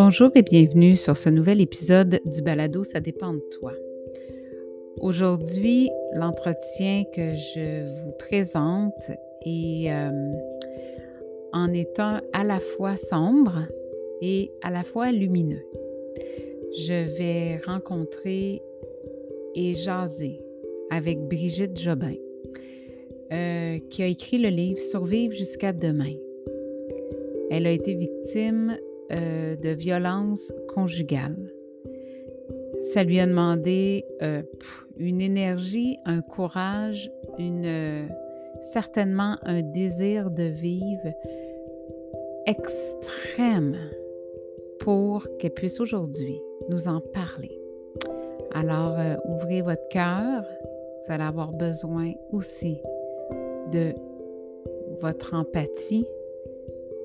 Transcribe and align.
Bonjour 0.00 0.30
et 0.36 0.42
bienvenue 0.42 0.94
sur 0.94 1.16
ce 1.16 1.28
nouvel 1.28 1.60
épisode 1.60 2.20
du 2.24 2.40
Balado 2.40 2.84
Ça 2.84 3.00
dépend 3.00 3.34
de 3.34 3.42
toi. 3.58 3.72
Aujourd'hui, 5.00 5.90
l'entretien 6.14 7.02
que 7.12 7.34
je 7.34 8.04
vous 8.04 8.12
présente 8.12 8.94
est 9.44 9.90
euh, 9.90 10.10
en 11.52 11.72
étant 11.72 12.20
à 12.32 12.44
la 12.44 12.60
fois 12.60 12.96
sombre 12.96 13.66
et 14.22 14.52
à 14.62 14.70
la 14.70 14.84
fois 14.84 15.10
lumineux. 15.10 15.66
Je 16.78 17.16
vais 17.18 17.56
rencontrer 17.66 18.62
et 19.56 19.74
jaser 19.74 20.40
avec 20.90 21.18
Brigitte 21.26 21.76
Jobin, 21.76 22.14
euh, 23.32 23.78
qui 23.90 24.04
a 24.04 24.06
écrit 24.06 24.38
le 24.38 24.50
livre 24.50 24.78
Survivre 24.78 25.34
jusqu'à 25.34 25.72
demain. 25.72 26.14
Elle 27.50 27.66
a 27.66 27.72
été 27.72 27.94
victime 27.94 28.78
euh, 29.10 29.56
de 29.56 29.70
violence 29.70 30.52
conjugale. 30.74 31.50
Ça 32.92 33.04
lui 33.04 33.18
a 33.20 33.26
demandé 33.26 34.04
euh, 34.22 34.42
une 34.98 35.22
énergie, 35.22 35.96
un 36.04 36.20
courage, 36.20 37.10
une, 37.38 37.64
euh, 37.64 38.06
certainement 38.60 39.36
un 39.44 39.62
désir 39.62 40.30
de 40.30 40.42
vivre 40.42 41.14
extrême 42.46 43.76
pour 44.80 45.26
qu'elle 45.38 45.54
puisse 45.54 45.80
aujourd'hui 45.80 46.38
nous 46.68 46.86
en 46.86 47.00
parler. 47.00 47.58
Alors, 48.52 48.96
ouvrez 49.24 49.62
votre 49.62 49.86
cœur. 49.88 50.42
Vous 50.62 51.12
allez 51.12 51.24
avoir 51.24 51.52
besoin 51.52 52.12
aussi 52.32 52.78
de 53.72 53.94
votre 55.00 55.34
empathie 55.34 56.06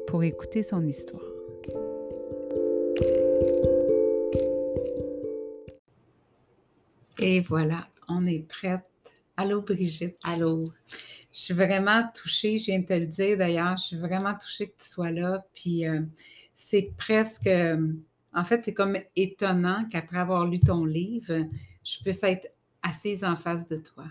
pour 0.08 0.24
écouter 0.24 0.64
son 0.64 0.86
histoire. 0.86 1.33
Et 7.20 7.40
voilà, 7.40 7.88
on 8.10 8.26
est 8.28 8.46
prête. 8.48 8.82
Allô, 9.38 9.62
Brigitte. 9.62 10.18
Allô. 10.24 10.72
Je 11.32 11.40
suis 11.40 11.54
vraiment 11.54 12.04
touchée, 12.14 12.58
je 12.58 12.66
viens 12.66 12.80
de 12.80 12.86
te 12.86 12.94
le 12.94 13.08
dire 13.08 13.38
d'ailleurs, 13.38 13.78
je 13.78 13.86
suis 13.86 13.98
vraiment 13.98 14.36
touchée 14.36 14.68
que 14.68 14.76
tu 14.78 14.88
sois 14.90 15.10
là. 15.10 15.44
Puis 15.56 15.88
euh, 15.88 16.02
c'est 16.54 16.92
presque, 16.98 17.48
euh, 17.48 17.88
en 18.36 18.44
fait, 18.44 18.64
c'est 18.64 18.74
comme 18.74 18.98
étonnant 19.16 19.86
qu'après 19.90 20.20
avoir 20.20 20.46
lu 20.46 20.60
ton 20.60 20.86
livre, 20.86 21.46
je 21.84 21.98
puisse 22.04 22.22
être 22.24 22.48
assise 22.84 23.24
en 23.24 23.36
face 23.36 23.68
de 23.68 23.78
toi. 23.78 24.04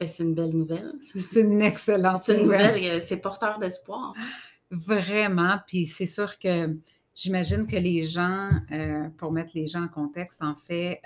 Ben, 0.00 0.08
c'est 0.08 0.22
une 0.22 0.34
belle 0.34 0.56
nouvelle. 0.56 0.94
C'est 1.00 1.40
une 1.42 1.60
excellente 1.62 2.22
C'est 2.24 2.36
une 2.36 2.44
nouvelle. 2.44 2.74
nouvelle, 2.74 2.96
euh, 2.96 3.00
c'est 3.00 3.18
porteur 3.18 3.58
d'espoir. 3.58 4.14
Vraiment. 4.70 5.58
Puis 5.66 5.86
c'est 5.86 6.06
sûr 6.06 6.38
que 6.38 6.76
j'imagine 7.18 7.66
que 7.66 7.76
les 7.76 8.04
gens, 8.04 8.50
pour 9.18 9.32
mettre 9.32 9.50
les 9.54 9.66
gens 9.66 9.82
en 9.82 9.88
contexte, 9.88 10.40
en 10.42 10.54
fait, 10.54 11.00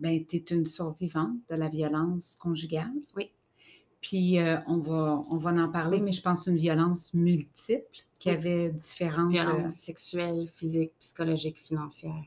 ben, 0.00 0.24
tu 0.26 0.36
es 0.36 0.44
une 0.50 0.64
survivante 0.66 1.36
de 1.50 1.56
la 1.56 1.68
violence 1.68 2.36
conjugale. 2.40 2.92
Oui. 3.16 3.30
Puis 4.00 4.38
euh, 4.38 4.58
on, 4.66 4.78
va, 4.78 5.20
on 5.30 5.36
va 5.38 5.50
en 5.52 5.70
parler, 5.70 6.00
mais 6.00 6.12
je 6.12 6.22
pense 6.22 6.46
une 6.46 6.58
violence 6.58 7.12
multiple 7.14 8.04
qui 8.18 8.30
avait 8.30 8.70
différentes. 8.70 9.34
euh, 9.34 9.42
Violence 9.42 9.74
sexuelle, 9.74 10.48
physique, 10.48 10.92
psychologique, 11.00 11.58
financière, 11.58 12.24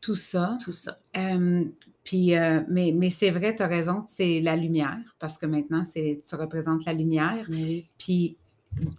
tout 0.00 0.14
ça. 0.14 0.58
tout 0.62 0.72
ça. 0.72 0.98
Euh, 1.16 1.64
puis, 2.04 2.36
euh, 2.36 2.62
mais 2.68 2.92
mais 2.96 3.10
c'est 3.10 3.30
vrai, 3.30 3.54
tu 3.54 3.62
as 3.62 3.66
raison, 3.66 4.04
c'est 4.06 4.40
la 4.40 4.56
lumière, 4.56 5.16
parce 5.18 5.36
que 5.36 5.46
maintenant, 5.46 5.84
c'est 5.84 6.20
tu 6.26 6.34
représentes 6.36 6.84
la 6.86 6.92
lumière. 6.92 7.44
Oui, 7.50 7.88
Puis 7.98 8.36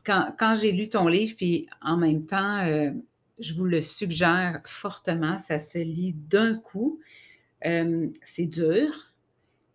quand, 0.06 0.34
quand 0.38 0.58
j'ai 0.58 0.72
lu 0.72 0.90
ton 0.90 1.08
livre, 1.08 1.36
puis 1.36 1.68
en 1.82 1.98
même 1.98 2.26
temps, 2.26 2.60
euh, 2.66 2.92
je 3.40 3.54
vous 3.54 3.66
le 3.66 3.82
suggère 3.82 4.62
fortement, 4.66 5.40
ça 5.40 5.60
se 5.60 5.80
lit 5.80 6.14
d'un 6.14 6.56
coup. 6.56 7.00
Euh, 7.66 8.08
c'est 8.22 8.46
dur. 8.46 9.14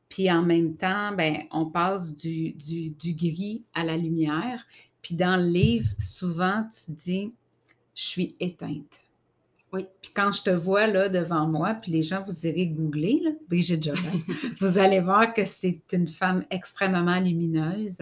Puis 0.08 0.30
en 0.30 0.42
même 0.42 0.76
temps, 0.76 1.12
ben, 1.12 1.44
on 1.50 1.66
passe 1.66 2.14
du, 2.14 2.52
du, 2.52 2.90
du 2.90 3.14
gris 3.14 3.64
à 3.74 3.84
la 3.84 3.96
lumière. 3.96 4.66
Puis 5.02 5.14
dans 5.14 5.40
le 5.40 5.48
livre, 5.48 5.88
souvent, 5.98 6.68
tu 6.70 6.92
dis, 6.92 7.32
je 7.94 8.02
suis 8.02 8.36
éteinte. 8.40 9.00
Oui. 9.72 9.86
Puis 10.00 10.12
quand 10.14 10.30
je 10.30 10.42
te 10.42 10.50
vois 10.50 10.86
là 10.86 11.08
devant 11.08 11.48
moi, 11.48 11.74
puis 11.74 11.90
les 11.90 12.02
gens, 12.02 12.22
vous 12.22 12.46
irez 12.46 12.66
googler, 12.68 13.20
là, 13.24 13.30
Brigitte 13.48 13.82
Jobin, 13.82 14.18
vous 14.60 14.78
allez 14.78 15.00
voir 15.00 15.34
que 15.34 15.44
c'est 15.44 15.82
une 15.92 16.06
femme 16.06 16.44
extrêmement 16.50 17.18
lumineuse. 17.18 17.98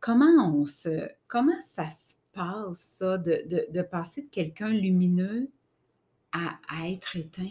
Comment 0.00 0.52
on 0.54 0.66
se, 0.66 1.08
comment 1.28 1.60
ça 1.64 1.88
se 1.90 2.14
passe, 2.32 2.78
ça, 2.78 3.18
de, 3.18 3.42
de, 3.48 3.66
de 3.70 3.82
passer 3.82 4.22
de 4.22 4.28
quelqu'un 4.30 4.70
lumineux 4.70 5.50
à, 6.32 6.58
à 6.68 6.88
être 6.88 7.16
éteint? 7.16 7.50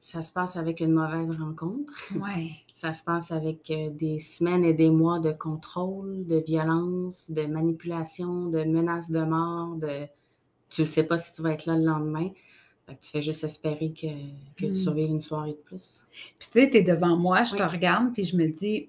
ça 0.00 0.22
se 0.22 0.32
passe 0.32 0.56
avec 0.56 0.80
une 0.80 0.92
mauvaise 0.92 1.30
rencontre. 1.38 1.92
Ouais. 2.16 2.52
Ça 2.74 2.92
se 2.92 3.02
passe 3.02 3.32
avec 3.32 3.70
euh, 3.72 3.90
des 3.90 4.20
semaines 4.20 4.64
et 4.64 4.72
des 4.72 4.88
mois 4.88 5.18
de 5.18 5.32
contrôle, 5.32 6.24
de 6.24 6.36
violence, 6.36 7.30
de 7.32 7.42
manipulation, 7.42 8.46
de 8.46 8.62
menaces 8.62 9.10
de 9.10 9.20
mort, 9.20 9.74
de 9.74 10.06
tu 10.70 10.82
ne 10.82 10.86
sais 10.86 11.02
pas 11.02 11.18
si 11.18 11.32
tu 11.32 11.42
vas 11.42 11.52
être 11.52 11.66
là 11.66 11.76
le 11.76 11.84
lendemain. 11.84 12.30
Fait 12.86 12.94
que 12.94 13.00
tu 13.02 13.10
fais 13.10 13.20
juste 13.20 13.42
espérer 13.42 13.92
que, 13.92 14.06
que 14.56 14.66
Mm. 14.66 14.68
tu 14.68 14.74
survives 14.76 15.08
une 15.10 15.20
soirée 15.20 15.50
de 15.52 15.56
plus. 15.56 16.06
Puis 16.38 16.48
tu 16.52 16.60
sais, 16.60 16.70
tu 16.70 16.76
es 16.78 16.82
devant 16.84 17.16
moi, 17.18 17.42
je 17.42 17.56
te 17.56 17.62
regarde, 17.64 18.12
puis 18.14 18.24
je 18.24 18.36
me 18.36 18.46
dis, 18.46 18.88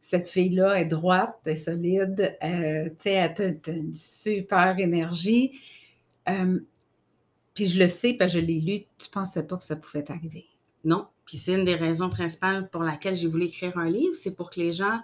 cette 0.00 0.28
fille-là 0.28 0.80
est 0.80 0.86
droite, 0.86 1.38
est 1.46 1.56
solide, 1.56 2.36
euh, 2.42 2.84
tu 2.84 2.94
sais, 2.98 3.12
elle 3.12 3.60
a 3.66 3.70
une 3.70 3.94
super 3.94 4.78
énergie. 4.78 5.52
Euh, 6.28 6.60
puis 7.54 7.66
je 7.66 7.82
le 7.82 7.88
sais, 7.88 8.14
parce 8.14 8.32
que 8.32 8.40
je 8.40 8.44
l'ai 8.44 8.60
lu, 8.60 8.84
tu 8.98 9.10
pensais 9.10 9.46
pas 9.46 9.56
que 9.56 9.64
ça 9.64 9.76
pouvait 9.76 10.04
t'arriver. 10.04 10.46
Non. 10.84 11.06
Puis 11.24 11.36
c'est 11.36 11.54
une 11.54 11.64
des 11.64 11.74
raisons 11.74 12.08
principales 12.08 12.68
pour 12.70 12.82
laquelle 12.82 13.16
j'ai 13.16 13.28
voulu 13.28 13.46
écrire 13.46 13.76
un 13.76 13.90
livre, 13.90 14.14
c'est 14.14 14.30
pour 14.30 14.50
que 14.50 14.60
les 14.60 14.70
gens, 14.70 15.00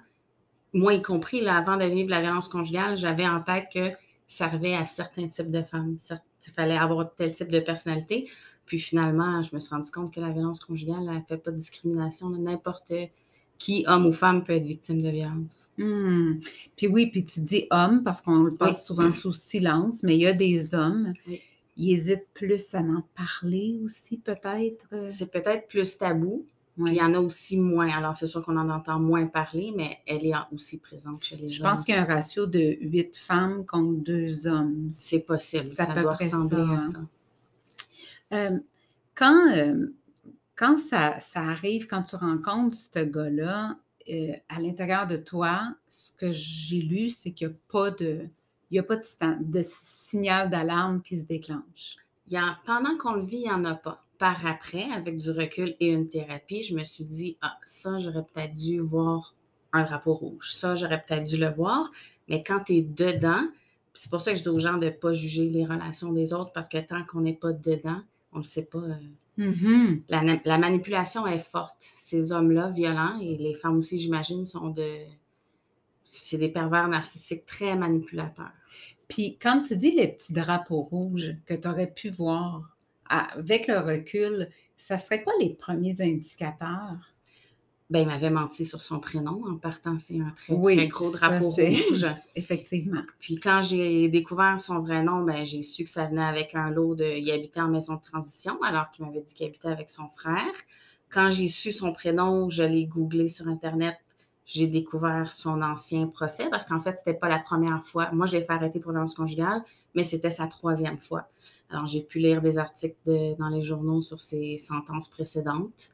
moi 0.73 0.95
y 0.95 1.03
compris, 1.03 1.41
là, 1.41 1.57
avant 1.57 1.77
de 1.77 1.85
vivre 1.85 2.11
la 2.11 2.23
violence 2.23 2.49
conjugale, 2.49 2.97
j'avais 2.97 3.27
en 3.27 3.41
tête 3.43 3.67
que 3.73 3.91
ça 4.27 4.47
arrivait 4.47 4.75
à 4.75 4.87
certains 4.87 5.29
types 5.29 5.51
de 5.51 5.63
femmes. 5.63 5.97
Il 6.11 6.53
fallait 6.53 6.77
avoir 6.77 7.15
tel 7.15 7.33
type 7.33 7.51
de 7.51 7.61
personnalité. 7.61 8.31
Puis 8.67 8.79
finalement, 8.79 9.43
je 9.43 9.55
me 9.55 9.61
suis 9.61 9.71
rendu 9.75 9.91
compte 9.91 10.15
que 10.15 10.21
la 10.21 10.31
violence 10.31 10.61
conjugale, 10.65 11.07
elle 11.09 11.17
ne 11.17 11.23
fait 11.29 11.37
pas 11.37 11.51
de 11.51 11.57
discrimination. 11.57 12.31
N'importe 12.31 12.93
qui, 13.59 13.85
homme 13.87 14.07
ou 14.07 14.13
femme, 14.13 14.45
peut 14.45 14.53
être 14.55 14.67
victime 14.67 15.01
de 15.01 15.09
violence. 15.11 15.71
Hmm. 15.79 16.35
Puis 16.77 16.87
oui, 16.89 17.11
puis 17.11 17.25
tu 17.25 17.41
dis 17.41 17.67
homme, 17.71 18.03
parce 18.05 18.21
qu'on 18.21 18.43
le 18.43 18.57
passe 18.57 18.79
Oui. 18.81 18.85
souvent 18.87 19.11
sous 19.11 19.33
silence, 19.33 20.03
mais 20.03 20.17
il 20.17 20.21
y 20.23 20.27
a 20.27 20.33
des 20.33 20.75
hommes, 20.75 21.13
Oui. 21.29 21.41
ils 21.77 21.93
hésitent 21.95 22.27
plus 22.35 22.75
à 22.75 22.81
en 22.81 23.03
parler 23.17 23.81
aussi, 23.85 24.19
peut-être. 24.19 24.87
euh? 24.93 25.09
C'est 25.09 25.31
peut-être 25.31 25.69
plus 25.69 25.97
tabou, 25.97 26.45
il 26.77 26.93
y 26.95 27.01
en 27.01 27.15
a 27.15 27.21
aussi 27.21 27.57
moins. 27.57 27.89
Alors, 27.89 28.17
c'est 28.17 28.27
sûr 28.27 28.45
qu'on 28.45 28.57
en 28.57 28.69
entend 28.69 28.99
moins 28.99 29.27
parler, 29.27 29.73
mais 29.77 29.99
elle 30.09 30.27
est 30.27 30.33
aussi 30.53 30.79
présente 30.79 31.23
chez 31.25 31.37
les 31.37 31.49
Je 31.49 31.63
hommes. 31.63 31.71
pense 31.71 31.85
qu'il 31.85 31.95
y 31.95 31.99
a 31.99 32.03
un 32.03 32.07
ratio 32.07 32.47
de 32.47 32.77
huit 32.81 33.17
femmes 33.17 33.65
contre 33.65 33.95
deux 34.03 34.49
hommes. 34.49 34.89
c'est 34.91 35.21
possible. 35.21 35.73
Ça 35.75 35.87
peu 35.87 36.03
doit 36.03 36.15
ressembler 36.15 36.49
ça, 36.49 36.57
à 36.57 36.75
hein. 36.75 36.79
ça. 36.79 37.01
Euh, 38.33 38.59
quand 39.15 39.47
euh, 39.57 39.87
quand 40.57 40.79
ça, 40.79 41.19
arrive, 41.35 41.87
quand 41.87 42.03
tu 42.03 42.17
rencontres 42.17 42.77
ce 42.77 43.01
gars-là, 43.01 43.77
euh, 44.11 44.33
à 44.49 44.61
l'intérieur 44.61 45.07
de 45.07 45.17
toi, 45.17 45.75
ce 45.89 46.13
que 46.13 46.31
j'ai 46.31 46.81
lu, 46.81 47.11
c'est 47.11 47.33
qu'il 47.33 47.49
n'y 47.49 47.55
a 47.55 47.57
pas 47.71 47.91
de, 47.91 48.29
y 48.71 48.79
a 48.79 48.83
pas 48.83 48.97
de, 48.97 49.63
signal 49.63 50.51
d'alarme 50.51 51.03
qui 51.03 51.19
se 51.19 51.27
déclenche. 51.27 51.97
Pendant 52.67 52.97
qu'on 52.99 53.15
le 53.15 53.23
vit, 53.23 53.39
il 53.39 53.43
n'y 53.43 53.51
en 53.51 53.65
a 53.65 53.75
pas. 53.75 54.05
Par 54.19 54.47
après, 54.47 54.85
avec 54.93 55.19
du 55.19 55.31
recul 55.31 55.75
et 55.81 55.89
une 55.89 56.09
thérapie, 56.09 56.63
je 56.63 56.75
me 56.75 56.85
suis 56.85 57.05
dit, 57.05 57.37
ah, 57.43 57.59
ça, 57.65 57.99
j'aurais 57.99 58.23
peut-être 58.23 58.55
dû 58.55 58.79
voir 58.79 59.35
un 59.73 59.83
drapeau 59.83 60.15
rouge. 60.15 60.53
Ça, 60.55 60.77
j'aurais 60.77 61.03
peut-être 61.05 61.25
dû 61.25 61.37
le 61.37 61.51
voir. 61.51 61.91
Mais 62.29 62.43
quand 62.43 62.61
tu 62.61 62.75
es 62.75 62.83
dedans, 62.83 63.49
c'est 63.93 64.11
pour 64.11 64.21
ça 64.21 64.33
que 64.33 64.39
je 64.39 64.43
dis 64.43 64.49
aux 64.49 64.61
gens 64.61 64.79
de 64.79 64.87
ne 64.87 64.91
pas 64.91 65.13
juger 65.13 65.49
les 65.51 65.65
relations 65.65 66.13
des 66.13 66.33
autres, 66.33 66.53
parce 66.53 66.69
que 66.69 66.79
tant 66.79 67.05
qu'on 67.05 67.21
n'est 67.21 67.35
pas 67.35 67.53
dedans, 67.53 68.03
on 68.33 68.39
ne 68.39 68.45
sait 68.45 68.67
pas. 68.67 68.79
euh, 68.79 68.95
Mhm. 69.37 70.03
la, 70.09 70.59
manipulation 70.59 71.27
est 71.27 71.39
forte. 71.39 71.77
Ces 71.81 72.33
hommes-là, 72.33 72.71
violents, 72.71 73.19
et 73.21 73.37
les 73.37 73.55
femmes 73.55 73.79
aussi, 73.79 73.99
j'imagine, 73.99 74.47
sont 74.47 74.69
de. 74.69 74.99
C'est 76.05 76.39
des 76.39 76.51
pervers 76.51 76.87
narcissiques 76.89 77.47
très 77.47 77.77
manipulateurs. 77.77 78.53
Puis 79.09 79.39
quand 79.41 79.63
tu 79.63 79.77
dis 79.77 79.93
les 79.93 80.09
petits 80.09 80.33
drapeaux 80.33 80.83
rouges 80.83 81.35
que 81.47 81.55
tu 81.55 81.69
aurais 81.69 81.91
pu 81.91 82.11
voir 82.11 82.77
avec 83.09 83.67
le 83.67 83.79
recul, 83.79 84.51
ça 84.77 84.99
serait 84.99 85.23
quoi 85.23 85.33
les 85.41 85.51
premiers 85.51 86.01
indicateurs? 86.01 87.14
Ben, 87.95 88.01
il 88.01 88.07
m'avait 88.09 88.29
menti 88.31 88.67
sur 88.67 88.81
son 88.81 88.99
prénom 88.99 89.45
en 89.49 89.57
partant. 89.57 89.97
C'est 90.01 90.19
un 90.21 90.31
très, 90.35 90.53
Oui, 90.53 90.75
très 90.77 90.89
gros 90.89 91.05
ça, 91.13 91.29
drapeau 91.29 91.53
c'est- 91.55 91.69
rouge. 91.89 92.07
Effectivement. 92.35 93.03
Puis 93.21 93.39
quand 93.39 93.63
j'ai 93.63 94.09
découvert 94.09 94.59
son 94.61 94.81
vrai 94.81 95.05
nom, 95.05 95.23
ben, 95.23 95.47
j'ai 95.47 95.63
su 95.63 95.85
que 95.85 95.91
ça 95.91 96.07
venait 96.07 96.25
avec 96.25 96.57
un 96.57 96.71
lot 96.71 96.97
de. 96.97 97.05
Il 97.05 97.31
habitait 97.31 97.61
en 97.61 97.69
maison 97.69 97.95
de 97.95 98.01
transition, 98.03 98.61
alors 98.65 98.91
qu'il 98.91 99.05
m'avait 99.07 99.21
dit 99.21 99.33
qu'il 99.33 99.47
habitait 99.47 99.69
avec 99.69 99.91
son 99.91 100.09
frère. 100.09 100.53
Quand 101.09 101.31
j'ai 101.31 101.47
su 101.47 101.71
son 101.71 101.93
prénom, 101.93 102.51
je 102.51 102.65
l'ai 102.65 102.85
googlé 102.87 103.29
sur 103.29 103.47
Internet. 103.47 103.95
j'ai 104.47 104.67
découvert 104.67 105.33
son 105.33 105.63
ancien 105.63 106.07
procès 106.09 106.51
parce 106.51 106.67
qu'en 106.67 106.79
fait, 106.81 106.99
c'était 106.99 107.15
pas 107.15 107.29
la 107.31 107.39
première 107.39 107.83
fois. 107.85 108.11
Moi, 108.13 108.27
j'ai 108.27 108.43
fait 108.43 108.53
arrêter 108.53 108.79
pour 108.81 108.91
violence 108.93 109.15
conjugale, 109.15 109.63
mais 109.95 110.03
c'était 110.05 110.29
sa 110.31 110.47
troisième 110.49 110.99
fois. 110.99 111.29
Alors, 111.71 111.87
j'ai 111.87 112.03
pu 112.03 112.19
lire 112.19 112.43
des 112.43 112.59
articles 112.59 112.97
dans 113.39 113.49
les 113.49 113.63
journaux 113.63 114.03
sur 114.03 114.21
ses 114.21 114.59
sentences 114.59 115.09
précédentes. 115.09 115.93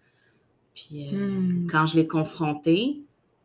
Puis, 0.89 1.09
euh, 1.13 1.17
hmm. 1.17 1.67
quand 1.71 1.87
je 1.87 1.97
l'ai 1.97 2.07
confronté, 2.07 3.01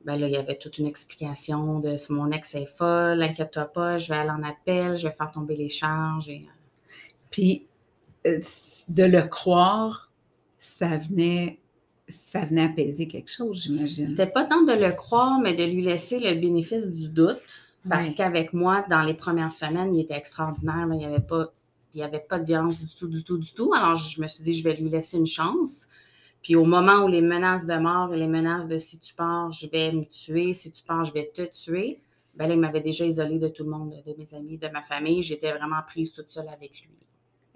ben 0.06 0.18
là, 0.18 0.28
il 0.28 0.34
y 0.34 0.38
avait 0.38 0.58
toute 0.58 0.78
une 0.78 0.86
explication 0.86 1.80
de 1.80 1.96
mon 2.12 2.32
ex 2.32 2.56
est 2.56 2.66
folle, 2.66 3.22
inquiète-toi 3.22 3.66
pas, 3.66 3.98
je 3.98 4.10
vais 4.10 4.20
aller 4.20 4.30
en 4.30 4.44
appel, 4.44 4.98
je 4.98 5.08
vais 5.08 5.14
faire 5.14 5.32
tomber 5.32 5.56
les 5.56 5.70
charges. 5.70 6.30
Et, 6.30 6.46
euh, 6.48 7.26
Puis, 7.32 7.68
euh, 8.28 8.40
de 8.88 9.04
le 9.04 9.24
croire, 9.24 10.12
ça 10.58 10.98
venait 10.98 11.60
ça 12.08 12.42
venait 12.46 12.66
apaiser 12.66 13.08
quelque 13.08 13.32
chose, 13.32 13.64
j'imagine. 13.64 14.06
C'était 14.06 14.28
pas 14.28 14.44
tant 14.44 14.62
de 14.62 14.74
le 14.74 14.92
croire, 14.92 15.40
mais 15.40 15.56
de 15.56 15.64
lui 15.64 15.82
laisser 15.82 16.20
le 16.20 16.40
bénéfice 16.40 16.92
du 16.92 17.10
doute. 17.10 17.66
Parce 17.90 18.16
qu'avec 18.16 18.54
moi, 18.54 18.86
dans 18.90 19.02
les 19.02 19.14
premières 19.14 19.54
semaines, 19.54 19.94
il 19.94 20.02
était 20.02 20.16
extraordinaire. 20.16 20.88
il 20.92 20.98
n'y 20.98 21.06
avait, 21.06 21.20
pas, 21.20 21.52
il 21.94 22.04
avait 22.04 22.20
pas 22.20 22.40
de 22.40 22.46
violence 22.46 22.80
du 22.80 22.94
tout, 22.94 23.08
du 23.08 23.24
tout, 23.24 23.38
du 23.38 23.52
tout. 23.54 23.74
Alors, 23.74 23.96
je 23.96 24.22
me 24.22 24.28
suis 24.28 24.44
dit, 24.44 24.54
je 24.54 24.64
vais 24.64 24.76
lui 24.76 24.90
laisser 24.90 25.18
une 25.18 25.28
chance. 25.28 25.88
Puis 26.45 26.56
au 26.56 26.63
moment 26.63 27.06
où 27.06 27.07
les 27.07 27.24
menaces 27.24 27.65
de 27.65 27.74
mort 27.74 28.13
et 28.13 28.19
les 28.19 28.27
menaces 28.27 28.68
de 28.68 28.77
si 28.77 29.00
tu 29.00 29.15
pars, 29.15 29.51
je 29.51 29.65
vais 29.65 29.92
me 29.92 30.06
tuer, 30.06 30.53
si 30.53 30.71
tu 30.71 30.83
pars, 30.83 31.03
je 31.03 31.12
vais 31.12 31.31
te 31.33 31.42
tuer, 31.42 32.00
ben 32.36 32.45
là, 32.45 32.53
il 32.53 32.59
m'avait 32.59 32.81
déjà 32.81 33.03
isolée 33.03 33.39
de 33.39 33.47
tout 33.47 33.63
le 33.63 33.71
monde, 33.71 33.95
de 34.06 34.13
mes 34.15 34.31
amis, 34.36 34.59
de 34.59 34.68
ma 34.68 34.83
famille. 34.83 35.24
J'étais 35.24 35.51
vraiment 35.51 35.81
prise 35.88 36.13
toute 36.13 36.30
seule 36.30 36.47
avec 36.50 36.83
lui. 36.83 36.92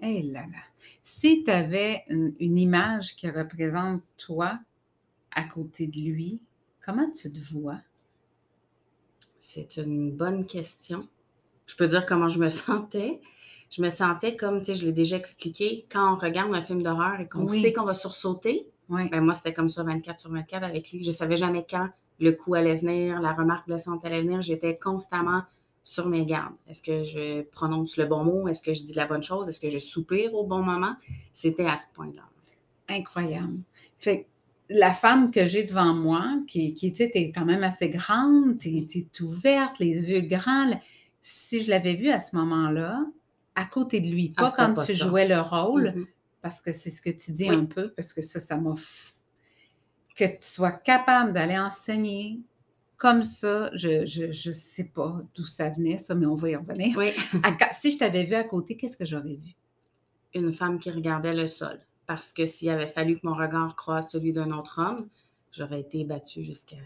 Eh 0.00 0.22
là 0.22 0.40
là. 0.40 0.58
Si 1.04 1.44
tu 1.44 1.52
avais 1.52 2.02
une, 2.08 2.34
image 2.40 3.14
qui 3.14 3.30
représente 3.30 4.02
toi 4.18 4.58
à 5.36 5.44
côté 5.44 5.86
de 5.86 6.00
lui, 6.00 6.40
comment 6.84 7.08
tu 7.12 7.30
te 7.30 7.38
vois? 7.38 7.78
C'est 9.38 9.76
une 9.76 10.10
bonne 10.10 10.46
question. 10.46 11.06
Je 11.66 11.76
peux 11.76 11.86
dire 11.86 12.06
comment 12.06 12.28
je 12.28 12.40
me 12.40 12.48
sentais. 12.48 13.20
Je 13.70 13.82
me 13.82 13.88
sentais 13.88 14.34
comme, 14.34 14.58
tu 14.58 14.64
sais, 14.64 14.74
je 14.74 14.84
l'ai 14.84 14.90
déjà 14.90 15.16
expliqué, 15.16 15.86
quand 15.92 16.12
on 16.12 16.16
regarde 16.16 16.52
un 16.52 16.60
film 16.60 16.82
d'horreur 16.82 17.20
et 17.20 17.28
qu'on 17.28 17.46
sait 17.46 17.72
qu'on 17.72 17.84
va 17.84 17.94
sursauter, 17.94 18.66
ben 18.90 19.20
moi, 19.20 19.34
c'était 19.34 19.52
comme 19.52 19.68
ça 19.68 19.82
24 19.82 20.18
sur 20.18 20.30
24 20.30 20.64
avec 20.64 20.90
lui. 20.90 21.04
Je 21.04 21.10
savais 21.10 21.36
jamais 21.36 21.64
quand 21.68 21.88
le 22.18 22.32
coup 22.32 22.54
allait 22.54 22.76
venir, 22.76 23.20
la 23.20 23.32
remarque 23.32 23.66
blessante 23.66 24.04
allait 24.04 24.22
venir. 24.22 24.42
J'étais 24.42 24.76
constamment 24.76 25.42
sur 25.82 26.08
mes 26.08 26.26
gardes. 26.26 26.54
Est-ce 26.68 26.82
que 26.82 27.02
je 27.02 27.42
prononce 27.42 27.96
le 27.96 28.06
bon 28.06 28.24
mot? 28.24 28.48
Est-ce 28.48 28.62
que 28.62 28.74
je 28.74 28.82
dis 28.82 28.94
la 28.94 29.06
bonne 29.06 29.22
chose? 29.22 29.48
Est-ce 29.48 29.60
que 29.60 29.70
je 29.70 29.78
soupire 29.78 30.34
au 30.34 30.44
bon 30.44 30.62
moment? 30.62 30.94
C'était 31.32 31.66
à 31.66 31.76
ce 31.76 31.86
point-là. 31.94 32.22
Incroyable. 32.88 33.60
Fait 33.98 34.26
la 34.68 34.92
femme 34.92 35.30
que 35.30 35.46
j'ai 35.46 35.64
devant 35.64 35.94
moi, 35.94 36.24
qui, 36.46 36.74
qui 36.74 36.88
était 36.88 37.32
quand 37.32 37.44
même 37.44 37.64
assez 37.64 37.88
grande, 37.88 38.56
était 38.64 39.06
ouverte, 39.20 39.78
les 39.80 40.12
yeux 40.12 40.20
grands. 40.20 40.70
Si 41.22 41.62
je 41.62 41.70
l'avais 41.70 41.94
vue 41.94 42.10
à 42.10 42.20
ce 42.20 42.36
moment-là, 42.36 43.04
à 43.56 43.64
côté 43.64 44.00
de 44.00 44.08
lui, 44.08 44.32
ah, 44.36 44.44
pas 44.44 44.52
quand 44.52 44.84
tu 44.84 44.94
jouais 44.94 45.26
le 45.26 45.40
rôle, 45.40 45.88
mm-hmm. 45.88 46.06
Parce 46.42 46.60
que 46.60 46.72
c'est 46.72 46.90
ce 46.90 47.02
que 47.02 47.10
tu 47.10 47.32
dis 47.32 47.48
un 47.48 47.66
peu, 47.66 47.90
parce 47.90 48.12
que 48.12 48.22
ça, 48.22 48.40
ça 48.40 48.56
m'a. 48.56 48.74
Que 50.16 50.24
tu 50.24 50.36
sois 50.40 50.72
capable 50.72 51.32
d'aller 51.32 51.58
enseigner, 51.58 52.40
comme 53.00 53.22
ça, 53.24 53.70
je 53.74 54.48
ne 54.48 54.52
sais 54.52 54.84
pas 54.84 55.22
d'où 55.34 55.46
ça 55.46 55.70
venait, 55.70 55.96
ça, 55.96 56.14
mais 56.14 56.26
on 56.26 56.34
va 56.34 56.50
y 56.50 56.56
revenir. 56.56 56.96
Oui. 56.98 57.12
si 57.72 57.92
je 57.92 57.98
t'avais 57.98 58.24
vu 58.24 58.34
à 58.34 58.44
côté, 58.44 58.76
qu'est-ce 58.76 58.96
que 58.96 59.06
j'aurais 59.06 59.36
vu? 59.36 59.54
Une 60.34 60.52
femme 60.52 60.78
qui 60.78 60.90
regardait 60.90 61.34
le 61.34 61.46
sol. 61.46 61.78
Parce 62.06 62.32
que 62.32 62.44
s'il 62.44 62.68
avait 62.68 62.88
fallu 62.88 63.18
que 63.18 63.26
mon 63.26 63.34
regard 63.34 63.74
croise 63.76 64.10
celui 64.10 64.32
d'un 64.32 64.50
autre 64.50 64.80
homme, 64.80 65.08
j'aurais 65.52 65.80
été 65.80 66.04
battue 66.04 66.42
jusqu'à. 66.42 66.76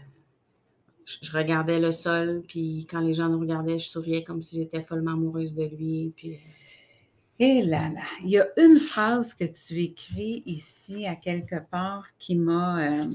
Je 1.05 1.31
regardais 1.31 1.79
le 1.79 1.91
sol, 1.91 2.43
puis 2.47 2.87
quand 2.89 3.01
les 3.01 3.13
gens 3.13 3.27
nous 3.27 3.39
regardaient, 3.39 3.77
je 3.77 3.89
souriais 3.89 4.23
comme 4.23 4.41
si 4.41 4.55
j'étais 4.55 4.83
follement 4.83 5.11
amoureuse 5.11 5.53
de 5.53 5.65
lui. 5.65 6.13
Puis. 6.15 6.39
Et 7.39 7.63
là 7.63 7.89
là, 7.89 8.01
il 8.23 8.29
y 8.29 8.39
a 8.39 8.47
une 8.57 8.79
phrase 8.79 9.33
que 9.33 9.43
tu 9.43 9.81
écris 9.81 10.41
ici 10.45 11.05
à 11.05 11.15
quelque 11.15 11.57
part 11.69 12.07
qui 12.17 12.35
m'a. 12.35 13.01
Euh, 13.01 13.05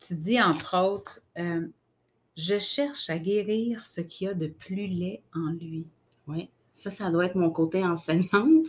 tu 0.00 0.14
dis 0.14 0.40
entre 0.40 0.78
autres, 0.78 1.20
euh, 1.38 1.66
je 2.36 2.58
cherche 2.58 3.10
à 3.10 3.18
guérir 3.18 3.84
ce 3.84 4.00
qu'il 4.00 4.28
y 4.28 4.30
a 4.30 4.34
de 4.34 4.46
plus 4.46 4.86
laid 4.86 5.22
en 5.34 5.52
lui. 5.52 5.86
Oui, 6.26 6.48
ça, 6.72 6.90
ça 6.90 7.10
doit 7.10 7.26
être 7.26 7.36
mon 7.36 7.50
côté 7.50 7.84
enseignante, 7.84 8.66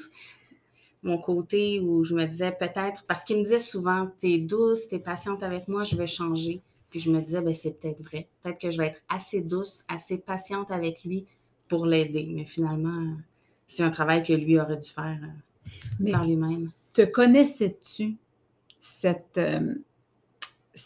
mon 1.03 1.17
côté 1.17 1.79
où 1.79 2.03
je 2.03 2.13
me 2.13 2.25
disais 2.25 2.51
peut-être, 2.51 3.05
parce 3.07 3.23
qu'il 3.23 3.38
me 3.38 3.43
disait 3.43 3.59
souvent, 3.59 4.11
t'es 4.19 4.39
douce, 4.39 4.89
t'es 4.89 4.99
patiente 4.99 5.41
avec 5.41 5.69
moi, 5.69 5.85
je 5.85 5.95
vais 5.95 6.07
changer. 6.07 6.61
Puis 6.89 6.99
je 6.99 7.09
me 7.09 7.21
disais, 7.21 7.39
ben, 7.39 7.53
c'est 7.53 7.79
peut-être 7.79 8.03
vrai. 8.03 8.27
Peut-être 8.41 8.59
que 8.59 8.69
je 8.69 8.77
vais 8.77 8.88
être 8.88 9.01
assez 9.07 9.39
douce, 9.39 9.85
assez 9.88 10.17
patiente 10.17 10.69
avec 10.71 11.05
lui 11.05 11.25
pour 11.69 11.85
l'aider. 11.85 12.27
Mais 12.29 12.43
finalement, 12.43 13.15
c'est 13.71 13.83
un 13.83 13.89
travail 13.89 14.21
que 14.21 14.33
lui 14.33 14.59
aurait 14.59 14.75
dû 14.75 14.89
faire 14.89 15.18
euh, 15.23 16.12
par 16.12 16.25
lui-même. 16.25 16.71
Te 16.91 17.03
connaissais-tu 17.03 18.18
cette, 18.81 19.38
euh, 19.38 19.75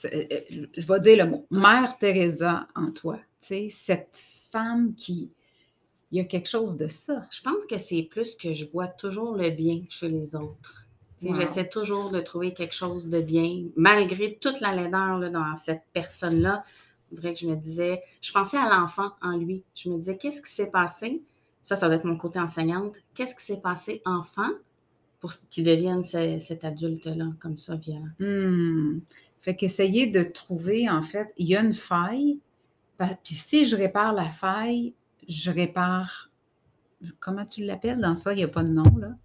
euh, 0.06 0.68
je 0.78 0.86
vais 0.86 1.00
dire 1.00 1.26
le 1.26 1.32
mot, 1.32 1.48
Mère 1.50 1.98
Teresa 1.98 2.68
en 2.76 2.92
toi. 2.92 3.18
Tu 3.42 3.48
sais, 3.48 3.70
cette 3.72 4.16
femme 4.52 4.94
qui, 4.94 5.32
il 6.12 6.20
y 6.20 6.22
a 6.22 6.26
quelque 6.26 6.48
chose 6.48 6.78
de 6.78 6.88
ça? 6.88 7.28
Je 7.32 7.42
pense 7.42 7.66
que 7.66 7.80
c'est 7.80 8.04
plus 8.04 8.36
que 8.36 8.54
je 8.54 8.66
vois 8.66 8.88
toujours 8.88 9.36
le 9.36 9.50
bien 9.50 9.82
chez 9.90 10.08
les 10.08 10.36
autres. 10.36 10.86
J'essaie 11.22 11.68
toujours 11.68 12.12
de 12.12 12.20
trouver 12.20 12.54
quelque 12.54 12.76
chose 12.76 13.10
de 13.10 13.20
bien, 13.20 13.64
malgré 13.76 14.38
toute 14.40 14.60
la 14.60 14.76
laideur 14.76 15.32
dans 15.32 15.56
cette 15.56 15.82
personne-là. 15.92 16.62
Je 17.10 17.16
dirais 17.20 17.34
que 17.34 17.40
je 17.40 17.48
me 17.48 17.56
disais, 17.56 18.04
je 18.22 18.32
pensais 18.32 18.58
à 18.58 18.70
l'enfant 18.70 19.14
en 19.24 19.36
lui. 19.36 19.64
Je 19.74 19.90
me 19.90 19.98
disais, 19.98 20.18
qu'est-ce 20.18 20.44
qui 20.44 20.52
s'est 20.52 20.70
passé? 20.70 21.24
Ça, 21.66 21.76
ça 21.76 21.88
doit 21.88 21.96
être 21.96 22.06
mon 22.06 22.16
côté 22.16 22.38
enseignante. 22.38 22.98
Qu'est-ce 23.16 23.34
qui 23.34 23.44
s'est 23.44 23.60
passé 23.60 24.04
enfant 24.06 24.52
pour 25.20 25.34
qu'il 25.50 25.64
devienne 25.64 26.04
cet 26.04 26.64
adulte-là, 26.64 27.26
comme 27.40 27.58
ça, 27.58 27.76
violent? 27.76 28.12
Hmm. 28.20 29.00
Fait 29.42 29.56
qu'essayer 29.56 30.06
de 30.06 30.22
trouver, 30.22 30.88
en 30.88 31.02
fait, 31.02 31.34
il 31.38 31.48
y 31.48 31.56
a 31.56 31.64
une 31.64 31.74
faille, 31.74 32.38
puis 33.00 33.34
si 33.34 33.66
je 33.66 33.76
répare 33.76 34.14
la 34.14 34.30
faille, 34.30 34.94
je 35.28 35.50
répare, 35.50 36.30
comment 37.20 37.46
tu 37.46 37.66
l'appelles 37.66 38.00
dans 38.00 38.16
ça? 38.16 38.34
Il 38.34 38.38
n'y 38.38 38.44
a 38.44 38.48
pas 38.48 38.64
de 38.64 38.70
nom, 38.70 38.98
là. 39.00 39.16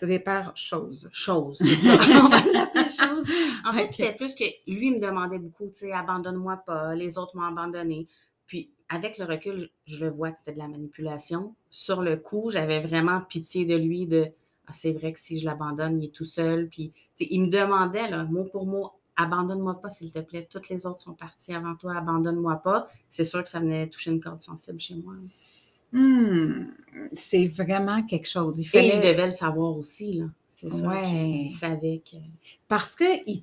Tu 0.00 0.06
répares 0.06 0.56
chose. 0.56 1.08
Chose, 1.12 1.60
On 1.62 2.28
va 2.28 2.42
l'appeler 2.52 2.88
chose. 2.88 3.30
En 3.64 3.72
fait, 3.72 3.92
c'était 3.92 4.16
plus 4.16 4.34
que 4.34 4.42
lui 4.66 4.90
me 4.90 4.98
demandait 4.98 5.38
beaucoup, 5.38 5.68
tu 5.68 5.74
sais, 5.74 5.92
abandonne-moi 5.92 6.56
pas, 6.66 6.96
les 6.96 7.18
autres 7.18 7.36
m'ont 7.36 7.46
abandonné. 7.46 8.08
Puis, 8.46 8.70
avec 8.88 9.18
le 9.18 9.24
recul, 9.24 9.70
je, 9.86 10.04
le 10.04 10.10
vois 10.10 10.30
que 10.30 10.38
c'était 10.38 10.52
de 10.52 10.58
la 10.58 10.68
manipulation. 10.68 11.54
Sur 11.70 12.02
le 12.02 12.16
coup, 12.16 12.50
j'avais 12.50 12.80
vraiment 12.80 13.20
pitié 13.20 13.64
de 13.64 13.76
lui, 13.76 14.06
de 14.06 14.30
ah, 14.66 14.72
c'est 14.72 14.92
vrai 14.92 15.12
que 15.12 15.20
si 15.20 15.38
je 15.38 15.44
l'abandonne, 15.44 15.98
il 15.98 16.06
est 16.06 16.14
tout 16.14 16.24
seul. 16.24 16.68
Puis, 16.68 16.92
il 17.20 17.42
me 17.42 17.48
demandait, 17.48 18.08
là, 18.08 18.24
mot 18.24 18.44
pour 18.44 18.66
mot, 18.66 18.92
abandonne-moi 19.16 19.80
pas, 19.80 19.90
s'il 19.90 20.12
te 20.12 20.20
plaît. 20.20 20.46
Toutes 20.50 20.68
les 20.68 20.86
autres 20.86 21.00
sont 21.00 21.14
parties 21.14 21.54
avant 21.54 21.74
toi, 21.74 21.96
abandonne-moi 21.96 22.56
pas. 22.56 22.86
C'est 23.08 23.24
sûr 23.24 23.42
que 23.42 23.48
ça 23.48 23.60
venait 23.60 23.88
toucher 23.88 24.10
une 24.10 24.20
corde 24.20 24.40
sensible 24.40 24.80
chez 24.80 24.94
moi. 24.94 25.14
Hmm, 25.92 26.66
c'est 27.12 27.46
vraiment 27.46 28.02
quelque 28.04 28.28
chose. 28.28 28.58
Il 28.58 28.64
fallait... 28.64 28.88
Et 28.88 28.96
il 28.96 29.00
devait 29.00 29.26
le 29.26 29.32
savoir 29.32 29.76
aussi, 29.76 30.14
là. 30.14 30.26
C'est 30.48 30.70
sûr 30.70 30.90
qu'il 31.02 31.50
savait 31.50 32.00
que... 32.10 32.16
Parce 32.68 32.94
que 32.94 33.04
il 33.26 33.42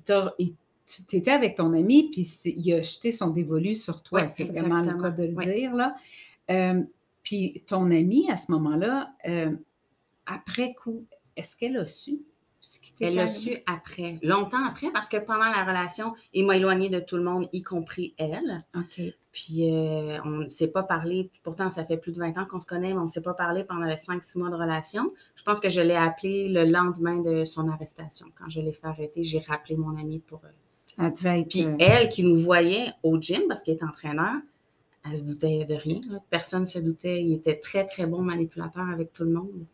tu 1.08 1.16
étais 1.16 1.30
avec 1.30 1.56
ton 1.56 1.72
ami, 1.72 2.10
puis 2.10 2.22
il 2.44 2.72
a 2.74 2.82
jeté 2.82 3.12
son 3.12 3.30
dévolu 3.30 3.74
sur 3.74 4.02
toi. 4.02 4.28
c'est 4.28 4.44
vraiment 4.44 4.80
le 4.80 5.00
cas 5.00 5.10
de 5.10 5.24
le 5.24 5.44
dire, 5.44 5.74
là. 5.74 5.92
Euh, 6.50 6.82
puis 7.22 7.62
ton 7.66 7.90
ami, 7.90 8.30
à 8.30 8.36
ce 8.36 8.50
moment-là, 8.50 9.14
euh, 9.28 9.52
après 10.26 10.74
coup, 10.74 11.06
est-ce 11.36 11.56
qu'elle 11.56 11.76
a 11.76 11.86
su? 11.86 12.20
Elle 13.00 13.16
l'a 13.16 13.26
su 13.26 13.56
après, 13.66 14.20
longtemps 14.22 14.64
après, 14.64 14.90
parce 14.92 15.08
que 15.08 15.16
pendant 15.16 15.46
la 15.46 15.64
relation, 15.64 16.14
il 16.32 16.46
m'a 16.46 16.56
éloignée 16.56 16.90
de 16.90 17.00
tout 17.00 17.16
le 17.16 17.24
monde, 17.24 17.48
y 17.52 17.62
compris 17.62 18.14
elle. 18.18 18.62
OK. 18.76 19.00
Puis 19.32 19.72
euh, 19.72 20.18
on 20.24 20.30
ne 20.30 20.48
s'est 20.48 20.68
pas 20.68 20.82
parlé, 20.84 21.30
pourtant 21.42 21.70
ça 21.70 21.84
fait 21.84 21.96
plus 21.96 22.12
de 22.12 22.18
20 22.18 22.38
ans 22.38 22.44
qu'on 22.44 22.60
se 22.60 22.66
connaît, 22.66 22.92
mais 22.92 23.00
on 23.00 23.04
ne 23.04 23.08
s'est 23.08 23.22
pas 23.22 23.34
parlé 23.34 23.64
pendant 23.64 23.86
les 23.86 23.96
5-6 23.96 24.38
mois 24.38 24.50
de 24.50 24.54
relation. 24.54 25.12
Je 25.34 25.42
pense 25.42 25.58
que 25.58 25.70
je 25.70 25.80
l'ai 25.80 25.96
appelé 25.96 26.48
le 26.48 26.64
lendemain 26.64 27.18
de 27.18 27.44
son 27.44 27.68
arrestation. 27.68 28.28
Quand 28.38 28.48
je 28.48 28.60
l'ai 28.60 28.72
fait 28.72 28.86
arrêter, 28.86 29.24
j'ai 29.24 29.40
rappelé 29.40 29.76
mon 29.76 29.98
amie 29.98 30.20
pour... 30.20 30.42
Euh... 31.00 31.10
Puis 31.48 31.66
elle 31.78 32.08
qui 32.08 32.22
nous 32.22 32.38
voyait 32.38 32.92
au 33.02 33.20
gym, 33.20 33.42
parce 33.48 33.62
qu'il 33.62 33.74
est 33.74 33.82
entraîneur, 33.82 34.34
elle 35.08 35.16
se 35.16 35.24
doutait 35.24 35.64
de 35.64 35.74
rien. 35.74 36.00
Personne 36.30 36.62
ne 36.62 36.66
se 36.66 36.78
doutait. 36.78 37.22
Il 37.22 37.34
était 37.34 37.58
très, 37.58 37.84
très 37.84 38.06
bon 38.06 38.22
manipulateur 38.22 38.88
avec 38.88 39.12
tout 39.12 39.24
le 39.24 39.32
monde. 39.32 39.66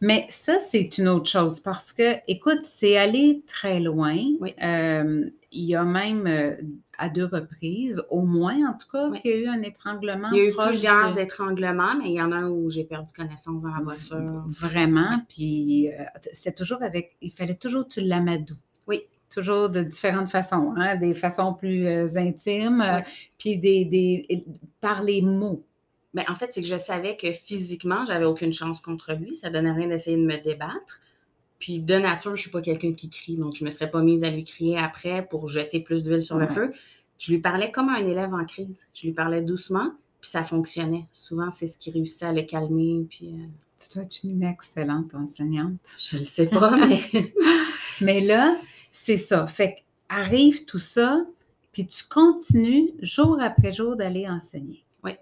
Mais 0.00 0.26
ça, 0.30 0.58
c'est 0.60 0.98
une 0.98 1.08
autre 1.08 1.28
chose 1.28 1.58
parce 1.60 1.92
que, 1.92 2.18
écoute, 2.28 2.60
c'est 2.62 2.96
allé 2.96 3.42
très 3.46 3.80
loin. 3.80 4.16
Euh, 4.62 5.30
il 5.50 5.64
y 5.64 5.74
a 5.74 5.84
même 5.84 6.26
euh, 6.26 6.54
à 6.98 7.08
deux 7.08 7.24
reprises, 7.24 8.02
au 8.10 8.22
moins 8.22 8.68
en 8.68 8.78
tout 8.78 8.86
cas, 8.92 9.10
qu'il 9.20 9.30
y 9.30 9.34
a 9.34 9.36
eu 9.38 9.48
un 9.48 9.62
étranglement. 9.62 10.28
Il 10.32 10.38
y 10.38 10.40
a 10.40 10.44
eu 10.44 10.54
plusieurs 10.54 11.18
étranglements, 11.18 11.96
mais 11.96 12.10
il 12.10 12.14
y 12.14 12.22
en 12.22 12.30
a 12.30 12.36
un 12.36 12.50
où 12.50 12.70
j'ai 12.70 12.84
perdu 12.84 13.12
connaissance 13.12 13.62
dans 13.62 13.74
la 13.74 13.82
voiture. 13.82 14.44
Vraiment. 14.46 15.20
Puis 15.28 15.88
euh, 15.88 16.04
c'était 16.32 16.52
toujours 16.52 16.82
avec. 16.82 17.16
Il 17.20 17.32
fallait 17.32 17.56
toujours 17.56 17.88
tu 17.88 18.00
l'amadou. 18.00 18.54
Oui. 18.86 19.02
Toujours 19.30 19.68
de 19.68 19.82
différentes 19.82 20.28
façons, 20.28 20.74
hein, 20.76 20.96
des 20.96 21.14
façons 21.14 21.54
plus 21.54 21.86
euh, 21.86 22.08
intimes, 22.16 22.80
euh, 22.80 23.00
puis 23.38 23.58
des, 23.58 23.84
des, 23.84 24.44
par 24.80 25.02
les 25.02 25.22
mots. 25.22 25.64
Bien, 26.14 26.24
en 26.28 26.34
fait, 26.34 26.52
c'est 26.52 26.62
que 26.62 26.66
je 26.66 26.78
savais 26.78 27.16
que 27.16 27.32
physiquement, 27.32 28.04
j'avais 28.06 28.24
aucune 28.24 28.52
chance 28.52 28.80
contre 28.80 29.12
lui. 29.14 29.34
Ça 29.34 29.50
donnait 29.50 29.72
rien 29.72 29.88
d'essayer 29.88 30.16
de 30.16 30.22
me 30.24 30.42
débattre. 30.42 31.00
Puis 31.58 31.80
de 31.80 31.94
nature, 31.96 32.36
je 32.36 32.42
suis 32.42 32.50
pas 32.50 32.60
quelqu'un 32.60 32.92
qui 32.92 33.10
crie, 33.10 33.36
donc 33.36 33.54
je 33.56 33.64
me 33.64 33.70
serais 33.70 33.90
pas 33.90 34.00
mise 34.00 34.22
à 34.22 34.30
lui 34.30 34.44
crier 34.44 34.78
après 34.78 35.26
pour 35.26 35.48
jeter 35.48 35.80
plus 35.80 36.04
d'huile 36.04 36.22
sur 36.22 36.38
le 36.38 36.46
feu. 36.46 36.72
Je 37.18 37.32
lui 37.32 37.40
parlais 37.40 37.72
comme 37.72 37.88
un 37.88 37.96
élève 37.96 38.32
en 38.32 38.44
crise. 38.44 38.86
Je 38.94 39.06
lui 39.06 39.12
parlais 39.12 39.42
doucement, 39.42 39.92
puis 40.20 40.30
ça 40.30 40.44
fonctionnait. 40.44 41.06
Souvent, 41.12 41.50
c'est 41.50 41.66
ce 41.66 41.76
qui 41.76 41.90
réussissait 41.90 42.26
à 42.26 42.32
le 42.32 42.42
calmer. 42.42 43.06
Puis, 43.10 43.34
euh, 43.34 43.46
Tu 43.80 43.94
dois 43.94 44.04
être 44.04 44.20
une 44.22 44.44
excellente 44.44 45.14
enseignante. 45.14 45.80
Je 45.98 46.16
ne 46.16 46.22
sais 46.22 46.46
pas, 46.46 46.76
mais. 46.76 47.00
mais 48.00 48.20
là, 48.20 48.56
c'est 49.00 49.16
ça. 49.16 49.46
Fait 49.46 49.84
arrive 50.08 50.64
tout 50.64 50.78
ça, 50.78 51.24
puis 51.72 51.86
tu 51.86 52.04
continues 52.04 52.90
jour 53.00 53.40
après 53.40 53.72
jour 53.72 53.96
d'aller 53.96 54.28
enseigner. 54.28 54.84
Oui. 55.04 55.12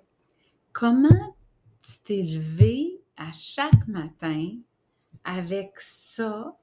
Comment 0.73 1.35
tu 1.81 1.93
t'es 2.05 2.23
levé 2.23 3.01
à 3.17 3.31
chaque 3.33 3.87
matin 3.87 4.51
avec 5.25 5.73
ça? 5.77 6.57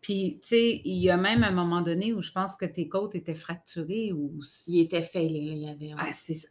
Puis, 0.00 0.38
tu 0.42 0.48
sais, 0.48 0.82
il 0.84 0.98
y 0.98 1.08
a 1.08 1.16
même 1.16 1.42
un 1.44 1.50
moment 1.50 1.80
donné 1.80 2.12
où 2.12 2.20
je 2.20 2.30
pense 2.30 2.54
que 2.56 2.66
tes 2.66 2.88
côtes 2.88 3.14
étaient 3.14 3.34
fracturées 3.34 4.12
ou... 4.12 4.38
Il 4.66 4.80
était 4.80 5.02
failé, 5.02 5.38
il 5.38 5.62
y 5.62 5.68
avait... 5.68 5.92
Ah, 5.96 6.12
c'est 6.12 6.34
ça. 6.34 6.48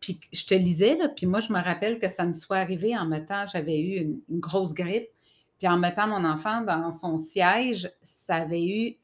Puis 0.00 0.18
je 0.32 0.46
te 0.46 0.54
lisais, 0.54 0.96
là, 0.96 1.08
puis 1.08 1.26
moi, 1.26 1.40
je 1.40 1.52
me 1.52 1.62
rappelle 1.62 1.98
que 1.98 2.08
ça 2.08 2.24
me 2.24 2.32
soit 2.32 2.56
arrivé 2.56 2.96
en 2.96 3.06
mettant, 3.06 3.46
j'avais 3.52 3.80
eu 3.80 3.96
une, 4.00 4.40
grosse 4.40 4.72
grippe, 4.72 5.10
puis 5.58 5.68
en 5.68 5.76
mettant 5.76 6.06
mon 6.06 6.24
enfant 6.24 6.62
dans 6.62 6.90
son 6.90 7.18
siège, 7.18 7.90
ça 8.02 8.36
avait 8.36 8.66
eu 8.66 8.96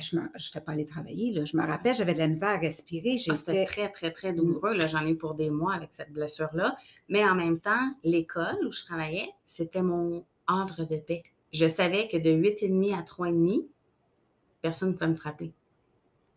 je 0.00 0.16
n'étais 0.16 0.60
pas 0.60 0.72
allée 0.72 0.86
travailler. 0.86 1.32
Là. 1.32 1.44
Je 1.44 1.56
me 1.56 1.66
rappelle, 1.66 1.94
j'avais 1.94 2.14
de 2.14 2.18
la 2.18 2.28
misère 2.28 2.50
à 2.50 2.56
respirer. 2.56 3.16
Ah, 3.28 3.34
c'était 3.34 3.64
très, 3.64 3.90
très, 3.90 4.10
très 4.10 4.32
douloureux. 4.32 4.74
J'en 4.86 5.04
ai 5.04 5.10
eu 5.10 5.16
pour 5.16 5.34
des 5.34 5.50
mois 5.50 5.74
avec 5.74 5.92
cette 5.92 6.12
blessure-là. 6.12 6.76
Mais 7.08 7.24
en 7.24 7.34
même 7.34 7.60
temps, 7.60 7.94
l'école 8.04 8.58
où 8.66 8.72
je 8.72 8.84
travaillais, 8.84 9.28
c'était 9.44 9.82
mon 9.82 10.24
havre 10.46 10.84
de 10.84 10.96
paix. 10.96 11.22
Je 11.52 11.68
savais 11.68 12.08
que 12.08 12.16
de 12.16 12.30
8,5 12.30 12.94
à 12.94 13.02
3,5, 13.02 13.66
personne 14.62 14.90
ne 14.90 14.94
pouvait 14.94 15.08
me 15.08 15.14
frapper. 15.14 15.52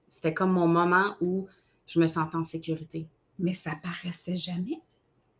C'était 0.07 0.33
comme 0.33 0.51
mon 0.51 0.67
moment 0.67 1.15
où 1.21 1.47
je 1.85 1.99
me 1.99 2.07
sentais 2.07 2.35
en 2.35 2.43
sécurité. 2.43 3.07
Mais 3.37 3.53
ça 3.53 3.71
paraissait 3.83 4.37
jamais. 4.37 4.81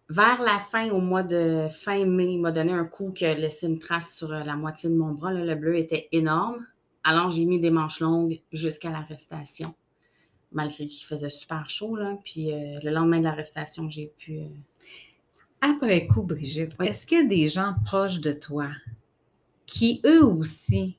Vers 0.09 0.41
la 0.41 0.57
fin, 0.57 0.89
au 0.89 1.01
mois 1.01 1.21
de 1.21 1.67
fin 1.69 2.03
mai, 2.05 2.33
il 2.33 2.41
m'a 2.41 2.51
donné 2.51 2.71
un 2.71 2.85
coup 2.85 3.11
qui 3.11 3.25
a 3.25 3.35
laissé 3.35 3.67
une 3.67 3.77
trace 3.77 4.17
sur 4.17 4.29
la 4.29 4.55
moitié 4.55 4.89
de 4.89 4.95
mon 4.95 5.13
bras. 5.13 5.31
Le 5.31 5.53
bleu 5.53 5.77
était 5.77 6.09
énorme. 6.11 6.65
Alors, 7.03 7.31
j'ai 7.31 7.45
mis 7.45 7.59
des 7.59 7.71
manches 7.71 8.01
longues 8.01 8.41
jusqu'à 8.51 8.89
l'arrestation, 8.89 9.73
malgré 10.51 10.85
qu'il 10.85 11.05
faisait 11.05 11.29
super 11.29 11.69
chaud. 11.69 11.95
Là. 11.95 12.17
Puis 12.23 12.51
euh, 12.51 12.79
le 12.83 12.91
lendemain 12.91 13.19
de 13.19 13.23
l'arrestation, 13.23 13.89
j'ai 13.89 14.13
pu. 14.17 14.39
Euh, 14.39 14.47
Après 15.61 16.07
coup, 16.07 16.23
Brigitte, 16.23 16.75
est-ce 16.81 17.07
qu'il 17.07 17.19
y 17.19 17.21
a 17.21 17.27
des 17.27 17.47
gens 17.47 17.75
proches 17.85 18.19
de 18.19 18.33
toi 18.33 18.69
qui, 19.65 20.01
eux 20.05 20.25
aussi, 20.25 20.97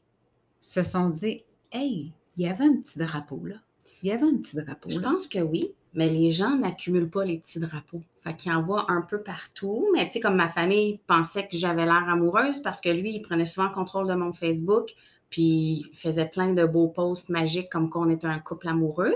se 0.60 0.82
sont 0.82 1.10
dit 1.10 1.44
Hey, 1.72 2.12
il 2.36 2.44
y 2.44 2.48
avait 2.48 2.64
un 2.64 2.76
petit 2.76 2.98
drapeau 2.98 3.44
là. 3.44 3.56
Il 4.02 4.08
y 4.08 4.12
avait 4.12 4.26
un 4.26 4.36
petit 4.36 4.56
drapeau. 4.56 4.88
Je 4.88 4.98
pense 4.98 5.26
que 5.26 5.40
oui, 5.40 5.74
mais 5.92 6.08
les 6.08 6.30
gens 6.30 6.56
n'accumulent 6.56 7.10
pas 7.10 7.24
les 7.24 7.38
petits 7.38 7.60
drapeaux. 7.60 8.02
Fait 8.20 8.34
qu'ils 8.34 8.52
en 8.52 8.62
voient 8.62 8.90
un 8.90 9.02
peu 9.02 9.22
partout. 9.22 9.88
Mais 9.92 10.06
tu 10.06 10.12
sais, 10.12 10.20
comme 10.20 10.36
ma 10.36 10.48
famille 10.48 11.00
pensait 11.06 11.46
que 11.46 11.56
j'avais 11.56 11.84
l'air 11.84 12.08
amoureuse 12.08 12.60
parce 12.62 12.80
que 12.80 12.88
lui, 12.88 13.14
il 13.14 13.22
prenait 13.22 13.44
souvent 13.44 13.68
contrôle 13.68 14.08
de 14.08 14.14
mon 14.14 14.32
Facebook 14.32 14.94
puis 15.30 15.86
il 15.90 15.96
faisait 15.96 16.26
plein 16.26 16.52
de 16.52 16.66
beaux 16.66 16.88
posts 16.88 17.28
magiques 17.28 17.70
comme 17.70 17.88
qu'on 17.88 18.10
était 18.10 18.26
un 18.26 18.40
couple 18.40 18.68
amoureux. 18.68 19.14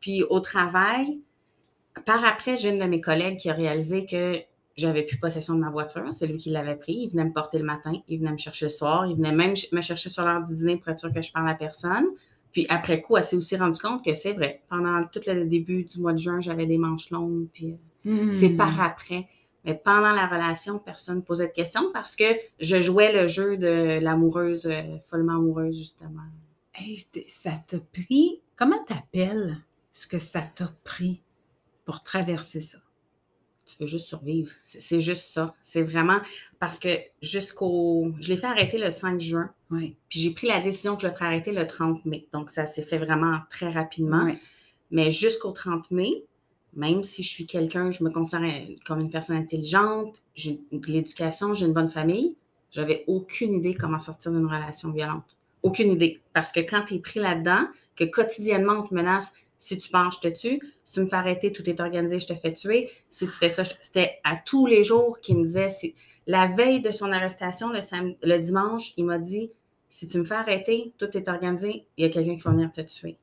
Puis 0.00 0.22
au 0.22 0.40
travail, 0.40 1.20
par 2.06 2.24
après, 2.24 2.56
j'ai 2.56 2.70
une 2.70 2.78
de 2.78 2.84
mes 2.84 3.00
collègues 3.00 3.38
qui 3.38 3.50
a 3.50 3.54
réalisé 3.54 4.06
que 4.06 4.40
j'avais 4.76 5.02
plus 5.02 5.18
possession 5.18 5.54
de 5.54 5.60
ma 5.60 5.70
voiture. 5.70 6.04
C'est 6.12 6.26
lui 6.26 6.36
qui 6.36 6.50
l'avait 6.50 6.76
pris. 6.76 6.94
Il 6.94 7.10
venait 7.10 7.24
me 7.24 7.32
porter 7.32 7.58
le 7.58 7.64
matin, 7.64 7.92
il 8.06 8.20
venait 8.20 8.32
me 8.32 8.38
chercher 8.38 8.66
le 8.66 8.70
soir, 8.70 9.06
il 9.06 9.16
venait 9.16 9.32
même 9.32 9.54
me 9.72 9.80
chercher 9.80 10.08
sur 10.08 10.24
l'heure 10.24 10.46
du 10.46 10.54
dîner 10.54 10.76
pour 10.76 10.88
être 10.88 11.00
sûr 11.00 11.12
que 11.12 11.20
je 11.20 11.32
parle 11.32 11.48
à 11.48 11.54
personne. 11.54 12.06
Puis 12.52 12.66
après 12.68 13.00
coup, 13.00 13.16
elle 13.16 13.24
s'est 13.24 13.36
aussi 13.36 13.56
rendu 13.56 13.78
compte 13.80 14.04
que 14.04 14.14
c'est 14.14 14.32
vrai. 14.32 14.62
Pendant 14.70 15.04
tout 15.12 15.20
le 15.26 15.44
début 15.44 15.84
du 15.84 16.00
mois 16.00 16.12
de 16.12 16.18
juin, 16.18 16.40
j'avais 16.40 16.66
des 16.66 16.78
manches 16.78 17.10
longues. 17.10 17.48
Puis 17.52 17.76
euh, 18.06 18.26
hmm. 18.26 18.32
c'est 18.32 18.50
par 18.50 18.80
après. 18.80 19.26
Mais 19.68 19.74
pendant 19.74 20.12
la 20.12 20.26
relation, 20.26 20.78
personne 20.78 21.16
ne 21.16 21.20
posait 21.20 21.48
de 21.48 21.52
questions 21.52 21.92
parce 21.92 22.16
que 22.16 22.24
je 22.58 22.80
jouais 22.80 23.12
le 23.12 23.26
jeu 23.26 23.58
de 23.58 24.00
l'amoureuse, 24.00 24.64
euh, 24.64 24.98
follement 25.00 25.34
amoureuse, 25.34 25.76
justement. 25.76 26.22
Hey, 26.74 27.04
ça 27.26 27.50
t'a 27.66 27.76
pris. 27.78 28.40
Comment 28.56 28.82
t'appelles 28.84 29.58
ce 29.92 30.06
que 30.06 30.18
ça 30.18 30.40
t'a 30.40 30.72
pris 30.84 31.22
pour 31.84 32.00
traverser 32.00 32.62
ça? 32.62 32.78
Tu 33.66 33.76
veux 33.78 33.86
juste 33.86 34.06
survivre. 34.06 34.50
C'est 34.62 35.00
juste 35.00 35.34
ça. 35.34 35.54
C'est 35.60 35.82
vraiment 35.82 36.20
parce 36.58 36.78
que 36.78 36.88
jusqu'au. 37.20 38.14
Je 38.20 38.30
l'ai 38.30 38.38
fait 38.38 38.46
arrêter 38.46 38.78
le 38.78 38.90
5 38.90 39.20
juin. 39.20 39.52
Oui. 39.70 39.98
Puis 40.08 40.20
j'ai 40.20 40.30
pris 40.30 40.46
la 40.46 40.60
décision 40.60 40.96
que 40.96 41.02
je 41.02 41.08
le 41.08 41.12
ferais 41.12 41.26
arrêter 41.26 41.52
le 41.52 41.66
30 41.66 42.06
mai. 42.06 42.26
Donc 42.32 42.50
ça 42.50 42.66
s'est 42.66 42.80
fait 42.80 42.96
vraiment 42.96 43.40
très 43.50 43.68
rapidement. 43.68 44.32
Mais 44.90 45.10
jusqu'au 45.10 45.52
30 45.52 45.90
mai, 45.90 46.24
même 46.78 47.02
si 47.02 47.24
je 47.24 47.28
suis 47.28 47.44
quelqu'un, 47.44 47.90
je 47.90 48.04
me 48.04 48.10
considère 48.10 48.40
comme 48.86 49.00
une 49.00 49.10
personne 49.10 49.36
intelligente, 49.36 50.22
j'ai 50.36 50.60
de 50.70 50.86
l'éducation, 50.86 51.52
j'ai 51.52 51.66
une 51.66 51.72
bonne 51.72 51.88
famille, 51.88 52.36
j'avais 52.70 53.02
aucune 53.08 53.52
idée 53.54 53.74
comment 53.74 53.98
sortir 53.98 54.30
d'une 54.30 54.46
relation 54.46 54.92
violente. 54.92 55.36
Aucune 55.64 55.90
idée. 55.90 56.20
Parce 56.32 56.52
que 56.52 56.60
quand 56.60 56.84
tu 56.86 56.94
es 56.94 56.98
pris 57.00 57.18
là-dedans, 57.18 57.66
que 57.96 58.04
quotidiennement 58.04 58.74
on 58.74 58.86
te 58.86 58.94
menace, 58.94 59.34
si 59.58 59.76
tu 59.76 59.90
penses, 59.90 60.20
je 60.22 60.28
te 60.28 60.38
tue. 60.38 60.60
Si 60.84 60.94
tu 60.94 61.00
me 61.00 61.06
fais 61.06 61.16
arrêter, 61.16 61.50
tout 61.50 61.68
est 61.68 61.80
organisé, 61.80 62.20
je 62.20 62.28
te 62.28 62.34
fais 62.34 62.52
tuer. 62.52 62.88
Si 63.10 63.26
tu 63.26 63.32
fais 63.32 63.48
ça, 63.48 63.64
c'était 63.64 64.20
à 64.22 64.36
tous 64.36 64.66
les 64.66 64.84
jours 64.84 65.18
qu'il 65.20 65.36
me 65.36 65.44
disait. 65.44 65.66
La 66.28 66.46
veille 66.46 66.80
de 66.80 66.92
son 66.92 67.10
arrestation, 67.10 67.70
le, 67.70 67.80
le 68.22 68.38
dimanche, 68.38 68.92
il 68.96 69.04
m'a 69.04 69.18
dit 69.18 69.50
si 69.88 70.06
tu 70.06 70.18
me 70.18 70.24
fais 70.24 70.36
arrêter, 70.36 70.92
tout 70.96 71.16
est 71.16 71.28
organisé, 71.28 71.86
il 71.96 72.04
y 72.04 72.08
a 72.08 72.10
quelqu'un 72.10 72.36
qui 72.36 72.42
va 72.42 72.52
venir 72.52 72.70
te 72.70 72.82
tuer. 72.82 73.18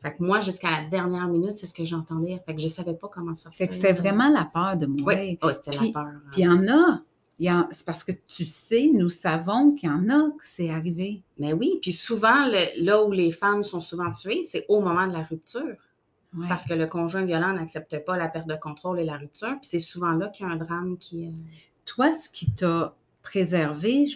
Fait 0.00 0.12
que 0.12 0.22
moi, 0.22 0.40
jusqu'à 0.40 0.70
la 0.70 0.84
dernière 0.88 1.26
minute, 1.26 1.56
c'est 1.56 1.66
ce 1.66 1.74
que 1.74 1.84
j'entendais. 1.84 2.40
Fait 2.46 2.54
que 2.54 2.60
je 2.60 2.68
savais 2.68 2.94
pas 2.94 3.08
comment 3.08 3.34
sortir. 3.34 3.58
Fait 3.58 3.66
que 3.66 3.74
c'était 3.74 3.92
vraiment 3.92 4.28
la 4.28 4.44
peur 4.44 4.76
de 4.76 4.86
mourir. 4.86 5.18
Oui, 5.18 5.38
oh, 5.42 5.50
c'était 5.52 5.72
la 5.72 5.92
peur. 5.92 6.06
Hein. 6.06 6.22
Puis 6.30 6.42
il 6.42 6.44
y 6.44 6.48
en 6.48 6.68
a. 6.68 7.02
C'est 7.70 7.86
parce 7.86 8.04
que 8.04 8.12
tu 8.26 8.44
sais, 8.46 8.90
nous 8.92 9.08
savons 9.08 9.72
qu'il 9.72 9.88
y 9.88 9.92
en 9.92 10.08
a 10.08 10.30
que 10.30 10.44
c'est 10.44 10.70
arrivé. 10.70 11.22
Mais 11.38 11.52
oui, 11.52 11.78
puis 11.80 11.92
souvent, 11.92 12.46
là 12.80 13.04
où 13.04 13.12
les 13.12 13.30
femmes 13.30 13.62
sont 13.62 13.80
souvent 13.80 14.10
tuées, 14.10 14.42
c'est 14.42 14.64
au 14.68 14.80
moment 14.80 15.06
de 15.06 15.12
la 15.12 15.22
rupture. 15.22 15.76
Parce 16.46 16.66
que 16.66 16.74
le 16.74 16.86
conjoint 16.86 17.24
violent 17.24 17.54
n'accepte 17.54 18.04
pas 18.04 18.16
la 18.16 18.28
perte 18.28 18.46
de 18.46 18.54
contrôle 18.54 19.00
et 19.00 19.04
la 19.04 19.16
rupture. 19.16 19.56
Puis 19.60 19.70
c'est 19.70 19.78
souvent 19.78 20.12
là 20.12 20.28
qu'il 20.28 20.46
y 20.46 20.48
a 20.48 20.52
un 20.52 20.56
drame 20.56 20.96
qui. 20.98 21.26
Euh, 21.26 21.30
Toi, 21.84 22.12
ce 22.12 22.28
qui 22.28 22.52
t'a 22.52 22.94
préservé, 23.22 24.08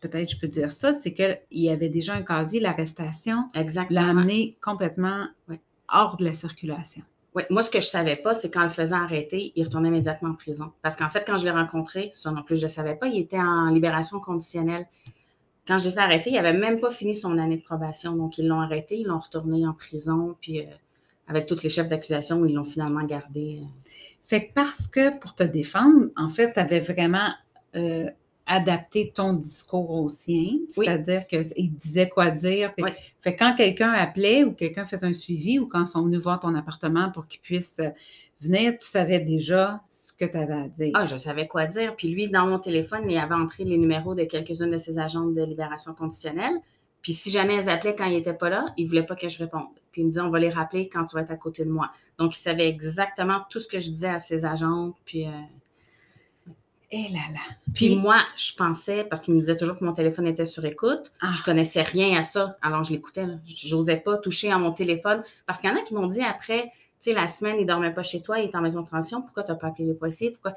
peut-être 0.00 0.30
je 0.30 0.38
peux 0.38 0.48
dire 0.48 0.72
ça, 0.72 0.92
c'est 0.94 1.12
qu'il 1.12 1.38
y 1.50 1.70
avait 1.70 1.88
déjà 1.88 2.14
un 2.14 2.22
casier, 2.22 2.60
l'arrestation 2.60 3.44
l'a 3.90 4.08
amené 4.08 4.56
complètement 4.60 5.26
hors 5.88 6.16
de 6.16 6.24
la 6.24 6.32
circulation. 6.32 7.02
Oui, 7.34 7.42
moi, 7.50 7.62
ce 7.62 7.70
que 7.70 7.80
je 7.80 7.86
ne 7.86 7.90
savais 7.90 8.16
pas, 8.16 8.34
c'est 8.34 8.52
qu'en 8.52 8.62
le 8.62 8.68
faisant 8.68 9.02
arrêter, 9.02 9.52
il 9.54 9.64
retournait 9.64 9.88
immédiatement 9.88 10.30
en 10.30 10.34
prison. 10.34 10.72
Parce 10.82 10.96
qu'en 10.96 11.08
fait, 11.08 11.24
quand 11.26 11.36
je 11.36 11.44
l'ai 11.44 11.50
rencontré, 11.50 12.10
ça 12.12 12.30
non 12.30 12.42
plus, 12.42 12.56
je 12.56 12.66
ne 12.66 12.70
savais 12.70 12.94
pas, 12.94 13.06
il 13.06 13.20
était 13.20 13.38
en 13.38 13.68
libération 13.68 14.18
conditionnelle. 14.18 14.86
Quand 15.66 15.78
je 15.78 15.84
l'ai 15.84 15.92
fait 15.92 16.00
arrêter, 16.00 16.30
il 16.30 16.34
n'avait 16.34 16.54
même 16.54 16.80
pas 16.80 16.90
fini 16.90 17.14
son 17.14 17.36
année 17.38 17.58
de 17.58 17.62
probation. 17.62 18.16
Donc, 18.16 18.38
ils 18.38 18.48
l'ont 18.48 18.60
arrêté, 18.60 18.96
ils 18.96 19.06
l'ont 19.06 19.18
retourné 19.18 19.66
en 19.66 19.74
prison, 19.74 20.36
puis 20.40 20.60
euh, 20.60 20.70
avec 21.28 21.46
tous 21.46 21.62
les 21.62 21.68
chefs 21.68 21.88
d'accusation, 21.88 22.44
ils 22.46 22.54
l'ont 22.54 22.64
finalement 22.64 23.04
gardé. 23.04 23.60
Euh. 23.62 23.66
Fait 24.22 24.46
que 24.46 24.54
parce 24.54 24.86
que 24.86 25.16
pour 25.18 25.34
te 25.34 25.42
défendre, 25.42 26.06
en 26.16 26.28
fait, 26.28 26.54
tu 26.54 26.60
avais 26.60 26.80
vraiment 26.80 27.28
euh, 27.76 28.10
adapter 28.48 29.12
ton 29.14 29.34
discours 29.34 29.90
au 29.90 30.08
sien, 30.08 30.58
c'est-à-dire 30.68 31.26
qu'il 31.26 31.72
disait 31.74 32.08
quoi 32.08 32.30
dire. 32.30 32.72
Fait, 33.20 33.36
quand 33.36 33.54
quelqu'un 33.54 33.92
appelait 33.92 34.42
ou 34.42 34.52
quelqu'un 34.52 34.86
faisait 34.86 35.06
un 35.06 35.12
suivi 35.12 35.58
ou 35.58 35.66
quand 35.66 35.82
ils 35.82 35.86
sont 35.86 36.02
venus 36.02 36.20
voir 36.20 36.40
ton 36.40 36.54
appartement 36.54 37.10
pour 37.10 37.28
qu'ils 37.28 37.40
puissent 37.40 37.80
euh, 37.80 37.90
venir, 38.40 38.78
tu 38.78 38.86
savais 38.86 39.20
déjà 39.20 39.82
ce 39.90 40.14
que 40.14 40.24
tu 40.24 40.36
avais 40.36 40.54
à 40.54 40.68
dire. 40.68 40.92
Ah, 40.94 41.04
je 41.04 41.16
savais 41.16 41.46
quoi 41.46 41.66
dire. 41.66 41.94
Puis 41.94 42.08
lui, 42.08 42.30
dans 42.30 42.46
mon 42.46 42.58
téléphone, 42.58 43.02
il 43.08 43.18
avait 43.18 43.34
entré 43.34 43.64
les 43.64 43.76
numéros 43.76 44.14
de 44.14 44.24
quelques-unes 44.24 44.70
de 44.70 44.78
ses 44.78 44.98
agentes 44.98 45.34
de 45.34 45.42
libération 45.42 45.92
conditionnelle. 45.92 46.54
Puis 47.02 47.12
si 47.12 47.30
jamais 47.30 47.56
elles 47.56 47.68
appelaient 47.68 47.94
quand 47.94 48.06
il 48.06 48.16
n'était 48.16 48.32
pas 48.32 48.48
là, 48.48 48.66
il 48.78 48.84
ne 48.84 48.88
voulait 48.88 49.04
pas 49.04 49.14
que 49.14 49.28
je 49.28 49.38
réponde. 49.38 49.68
Puis 49.92 50.00
il 50.00 50.04
me 50.06 50.10
disait, 50.10 50.22
on 50.22 50.30
va 50.30 50.38
les 50.38 50.48
rappeler 50.48 50.88
quand 50.88 51.04
tu 51.04 51.16
vas 51.16 51.22
être 51.22 51.30
à 51.30 51.36
côté 51.36 51.64
de 51.64 51.70
moi. 51.70 51.90
Donc, 52.18 52.34
il 52.34 52.40
savait 52.40 52.68
exactement 52.68 53.40
tout 53.50 53.60
ce 53.60 53.68
que 53.68 53.78
je 53.78 53.90
disais 53.90 54.08
à 54.08 54.18
ses 54.18 54.46
agentes. 54.46 54.96
Puis 55.04 55.26
euh, 55.26 55.30
et 56.90 57.06
eh 57.08 57.12
là 57.12 57.20
là. 57.32 57.40
Puis, 57.74 57.96
moi, 57.96 58.16
je 58.36 58.54
pensais, 58.54 59.04
parce 59.04 59.20
qu'il 59.20 59.34
me 59.34 59.40
disait 59.40 59.58
toujours 59.58 59.78
que 59.78 59.84
mon 59.84 59.92
téléphone 59.92 60.26
était 60.26 60.46
sur 60.46 60.64
écoute, 60.64 61.12
je 61.20 61.26
ah. 61.26 61.34
je 61.36 61.42
connaissais 61.42 61.82
rien 61.82 62.18
à 62.18 62.22
ça. 62.22 62.56
Alors, 62.62 62.82
je 62.82 62.92
l'écoutais. 62.92 63.26
J'osais 63.44 63.98
pas 63.98 64.16
toucher 64.16 64.50
à 64.50 64.56
mon 64.56 64.72
téléphone. 64.72 65.22
Parce 65.46 65.60
qu'il 65.60 65.68
y 65.68 65.72
en 65.72 65.76
a 65.76 65.82
qui 65.82 65.92
m'ont 65.92 66.06
dit 66.06 66.22
après, 66.22 66.62
tu 66.62 67.10
sais, 67.10 67.12
la 67.12 67.26
semaine, 67.26 67.56
il 67.60 67.66
dormait 67.66 67.92
pas 67.92 68.02
chez 68.02 68.22
toi, 68.22 68.38
il 68.38 68.48
est 68.48 68.56
en 68.56 68.62
maison 68.62 68.80
de 68.80 68.86
transition, 68.86 69.20
pourquoi 69.20 69.42
tu 69.42 69.52
n'as 69.52 69.58
pas 69.58 69.66
appelé 69.66 69.86
les 69.86 69.94
policiers? 69.94 70.30
Pourquoi? 70.30 70.54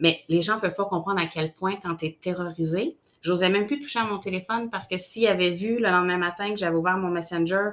Mais 0.00 0.20
les 0.28 0.42
gens 0.42 0.56
ne 0.56 0.60
peuvent 0.60 0.74
pas 0.74 0.86
comprendre 0.86 1.20
à 1.20 1.26
quel 1.26 1.54
point, 1.54 1.76
quand 1.76 1.94
tu 1.96 2.06
es 2.06 2.18
terrorisé, 2.20 2.96
j'osais 3.22 3.48
même 3.48 3.66
plus 3.66 3.80
toucher 3.80 4.00
à 4.00 4.04
mon 4.04 4.18
téléphone 4.18 4.70
parce 4.70 4.88
que 4.88 4.96
s'ils 4.96 5.28
avaient 5.28 5.50
vu 5.50 5.76
le 5.76 5.88
lendemain 5.88 6.18
matin 6.18 6.50
que 6.50 6.56
j'avais 6.56 6.76
ouvert 6.76 6.96
mon 6.96 7.10
Messenger 7.10 7.70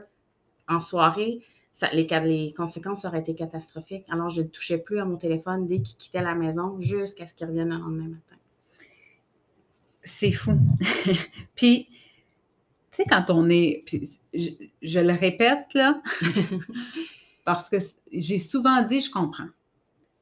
en 0.67 0.79
soirée, 0.79 1.39
ça, 1.77 1.91
les, 1.91 2.07
les, 2.23 2.53
conséquences 2.53 3.05
auraient 3.05 3.19
été 3.19 3.35
catastrophiques. 3.35 4.05
Alors, 4.09 4.31
je 4.31 4.41
ne 4.41 4.47
touchais 4.47 4.79
plus 4.79 4.99
à 4.99 5.05
mon 5.05 5.15
téléphone 5.15 5.67
dès 5.67 5.79
qu'il 5.79 5.95
quittait 5.95 6.23
la 6.23 6.33
maison 6.33 6.81
jusqu'à 6.81 7.27
ce 7.27 7.35
qu'il 7.35 7.45
revienne 7.45 7.69
le 7.69 7.77
lendemain 7.77 8.07
matin. 8.07 8.35
C'est 10.01 10.31
fou. 10.31 10.57
puis, 11.55 11.85
tu 11.85 11.93
sais, 12.93 13.03
quand 13.07 13.29
on 13.29 13.47
est. 13.51 13.83
Je, 14.33 14.49
je, 14.81 14.99
le 14.99 15.13
répète, 15.13 15.71
là, 15.75 16.01
parce 17.45 17.69
que 17.69 17.77
j'ai 18.11 18.39
souvent 18.39 18.81
dit 18.81 18.99
je 18.99 19.11
comprends. 19.11 19.49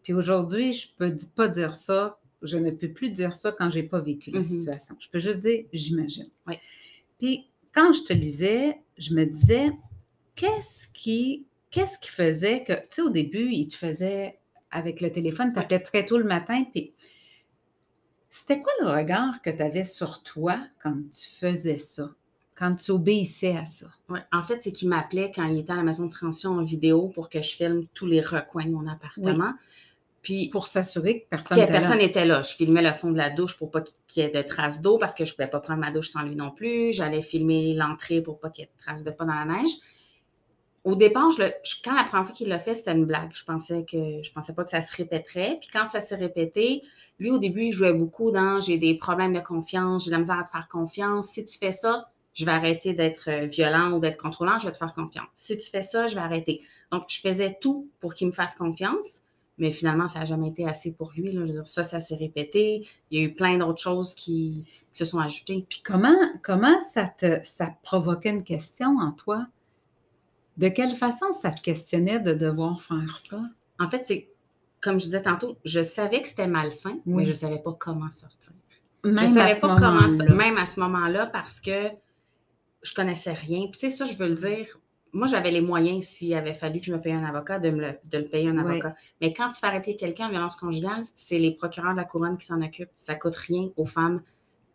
Puis 0.03 0.11
aujourd'hui, 0.11 0.73
je 0.73 0.89
ne 0.99 1.11
peux 1.11 1.17
pas 1.35 1.47
dire 1.47 1.77
ça. 1.77 2.19
Je 2.41 2.57
ne 2.57 2.69
peux 2.69 2.91
plus 2.91 3.11
dire 3.11 3.33
ça 3.33 3.53
quand 3.57 3.71
je 3.71 3.79
n'ai 3.79 3.87
pas 3.87 4.01
vécu 4.01 4.29
la 4.29 4.41
mm-hmm. 4.41 4.59
situation. 4.59 4.97
Je 4.99 5.07
peux 5.07 5.19
juste 5.19 5.43
dire 5.43 5.63
j'imagine. 5.71 6.27
Oui. 6.47 6.55
Puis 7.17 7.47
quand 7.73 7.93
je 7.93 8.03
te 8.03 8.11
lisais, 8.11 8.81
je 8.97 9.13
me 9.13 9.23
disais 9.23 9.71
qu'est-ce 10.35 10.87
qui, 10.93 11.45
qu'est-ce 11.71 11.99
qui 11.99 12.09
faisait 12.09 12.63
que, 12.63 12.73
tu 12.73 12.87
sais, 12.91 13.01
au 13.01 13.09
début, 13.09 13.49
il 13.51 13.67
te 13.67 13.75
faisait 13.75 14.39
avec 14.71 15.01
le 15.01 15.11
téléphone, 15.11 15.53
tu 15.53 15.59
appelais 15.59 15.79
très 15.79 16.05
tôt 16.05 16.17
le 16.17 16.25
matin, 16.25 16.65
puis 16.71 16.93
c'était 18.29 18.61
quoi 18.61 18.73
le 18.81 18.89
regard 18.89 19.41
que 19.41 19.49
tu 19.49 19.61
avais 19.61 19.85
sur 19.85 20.21
toi 20.21 20.59
quand 20.83 20.95
tu 21.11 21.29
faisais 21.29 21.79
ça? 21.79 22.11
Quand 22.53 22.75
tu 22.75 22.91
obéissais 22.91 23.55
à 23.55 23.65
ça? 23.65 23.87
Oui, 24.09 24.19
en 24.31 24.43
fait, 24.43 24.61
c'est 24.61 24.71
qu'il 24.71 24.89
m'appelait 24.89 25.31
quand 25.33 25.45
il 25.45 25.59
était 25.59 25.73
à 25.73 25.77
la 25.77 25.83
maison 25.83 26.05
de 26.05 26.11
transition 26.11 26.51
en 26.51 26.63
vidéo 26.63 27.07
pour 27.07 27.29
que 27.29 27.41
je 27.41 27.55
filme 27.55 27.85
tous 27.93 28.05
les 28.05 28.21
recoins 28.21 28.65
de 28.65 28.71
mon 28.71 28.87
appartement. 28.87 29.53
Puis 30.21 30.49
pour 30.49 30.67
s'assurer 30.67 31.21
que 31.21 31.25
personne 31.29 31.59
n'était 31.59 31.71
personne 31.71 31.97
n'était 31.99 32.25
là. 32.25 32.41
Je 32.41 32.55
filmais 32.55 32.81
le 32.81 32.93
fond 32.93 33.11
de 33.11 33.17
la 33.17 33.29
douche 33.29 33.57
pour 33.57 33.71
pas 33.71 33.81
qu'il 33.81 34.23
y 34.23 34.25
ait 34.25 34.29
de 34.29 34.41
traces 34.41 34.81
d'eau 34.81 34.97
parce 34.97 35.15
que 35.15 35.23
je 35.23 35.31
ne 35.31 35.35
pouvais 35.35 35.49
pas 35.49 35.59
prendre 35.59 35.81
ma 35.81 35.91
douche 35.91 36.09
sans 36.09 36.23
lui 36.23 36.35
non 36.35 36.49
plus. 36.49 36.93
J'allais 36.93 37.21
filmer 37.21 37.73
l'entrée 37.73 38.21
pour 38.21 38.39
pas 38.39 38.49
qu'il 38.49 38.63
y 38.63 38.67
ait 38.67 38.71
de 38.75 38.81
traces 38.81 39.03
de 39.03 39.11
pas 39.11 39.25
dans 39.25 39.35
la 39.35 39.45
neige 39.45 39.71
au 40.85 40.95
départ, 40.95 41.31
je 41.31 41.43
quand 41.83 41.95
la 41.95 42.03
première 42.03 42.27
fois 42.27 42.35
qu'il 42.35 42.47
l'a 42.47 42.59
fait, 42.59 42.75
c'était 42.75 42.91
une 42.91 43.05
blague. 43.05 43.31
Je 43.33 43.43
pensais 43.43 43.83
que 43.83 44.21
je 44.21 44.31
pensais 44.31 44.53
pas 44.53 44.63
que 44.63 44.69
ça 44.69 44.81
se 44.81 44.95
répéterait. 44.95 45.57
Puis 45.59 45.69
quand 45.73 45.87
ça 45.87 45.99
s'est 45.99 46.15
répété, 46.15 46.83
lui, 47.19 47.31
au 47.31 47.39
début, 47.39 47.63
il 47.63 47.73
jouait 47.73 47.93
beaucoup 47.93 48.29
dans 48.29 48.59
j'ai 48.59 48.77
des 48.77 48.95
problèmes 48.95 49.33
de 49.33 49.39
confiance, 49.39 50.05
j'ai 50.05 50.11
de 50.11 50.15
la 50.15 50.21
misère 50.21 50.39
à 50.39 50.43
te 50.43 50.49
faire 50.49 50.67
confiance. 50.67 51.29
Si 51.29 51.43
tu 51.43 51.57
fais 51.57 51.71
ça, 51.71 52.11
je 52.35 52.45
vais 52.45 52.51
arrêter 52.51 52.93
d'être 52.93 53.29
euh, 53.29 53.45
violent 53.47 53.93
ou 53.93 53.99
d'être 53.99 54.21
contrôlant, 54.21 54.59
je 54.59 54.67
vais 54.67 54.71
te 54.71 54.77
faire 54.77 54.93
confiance. 54.93 55.27
Si 55.33 55.57
tu 55.57 55.67
fais 55.69 55.81
ça, 55.81 56.05
je 56.05 56.15
vais 56.15 56.21
arrêter. 56.21 56.61
Donc, 56.91 57.05
je 57.07 57.19
faisais 57.19 57.57
tout 57.59 57.89
pour 57.99 58.13
qu'il 58.13 58.27
me 58.27 58.33
fasse 58.33 58.53
confiance, 58.53 59.23
mais 59.57 59.71
finalement, 59.71 60.07
ça 60.07 60.19
n'a 60.19 60.25
jamais 60.25 60.49
été 60.49 60.67
assez 60.67 60.91
pour 60.91 61.13
lui. 61.15 61.31
Là. 61.31 61.45
Je 61.45 61.51
veux 61.51 61.59
dire, 61.59 61.67
ça, 61.67 61.83
ça 61.83 61.99
s'est 61.99 62.17
répété. 62.17 62.85
Il 63.09 63.19
y 63.19 63.23
a 63.23 63.25
eu 63.25 63.33
plein 63.33 63.57
d'autres 63.57 63.81
choses 63.81 64.13
qui, 64.13 64.65
se 64.91 65.03
sont 65.03 65.19
ajoutées. 65.19 65.65
Puis 65.67 65.81
comment, 65.83 66.15
comment 66.41 66.81
ça 66.81 67.05
te 67.05 67.39
ça 67.43 67.75
provoquait 67.83 68.29
une 68.29 68.45
question 68.45 68.97
en 68.97 69.11
toi? 69.11 69.45
De 70.57 70.69
quelle 70.69 70.95
façon 70.95 71.33
ça 71.33 71.51
te 71.51 71.61
questionnait 71.61 72.19
de 72.19 72.33
devoir 72.33 72.81
faire 72.81 73.19
ça? 73.23 73.41
En 73.79 73.89
fait, 73.89 74.03
c'est 74.05 74.29
comme 74.85 74.99
je 74.99 75.05
disais 75.05 75.21
tantôt, 75.23 75.57
je 75.65 75.81
savais 75.81 76.21
que 76.21 76.27
c'était 76.27 76.47
malsain, 76.47 76.99
mais 77.07 77.25
je 77.25 77.31
ne 77.31 77.35
savais 77.35 77.57
pas 77.57 77.73
comment 77.73 78.11
sortir. 78.11 78.53
Même 79.03 79.27
je 79.27 79.33
ne 79.33 79.39
savais 79.39 79.59
pas 79.59 79.75
comment 79.77 80.07
sortir, 80.09 80.35
même 80.35 80.57
à 80.57 80.67
ce 80.67 80.79
moment-là, 80.79 81.25
parce 81.25 81.59
que 81.59 81.89
je 82.83 82.93
connaissais 82.93 83.33
rien. 83.33 83.61
Puis 83.61 83.79
tu 83.79 83.89
sais, 83.89 83.89
ça, 83.89 84.05
je 84.05 84.15
veux 84.15 84.27
le 84.27 84.35
dire, 84.35 84.79
moi, 85.11 85.25
j'avais 85.25 85.49
les 85.49 85.61
moyens, 85.61 86.05
s'il 86.05 86.35
avait 86.35 86.53
fallu 86.53 86.79
que 86.81 86.85
je 86.85 86.93
me 86.93 87.01
paye 87.01 87.13
un 87.13 87.25
avocat, 87.25 87.57
de, 87.57 87.71
me 87.71 87.81
le, 87.81 87.97
de 88.11 88.17
le 88.19 88.25
payer 88.25 88.47
un 88.47 88.57
avocat. 88.59 88.93
Mais 89.21 89.33
quand 89.33 89.49
tu 89.49 89.55
fais 89.55 89.65
arrêter 89.65 89.95
quelqu'un 89.95 90.27
en 90.27 90.29
violence 90.29 90.55
conjugale, 90.55 91.01
c'est 91.15 91.39
les 91.39 91.55
procureurs 91.55 91.93
de 91.93 91.97
la 91.97 92.03
couronne 92.03 92.37
qui 92.37 92.45
s'en 92.45 92.61
occupent. 92.61 92.91
Ça 92.95 93.15
coûte 93.15 93.35
rien 93.35 93.69
aux 93.77 93.85
femmes 93.85 94.21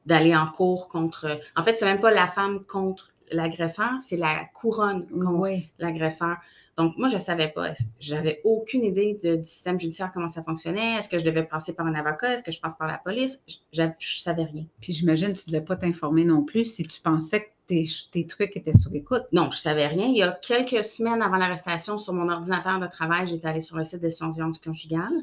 d'aller 0.06 0.34
en 0.34 0.46
cours 0.46 0.88
contre. 0.88 1.38
En 1.54 1.62
fait, 1.62 1.76
c'est 1.76 1.84
même 1.84 2.00
pas 2.00 2.10
la 2.10 2.26
femme 2.26 2.64
contre 2.64 3.12
l'agresseur, 3.30 3.92
c'est 4.00 4.16
la 4.16 4.44
couronne 4.54 5.06
contre 5.06 5.50
l'agresseur. 5.78 6.37
Donc, 6.76 6.96
moi, 6.96 7.08
je 7.08 7.14
ne 7.14 7.20
savais 7.20 7.49
pas. 7.49 7.72
J'avais 7.99 8.40
aucune 8.44 8.84
idée 8.84 9.14
du 9.14 9.44
système 9.44 9.78
judiciaire, 9.78 10.10
comment 10.12 10.28
ça 10.28 10.42
fonctionnait. 10.42 10.96
Est-ce 10.96 11.08
que 11.08 11.18
je 11.18 11.25
devais 11.25 11.42
passer 11.42 11.75
par 11.75 11.87
un 11.87 11.94
avocat? 11.94 12.34
Est-ce 12.34 12.42
que 12.42 12.52
je 12.52 12.60
passe 12.60 12.76
par 12.76 12.88
la 12.88 12.99
police? 12.99 13.44
Je 13.72 13.82
ne 13.82 13.90
savais 14.00 14.44
rien. 14.44 14.64
Puis 14.81 14.92
j'imagine 14.92 15.35
que 15.35 15.40
tu 15.40 15.50
ne 15.50 15.55
devais 15.55 15.64
pas 15.64 15.76
t'informer 15.76 16.24
non 16.24 16.42
plus 16.42 16.64
si 16.64 16.85
tu 16.87 17.00
pensais 17.00 17.40
que 17.40 17.48
tes, 17.66 17.87
tes, 18.11 18.26
trucs 18.26 18.57
étaient 18.57 18.76
sur 18.76 18.94
écoute. 18.94 19.22
Non, 19.33 19.44
je 19.44 19.59
ne 19.59 19.61
savais 19.61 19.87
rien. 19.87 20.07
Il 20.07 20.16
y 20.16 20.22
a 20.22 20.33
quelques 20.33 20.83
semaines 20.83 21.22
avant 21.22 21.37
l'arrestation, 21.37 21.98
sur 21.98 22.12
mon 22.14 22.28
ordinateur 22.28 22.81
de 22.81 22.87
travail, 22.87 23.26
j'étais 23.26 23.46
allée 23.46 23.61
sur 23.61 23.76
le 23.76 23.85
site 23.85 24.00
des 24.00 24.11
sciences 24.11 24.38
conjugales. 24.59 25.22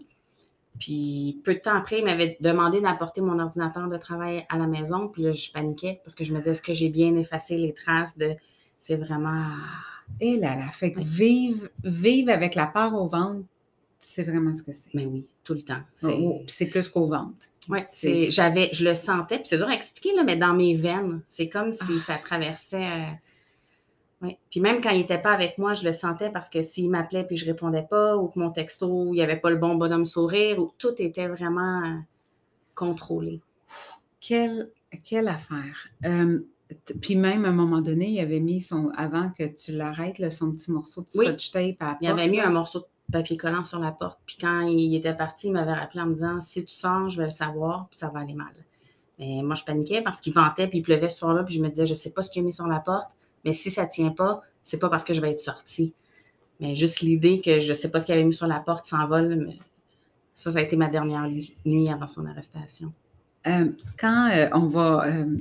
Puis 0.79 1.41
peu 1.43 1.55
de 1.55 1.59
temps 1.59 1.75
après, 1.75 1.99
il 1.99 2.05
m'avait 2.05 2.37
demandé 2.39 2.81
d'apporter 2.81 3.21
mon 3.21 3.39
ordinateur 3.39 3.87
de 3.87 3.97
travail 3.97 4.45
à 4.49 4.57
la 4.57 4.67
maison. 4.67 5.07
Puis 5.07 5.23
là, 5.23 5.31
je 5.31 5.51
paniquais 5.51 6.01
parce 6.03 6.15
que 6.15 6.23
je 6.23 6.33
me 6.33 6.39
disais, 6.39 6.51
est-ce 6.51 6.61
que 6.61 6.73
j'ai 6.73 6.89
bien 6.89 7.15
effacé 7.15 7.57
les 7.57 7.73
traces 7.73 8.17
de. 8.17 8.35
C'est 8.79 8.95
vraiment. 8.95 9.45
Et 10.21 10.33
eh 10.33 10.37
là 10.37 10.55
là, 10.55 10.67
fait 10.71 10.93
que 10.93 11.01
vivre, 11.01 11.67
vivre 11.83 12.31
avec 12.31 12.55
la 12.55 12.67
peur 12.67 12.93
au 12.93 13.07
ventre, 13.07 13.41
tu 13.41 14.07
sais 14.07 14.23
vraiment 14.23 14.53
ce 14.53 14.63
que 14.63 14.73
c'est. 14.73 14.93
Mais 14.93 15.05
oui, 15.05 15.25
tout 15.43 15.53
le 15.53 15.61
temps. 15.61 15.81
C'est 15.93 16.13
oh, 16.13 16.41
oh, 16.41 16.65
plus 16.71 16.89
qu'au 16.89 17.07
ventre. 17.07 17.35
Oui, 17.69 17.79
j'avais, 18.29 18.69
je 18.71 18.85
le 18.85 18.95
sentais, 18.95 19.39
puis 19.39 19.47
c'est 19.47 19.57
dur 19.57 19.67
à 19.67 19.73
expliquer, 19.73 20.15
là, 20.15 20.23
mais 20.23 20.37
dans 20.37 20.53
mes 20.53 20.73
veines, 20.73 21.21
c'est 21.27 21.49
comme 21.49 21.73
si 21.73 21.93
ah. 21.97 21.99
ça 21.99 22.15
traversait. 22.15 22.85
Euh, 22.85 23.11
oui. 24.21 24.37
Puis 24.49 24.59
même 24.59 24.81
quand 24.81 24.89
il 24.89 24.99
n'était 24.99 25.21
pas 25.21 25.31
avec 25.31 25.57
moi, 25.57 25.73
je 25.73 25.83
le 25.83 25.93
sentais 25.93 26.31
parce 26.31 26.49
que 26.49 26.61
s'il 26.61 26.89
m'appelait 26.89 27.23
puis 27.23 27.37
je 27.37 27.45
répondais 27.45 27.85
pas, 27.87 28.17
ou 28.17 28.27
que 28.27 28.39
mon 28.39 28.51
texto, 28.51 29.13
il 29.13 29.17
n'y 29.17 29.21
avait 29.21 29.37
pas 29.37 29.49
le 29.49 29.57
bon 29.57 29.75
bonhomme 29.75 30.05
sourire, 30.05 30.59
ou 30.59 30.73
tout 30.77 30.93
était 30.97 31.27
vraiment 31.27 31.83
euh, 31.83 31.97
contrôlé. 32.73 33.41
Quelle, 34.19 34.71
quelle 35.03 35.27
affaire. 35.27 35.87
Euh, 36.05 36.39
puis 37.01 37.15
même 37.15 37.45
à 37.45 37.49
un 37.49 37.53
moment 37.53 37.81
donné, 37.81 38.09
il 38.09 38.19
avait 38.19 38.39
mis 38.39 38.59
son, 38.59 38.89
avant 38.95 39.31
que 39.37 39.43
tu 39.43 39.71
l'arrêtes, 39.71 40.31
son 40.31 40.51
petit 40.51 40.71
morceau 40.71 41.01
de 41.03 41.09
scotch 41.09 41.51
tape 41.51 41.75
à 41.79 41.85
la 41.85 41.91
porte. 41.91 41.97
Il 42.01 42.07
avait 42.07 42.27
mis 42.27 42.39
un 42.39 42.49
morceau 42.49 42.79
de 42.79 42.85
papier 43.11 43.37
collant 43.37 43.63
sur 43.63 43.79
la 43.79 43.91
porte. 43.91 44.19
Puis 44.25 44.37
quand 44.41 44.61
il 44.61 44.95
était 44.95 45.13
parti, 45.13 45.47
il 45.47 45.53
m'avait 45.53 45.73
rappelé 45.73 46.01
en 46.01 46.07
me 46.07 46.13
disant 46.15 46.41
Si 46.41 46.65
tu 46.65 46.73
sors, 46.73 47.09
je 47.09 47.17
vais 47.17 47.25
le 47.25 47.29
savoir, 47.29 47.87
puis 47.89 47.99
ça 47.99 48.09
va 48.09 48.19
aller 48.19 48.33
mal. 48.33 48.53
Mais 49.19 49.41
moi, 49.43 49.55
je 49.55 49.63
paniquais 49.63 50.01
parce 50.01 50.21
qu'il 50.21 50.33
ventait, 50.33 50.67
puis 50.67 50.79
il 50.79 50.81
pleuvait 50.81 51.09
ce 51.09 51.19
soir-là, 51.19 51.43
puis 51.43 51.53
je 51.53 51.61
me 51.61 51.69
disais 51.69 51.85
Je 51.85 51.93
sais 51.93 52.11
pas 52.11 52.21
ce 52.21 52.31
qu'il 52.31 52.41
a 52.41 52.45
mis 52.45 52.53
sur 52.53 52.67
la 52.67 52.79
porte. 52.79 53.11
Mais 53.47 53.53
si 53.53 53.71
ça 53.71 53.85
ne 53.85 53.89
tient 53.89 54.09
pas, 54.09 54.41
c'est 54.61 54.77
pas 54.77 54.89
parce 54.89 55.05
que 55.05 55.13
je 55.13 55.21
vais 55.21 55.31
être 55.31 55.39
sortie. 55.39 55.93
Mais 56.59 56.75
juste 56.75 56.99
l'idée 56.99 57.39
que 57.39 57.61
je 57.61 57.69
ne 57.69 57.73
sais 57.73 57.89
pas 57.89 58.01
ce 58.01 58.05
qu'il 58.05 58.13
avait 58.13 58.25
mis 58.25 58.33
sur 58.33 58.45
la 58.45 58.59
porte 58.59 58.85
s'envole, 58.85 59.37
mais 59.37 59.57
ça, 60.35 60.51
ça 60.51 60.59
a 60.59 60.61
été 60.61 60.75
ma 60.75 60.89
dernière 60.89 61.29
nuit 61.65 61.89
avant 61.89 62.07
son 62.07 62.25
arrestation. 62.25 62.91
Euh, 63.47 63.71
quand 63.97 64.29
euh, 64.33 64.49
on 64.51 64.65
va 64.65 65.07
euh, 65.07 65.37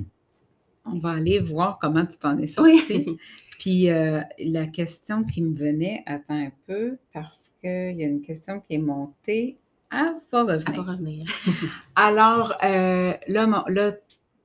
on 0.85 0.99
va 0.99 1.11
aller 1.11 1.39
voir 1.39 1.79
comment 1.81 2.05
tu 2.05 2.17
t'en 2.17 2.37
es 2.37 2.47
sortie. 2.47 3.17
Puis 3.59 3.87
la 3.87 4.67
question 4.67 5.25
qui 5.25 5.41
me 5.41 5.53
venait, 5.53 6.01
attends 6.05 6.45
un 6.45 6.51
peu, 6.65 6.97
parce 7.11 7.51
qu'il 7.59 7.97
y 7.97 8.03
a 8.05 8.07
une 8.07 8.21
question 8.21 8.61
qui 8.61 8.75
est 8.75 8.79
montée. 8.79 9.57
Ah, 9.91 10.13
va 10.31 10.43
revenir. 10.43 10.83
Va 10.83 10.91
revenir. 10.91 11.25
Alors, 11.95 12.55
là, 12.61 13.65
là, 13.67 13.91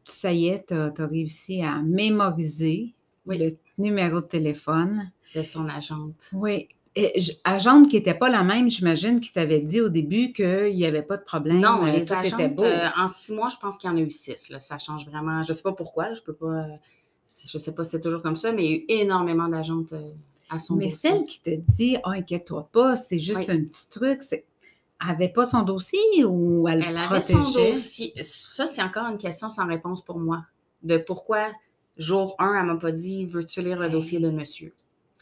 ça 0.05 0.33
y 0.33 0.49
est, 0.49 0.67
tu 0.67 0.75
as, 0.75 1.07
réussi 1.07 1.63
à 1.63 1.81
mémoriser 1.83 2.95
le 3.27 3.57
numéro 3.79 4.21
de 4.21 4.27
téléphone. 4.27 5.11
De 5.35 5.43
son 5.43 5.67
agente. 5.67 6.31
Oui. 6.33 6.69
Et, 6.95 7.23
agente 7.45 7.89
qui 7.89 7.97
n'était 7.97 8.15
pas 8.15 8.29
la 8.29 8.43
même, 8.43 8.71
j'imagine, 8.71 9.21
qui 9.21 9.33
t'avait 9.33 9.61
dit 9.61 9.81
au 9.81 9.89
début 9.89 10.33
qu'il 10.33 10.75
n'y 10.75 10.85
avait 10.85 11.03
pas 11.03 11.17
de 11.17 11.23
problème. 11.23 11.59
Non, 11.59 11.87
euh, 11.87 11.91
les 11.91 12.05
tout 12.05 12.13
agentes, 12.13 12.41
était 12.41 12.49
beau. 12.49 12.65
Euh, 12.65 12.89
en 12.97 13.09
six 13.09 13.33
mois, 13.33 13.49
je 13.49 13.57
pense 13.57 13.79
qu'il 13.79 13.89
y 13.89 13.93
en 13.93 13.97
a 13.97 14.01
eu 14.01 14.11
six. 14.11 14.51
Là. 14.51 14.61
Ça 14.61 14.77
change 14.77 15.07
vraiment. 15.07 15.43
Je 15.43 15.53
ne 15.53 15.57
sais 15.57 15.63
pas 15.63 15.73
pourquoi, 15.73 16.13
je 16.13 16.23
peux 16.23 16.35
pas. 16.35 16.67
Je 17.31 17.57
sais 17.57 17.75
pas 17.75 17.85
si 17.85 17.93
c'est 17.93 18.01
toujours 18.03 18.21
comme 18.21 18.37
ça, 18.37 18.53
mais 18.53 18.67
il 18.67 18.71
y 18.71 18.75
a 18.75 18.77
eu 18.77 18.85
énormément 19.03 19.49
d'agentes 19.49 19.95
euh, 19.95 20.11
à 20.51 20.59
son 20.59 20.77
Mais 20.77 20.91
celle 20.91 21.25
qui 21.25 21.41
te 21.41 21.51
dit 21.51 21.97
oh, 22.05 22.11
inquiète-toi 22.11 22.69
pas, 22.71 22.95
c'est 22.97 23.19
juste 23.19 23.49
un 23.49 23.65
petit 23.65 23.89
truc, 23.89 24.23
c'est 24.23 24.45
avait 25.09 25.29
pas 25.29 25.47
son 25.47 25.63
dossier 25.63 25.99
ou 26.25 26.69
elle, 26.69 26.85
elle 26.87 26.97
avait 26.97 27.23
son 27.23 27.41
dossier. 27.41 28.13
Ça, 28.21 28.67
c'est 28.67 28.83
encore 28.83 29.07
une 29.07 29.19
question 29.19 29.51
sans 29.51 29.67
réponse 29.67 30.05
pour 30.05 30.19
moi. 30.19 30.45
De 30.83 30.99
pourquoi 30.99 31.49
Jour 31.99 32.35
1, 32.39 32.61
elle 32.61 32.67
m'a 32.67 32.77
pas 32.77 32.93
dit 32.93 33.27
Veux-tu 33.27 33.61
lire 33.63 33.79
le 33.79 33.91
dossier 33.91 34.19
de 34.19 34.31
monsieur? 34.31 34.73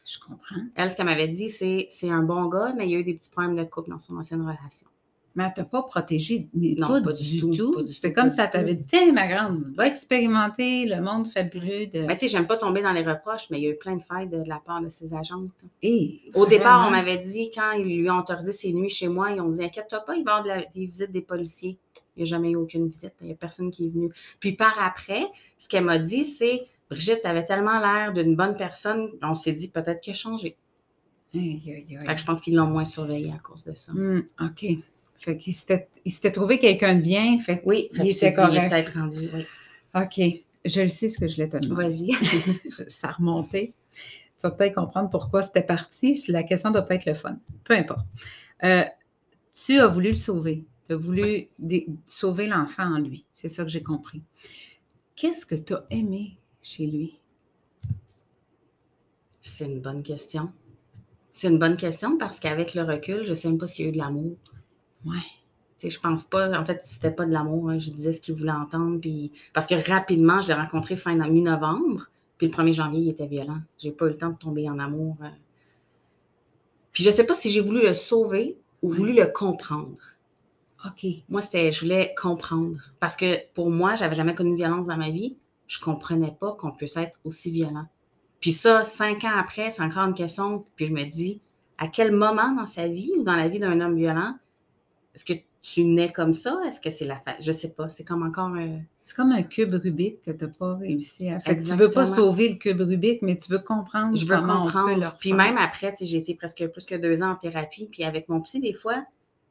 Je 0.05 0.19
comprends. 0.19 0.57
Elle, 0.75 0.91
ce 0.91 0.97
qu'elle 0.97 1.07
m'avait 1.07 1.29
dit, 1.29 1.49
c'est 1.49 1.87
c'est 1.91 2.11
un 2.11 2.23
bon 2.23 2.47
gars, 2.47 2.75
mais 2.77 2.87
il 2.87 2.93
y 2.93 2.97
a 2.97 2.99
eu 2.99 3.05
des 3.05 3.15
petits 3.15 3.31
problèmes 3.31 3.57
de 3.57 3.65
couple 3.65 3.91
dans 3.91 3.99
son 3.99 4.17
ancienne 4.17 4.43
relation. 4.43 4.89
Mais 5.37 5.45
elle 5.45 5.55
t'a 5.55 5.65
pas 5.65 5.83
protégé, 5.83 6.49
mais 6.55 6.75
non, 6.77 6.89
pas, 6.89 7.13
du, 7.13 7.41
tout. 7.41 7.87
c'est 7.87 8.13
comme 8.13 8.31
ça, 8.31 8.49
t'avait 8.49 8.75
dit 8.75 8.85
Tiens, 8.85 9.13
ma 9.13 9.29
grande, 9.29 9.65
va 9.77 9.87
expérimenter 9.87 10.87
le 10.87 11.01
monde 11.01 11.29
fabuleux 11.29 11.87
de. 11.87 12.01
Mais 12.07 12.17
tu 12.17 12.27
sais, 12.27 12.29
j'aime 12.29 12.49
pas 12.49 12.57
tomber 12.57 12.83
dans 12.83 12.93
les 12.93 13.05
reproches, 13.05 13.49
mais 13.51 13.59
il 13.59 13.65
y 13.65 13.67
a 13.69 13.71
eu 13.71 13.77
plein 13.77 13.95
de 13.95 14.03
failles 14.03 14.29
de, 14.29 14.43
la 14.45 14.59
part 14.59 14.81
de 14.81 14.89
ses 14.89 15.15
agentes. 15.15 15.51
Et, 15.83 16.23
Au 16.35 16.47
départ, 16.47 16.85
on 16.89 16.91
m'avait 16.91 17.19
dit, 17.19 17.51
quand 17.55 17.73
ils 17.73 18.01
lui 18.01 18.11
ont 18.11 18.19
autorisé 18.19 18.51
ses 18.51 18.73
nuits 18.73 18.89
chez 18.89 19.07
moi, 19.07 19.31
ils 19.31 19.41
ont 19.41 19.49
dit 19.49 19.63
Inquiète-toi 19.63 20.01
pas, 20.01 20.17
il 20.17 20.25
va 20.25 20.43
y 20.45 20.51
avoir 20.51 20.65
des 20.75 20.87
visites 20.87 21.13
des 21.13 21.23
policiers. 21.23 21.79
Il 22.21 22.25
n'y 22.25 22.29
a 22.29 22.37
jamais 22.37 22.51
eu 22.51 22.57
aucune 22.57 22.87
visite. 22.87 23.15
Il 23.23 23.29
n'y 23.29 23.33
a 23.33 23.35
personne 23.35 23.71
qui 23.71 23.87
est 23.87 23.89
venu. 23.89 24.11
Puis 24.41 24.53
par 24.53 24.79
après, 24.79 25.25
ce 25.57 25.69
qu'elle 25.69 25.85
m'a 25.85 25.99
dit, 25.99 26.27
c'est 26.27 26.67
Brigitte 26.91 27.25
avait 27.25 27.47
tellement 27.47 27.81
l'air 27.81 28.13
d'une 28.13 28.37
bonne 28.37 28.57
personne, 28.57 29.09
on 29.23 29.33
s'est 29.33 29.53
dit 29.53 29.69
peut-être 29.69 30.03
qu'elle 30.03 30.13
a 30.13 30.19
changé. 30.19 30.57
Fait 31.33 31.39
que 31.39 32.17
je 32.17 32.25
pense 32.25 32.41
qu'ils 32.43 32.57
l'ont 32.57 32.67
moins 32.67 32.85
surveillée 32.85 33.33
à 33.33 33.39
cause 33.39 33.65
de 33.65 33.75
ça. 33.75 33.93
Hmm, 33.93 34.25
OK. 34.41 34.67
Fait 35.17 35.37
qu'il 35.37 35.55
s'était, 35.55 35.89
il 36.05 36.11
s'était 36.11 36.33
trouvé 36.33 36.59
quelqu'un 36.59 36.97
de 36.97 37.01
bien. 37.01 37.39
Fait 37.39 37.63
Oui, 37.65 37.89
fait 37.93 38.05
il 38.05 38.09
que 38.09 38.15
c'est 38.19 38.29
était 38.29 38.43
dit, 38.43 38.49
il 38.51 38.57
est 38.57 38.69
correct. 38.69 38.71
peut-être 38.71 38.99
rendu. 38.99 39.31
Oui. 39.33 39.47
OK. 39.95 40.45
Je 40.65 40.81
le 40.83 40.89
sais 40.89 41.09
ce 41.09 41.19
que 41.19 41.27
je 41.27 41.37
voulais 41.37 41.49
te 41.49 41.57
demander. 41.57 41.89
Vas-y. 41.89 42.11
Ça 42.91 43.09
a 43.09 43.13
remonté. 43.13 43.73
Tu 43.95 44.43
vas 44.43 44.51
peut-être 44.51 44.75
comprendre 44.75 45.11
pourquoi 45.11 45.43
c'était 45.43 45.63
parti. 45.63 46.23
La 46.29 46.43
question 46.43 46.71
ne 46.71 46.75
doit 46.75 46.83
pas 46.83 46.97
être 46.97 47.07
le 47.07 47.15
fun. 47.15 47.39
Peu 47.65 47.75
importe. 47.75 48.07
Euh, 48.65 48.85
tu 49.55 49.79
as 49.79 49.87
voulu 49.87 50.11
le 50.11 50.17
sauver. 50.17 50.65
Tu 50.91 50.95
as 50.95 50.99
voulu 50.99 51.49
sauver 52.05 52.49
l'enfant 52.49 52.83
en 52.97 52.99
lui. 52.99 53.25
C'est 53.33 53.49
ça 53.49 53.63
que 53.63 53.71
j'ai 53.71 53.81
compris. 53.83 54.23
Qu'est-ce 55.15 55.47
que 55.47 55.55
tu 55.55 55.73
as 55.75 55.85
aimé 55.91 56.37
chez 56.61 56.85
lui? 56.89 57.21
C'est 59.41 59.67
une 59.67 59.81
bonne 59.81 60.03
question. 60.03 60.51
C'est 61.31 61.47
une 61.47 61.61
bonne 61.61 61.77
question 61.77 62.19
parce 62.19 62.41
qu'avec 62.41 62.75
le 62.75 62.83
recul, 62.83 63.25
je 63.25 63.31
ne 63.31 63.35
sais 63.37 63.47
même 63.47 63.57
pas 63.59 63.69
s'il 63.69 63.85
y 63.85 63.87
a 63.87 63.91
eu 63.91 63.93
de 63.93 63.99
l'amour. 63.99 64.37
Ouais. 65.07 65.13
Tu 65.79 65.89
sais, 65.89 65.91
je 65.91 66.01
pense 66.01 66.25
pas, 66.25 66.51
en 66.61 66.65
fait, 66.65 66.81
c'était 66.83 67.13
pas 67.13 67.25
de 67.25 67.31
l'amour. 67.33 67.71
hein. 67.71 67.79
Je 67.79 67.93
disais 67.93 68.13
ce 68.13 68.21
qu'il 68.21 68.35
voulait 68.35 68.51
entendre. 68.51 68.99
Puis... 69.01 69.31
Parce 69.53 69.69
que 69.69 69.77
rapidement, 69.89 70.41
je 70.41 70.49
l'ai 70.49 70.55
rencontré 70.55 70.97
fin 70.97 71.15
no- 71.15 71.31
mi-novembre. 71.31 72.11
Puis 72.37 72.49
le 72.49 72.53
1er 72.53 72.73
janvier, 72.73 73.01
il 73.03 73.09
était 73.11 73.29
violent. 73.29 73.61
J'ai 73.79 73.93
pas 73.93 74.07
eu 74.07 74.11
le 74.11 74.19
temps 74.19 74.31
de 74.31 74.37
tomber 74.39 74.69
en 74.69 74.81
amour. 74.81 75.17
euh. 75.23 75.29
Puis 76.91 77.05
je 77.05 77.11
sais 77.13 77.25
pas 77.27 77.37
si 77.37 77.49
j'ai 77.49 77.61
voulu 77.61 77.81
le 77.81 77.95
sauver 77.95 78.59
ou 78.83 78.91
voulu 78.91 79.13
le 79.13 79.27
comprendre. 79.29 79.97
OK. 80.87 81.07
Moi, 81.29 81.41
c'était, 81.41 81.73
je 81.73 81.81
voulais 81.83 82.15
comprendre. 82.21 82.77
Parce 82.99 83.17
que 83.17 83.37
pour 83.55 83.71
moi, 83.71 83.95
j'avais 83.97 84.15
jamais 84.15 84.35
connu 84.35 84.53
de 84.53 84.57
violence 84.57 84.87
dans 84.87 84.97
ma 84.97 85.11
vie. 85.11 85.37
Je 85.67 85.79
comprenais 85.79 86.35
pas 86.39 86.53
qu'on 86.53 86.73
puisse 86.73 86.97
être 86.97 87.21
aussi 87.25 87.51
violent. 87.51 87.87
Puis 88.41 88.53
ça, 88.53 88.83
cinq 88.85 89.25
ans 89.25 89.37
après, 89.37 89.71
c'est 89.71 89.83
encore 89.83 90.05
une 90.05 90.15
question. 90.15 90.65
Puis 90.77 90.87
je 90.87 90.93
me 90.93 91.05
dis, 91.05 91.41
à 91.79 91.89
quel 91.89 92.13
moment 92.13 92.53
dans 92.53 92.67
sa 92.67 92.89
vie 92.89 93.13
ou 93.19 93.23
dans 93.23 93.37
la 93.37 93.49
vie 93.49 93.59
d'un 93.59 93.81
homme 93.81 93.95
violent, 93.97 94.35
est-ce 95.15 95.25
que 95.25 95.35
tu 95.63 95.85
nais 95.85 96.11
comme 96.11 96.33
ça? 96.33 96.59
Est-ce 96.67 96.81
que 96.81 96.89
c'est 96.89 97.05
la 97.05 97.17
fa... 97.17 97.33
Je 97.41 97.53
sais 97.53 97.73
pas. 97.75 97.89
C'est 97.89 98.05
comme 98.05 98.23
encore. 98.23 98.55
euh, 98.57 98.79
C'est 99.05 99.15
comme 99.15 99.33
un 99.33 99.43
cube 99.43 99.75
Rubik 99.75 100.23
que 100.23 100.31
tu 100.31 100.45
n'as 100.45 100.51
pas 100.51 100.77
réussi 100.77 101.29
à 101.29 101.39
faire. 101.41 101.59
Tu 101.59 101.71
ne 101.71 101.75
veux 101.77 101.91
pas 101.91 102.07
sauver 102.07 102.49
le 102.49 102.57
cube 102.57 102.81
Rubik, 102.81 103.21
mais 103.21 103.37
tu 103.37 103.53
veux 103.53 103.59
comprendre 103.59 104.17
Je 104.17 104.25
veux 104.25 104.37
comment 104.37 104.63
on 104.63 104.67
peut 104.67 104.73
comprendre. 104.73 105.17
Puis 105.21 105.35
même 105.35 105.59
après, 105.59 105.93
j'ai 106.01 106.17
été 106.17 106.35
presque 106.35 106.67
plus 106.69 106.87
que 106.87 106.95
deux 106.95 107.23
ans 107.23 107.33
en 107.33 107.37
thérapie. 107.37 107.89
Puis 107.93 108.05
avec 108.05 108.31
mon 108.31 108.41
psy, 108.41 108.61
des 108.61 108.73
fois, 108.73 109.05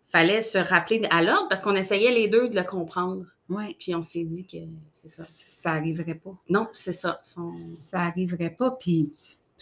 fallait 0.09 0.41
se 0.41 0.57
rappeler 0.57 1.07
à 1.11 1.21
l'ordre 1.23 1.47
parce 1.47 1.61
qu'on 1.61 1.75
essayait 1.75 2.11
les 2.11 2.27
deux 2.27 2.49
de 2.49 2.55
le 2.55 2.63
comprendre. 2.63 3.25
Ouais. 3.47 3.75
Puis 3.79 3.95
on 3.95 4.03
s'est 4.03 4.25
dit 4.25 4.45
que 4.45 4.57
c'est 4.91 5.07
ça. 5.09 5.23
Ça 5.23 5.75
n'arriverait 5.75 6.15
pas. 6.15 6.35
Non, 6.49 6.67
c'est 6.73 6.91
ça. 6.93 7.19
Son- 7.23 7.51
Ça 7.57 7.99
n'arriverait 7.99 8.49
pas. 8.55 8.71
Puis 8.71 9.11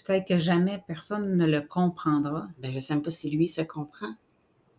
peut-être 0.06 0.28
que 0.28 0.38
jamais 0.40 0.84
personne 0.88 1.38
ne 1.38 1.46
le 1.46 1.62
comprendra. 1.62 2.48
Ben, 2.60 2.74
je 2.74 2.80
sais 2.80 2.94
même 2.96 3.04
pas 3.04 3.12
si 3.12 3.30
lui 3.30 3.48
se 3.48 3.62
comprend. 3.62 4.14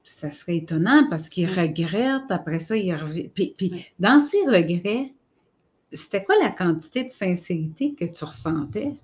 Ça 0.04 0.33
serait 0.33 0.57
étonnant 0.57 1.07
parce 1.11 1.28
qu'il 1.28 1.48
Ouais. 1.50 1.62
regrette, 1.62 2.31
après 2.31 2.59
ça, 2.59 2.76
il 2.76 2.94
revient. 2.94 3.28
Puis, 3.28 3.54
puis 3.57 3.70
Ouais. 3.72 3.87
dans 3.98 4.20
ses 4.26 4.42
regrets, 4.46 5.12
c'était 5.92 6.22
quoi 6.24 6.35
la 6.42 6.50
quantité 6.50 7.04
de 7.04 7.11
sincérité 7.11 7.94
que 7.94 8.04
tu 8.07 8.24
ressentais? 8.24 8.94